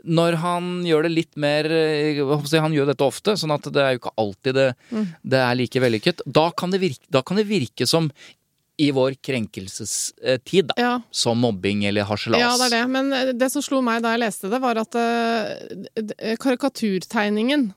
[0.07, 2.21] Når han gjør det litt mer eh,
[2.63, 4.67] Han gjør dette ofte, sånn at det er jo ikke alltid det,
[5.27, 6.21] det er like vellykket.
[6.25, 8.07] Da kan det virke, da kan det virke som
[8.79, 10.75] i vår krenkelsestid, da.
[10.79, 10.93] Ja.
[11.11, 12.39] Som mobbing eller harselas.
[12.39, 12.83] Ja, det er det.
[12.95, 17.73] Men eh, det som slo meg da jeg leste det, var at d- karikaturtegningen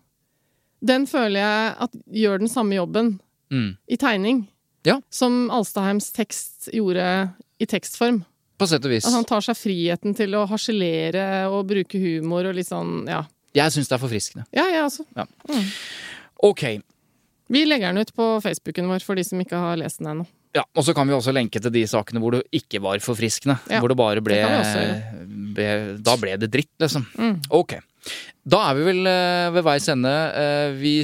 [0.82, 3.16] Den føler jeg at gjør den samme jobben
[3.52, 3.76] Mm.
[3.86, 4.46] i tegning
[4.86, 5.00] Ja.
[5.10, 8.22] som Alstaheims tekst gjorde i tekstform.
[8.62, 9.06] På sett og vis.
[9.08, 13.24] At han tar seg friheten til å harselere og bruke humor og litt sånn, ja.
[13.56, 14.46] Jeg syns det er forfriskende.
[14.56, 15.04] Ja, jeg også.
[16.42, 16.62] Ok.
[17.52, 20.24] Vi legger den ut på Facebooken vår for de som ikke har lest den ennå.
[20.52, 23.56] Ja, Og så kan vi også lenke til de sakene hvor det ikke var forfriskende.
[23.72, 24.82] Ja, hvor det bare ble, det
[25.56, 25.68] ble
[26.04, 27.06] Da ble det dritt, liksom.
[27.16, 27.38] Mm.
[27.56, 27.78] Ok.
[28.44, 30.12] Da er vi vel eh, ved veis ende.
[30.12, 30.94] Eh, vi,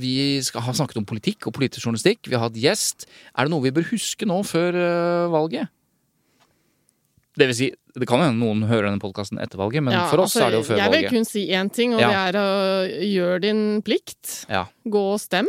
[0.00, 0.14] vi
[0.46, 2.24] skal ha snakket om politikk og politisk journalistikk.
[2.28, 3.08] Vi har hatt gjest.
[3.34, 5.72] Er det noe vi bør huske nå før eh, valget?
[7.36, 10.22] Det vil si, det kan hende noen hører denne podkasten etter valget, men Ja, for
[10.22, 11.10] oss altså, er det jo før Jeg vil valget.
[11.16, 12.08] kun si én ting, og Ja.
[12.10, 12.48] det er å
[13.10, 14.46] gjøre din plikt.
[14.48, 14.66] Ja.
[14.86, 15.48] Gå og stem.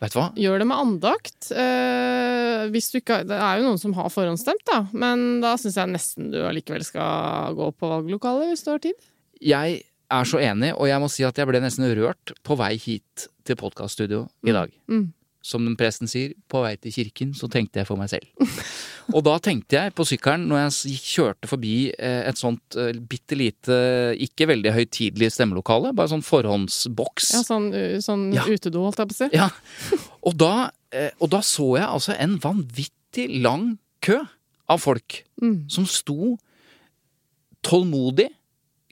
[0.00, 0.28] Vet du hva?
[0.36, 1.50] Gjør det med andakt.
[1.50, 5.74] Eh, hvis du ikke det er jo noen som har forhåndsstemt, da, men da syns
[5.80, 8.94] jeg nesten du allikevel skal gå på valglokalet hvis du har tid.
[9.40, 12.76] Jeg er så enig, og jeg må si at jeg ble nesten rørt på vei
[12.78, 14.70] hit til podkaststudio i dag.
[14.88, 15.12] Mm.
[15.44, 18.24] Som den presten sier, på vei til kirken, så tenkte jeg for meg selv.
[19.12, 23.36] og da tenkte jeg på sykkelen, når jeg kjørte forbi eh, et sånt eh, bitte
[23.36, 23.76] lite,
[24.24, 27.34] ikke veldig høytidelig stemmelokale, bare sånn forhåndsboks.
[27.36, 28.46] Ja, sånn, uh, sånn Ja.
[28.48, 29.28] utedo, holdt jeg på å si.
[29.36, 29.50] Ja.
[30.24, 34.22] Og da, eh, og da så jeg altså en vanvittig lang kø
[34.72, 35.66] av folk Mm.
[35.68, 36.38] som sto
[37.64, 38.30] tålmodig.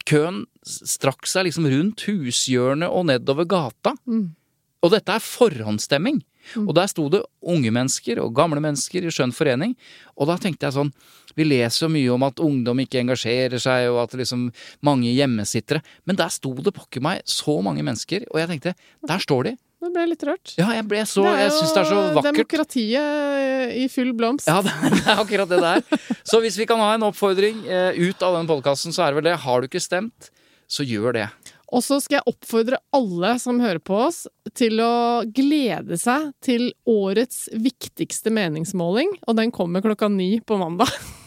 [0.08, 3.94] Køen strakk seg liksom rundt hushjørnet og nedover gata.
[4.08, 4.34] Mm.
[4.82, 6.20] Og dette er forhåndsstemming.
[6.62, 9.74] Og der sto det unge mennesker og gamle mennesker i skjønn forening.
[10.16, 10.92] Og da tenkte jeg sånn
[11.36, 14.50] Vi leser jo mye om at ungdom ikke engasjerer seg, og at liksom
[14.84, 15.80] mange hjemmesittere.
[16.04, 18.74] Men der sto det pokker meg så mange mennesker, og jeg tenkte
[19.08, 19.54] Der står de.
[19.82, 20.52] Det ble litt rørt.
[20.60, 22.28] Ja, jeg ble så det er så vakkert.
[22.28, 24.46] demokratiet eh, i full blomst.
[24.46, 25.82] Ja, det er, er akkurat det der.
[26.22, 29.18] Så hvis vi kan ha en oppfordring eh, ut av den podkasten, så er det
[29.18, 29.40] vel det.
[29.42, 30.30] Har du ikke stemt,
[30.70, 31.26] så gjør det.
[31.72, 34.26] Og så skal jeg oppfordre alle som hører på oss,
[34.58, 40.92] til å glede seg til årets viktigste meningsmåling, og den kommer klokka ni på mandag.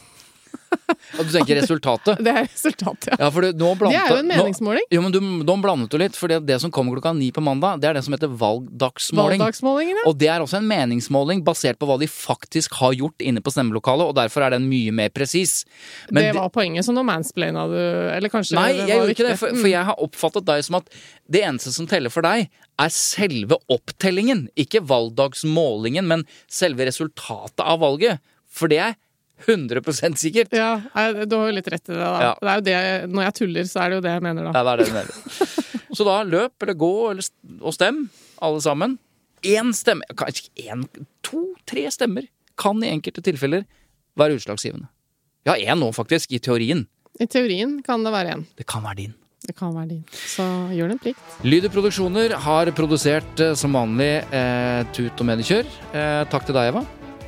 [1.20, 2.20] Og du tenker resultatet.
[2.26, 3.18] Det er resultatet, ja.
[3.26, 4.86] Ja, for det, nå Det er jo en nå, meningsmåling.
[4.92, 7.44] jo, men du, nå blandet du litt, for det, det som kommer klokka ni på
[7.46, 9.40] mandag, det er det som heter valgdagsmåling.
[9.44, 10.06] Valgdagsmålingen, ja.
[10.10, 13.54] Og det er også en meningsmåling basert på hva de faktisk har gjort inne på
[13.54, 15.64] stemmelokalet, og derfor er den mye mer presis.
[16.10, 19.54] Det var poenget, så nå mansplaina du Eller kanskje Nei, jeg gjorde ikke det, for,
[19.56, 19.62] Mm.
[19.62, 20.90] for jeg har oppfattet deg som at
[21.32, 22.50] det eneste som teller for deg,
[22.82, 24.48] er selve opptellingen.
[24.60, 28.20] Ikke valgdagsmålingen, men selve resultatet av valget.
[28.52, 28.96] For det er
[29.44, 30.54] 100% sikkert.
[30.56, 30.80] Ja,
[31.26, 32.12] du har jo litt rett i det, da.
[32.24, 32.34] Ja.
[32.40, 34.54] Det er jo det, når jeg tuller, så er det jo det jeg mener, da.
[34.56, 35.66] Ja, det er det du mener.
[35.96, 37.28] Så da løp eller gå eller,
[37.62, 38.06] og stem,
[38.44, 38.98] alle sammen.
[39.46, 40.88] Én stemme, kanskje én,
[41.26, 42.26] to-tre stemmer
[42.60, 43.68] kan i enkelte tilfeller
[44.18, 44.88] være utslagsgivende.
[45.46, 46.88] Ja, én nå, faktisk, i teorien.
[47.22, 48.48] I teorien kan det være en.
[48.58, 49.16] Det kan være din.
[49.46, 50.04] Det kan være din.
[50.10, 50.44] Så
[50.74, 51.34] gjør din plikt.
[51.46, 55.70] Lyder Produksjoner har produsert eh, som vanlig eh, Tut og Mediekjør.
[55.94, 56.86] Eh, takk til deg, Eva.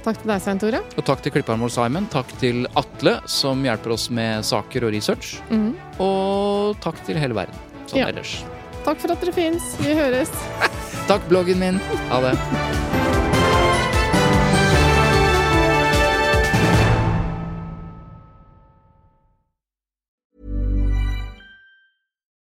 [0.07, 0.79] Takk til deg, Svein Tore.
[0.95, 2.05] Og takk til klipperen vår Simon.
[2.13, 5.41] Takk til Atle, som hjelper oss med saker og research.
[5.51, 5.73] Mhm.
[5.99, 7.55] Og takk til hele verden.
[7.87, 8.07] Sånn Ja.
[8.07, 8.43] ellers.
[8.85, 9.75] Takk for at dere fins.
[9.83, 10.31] Vi høres.
[11.11, 11.79] Takk, bloggen min.
[12.09, 12.96] Ha det.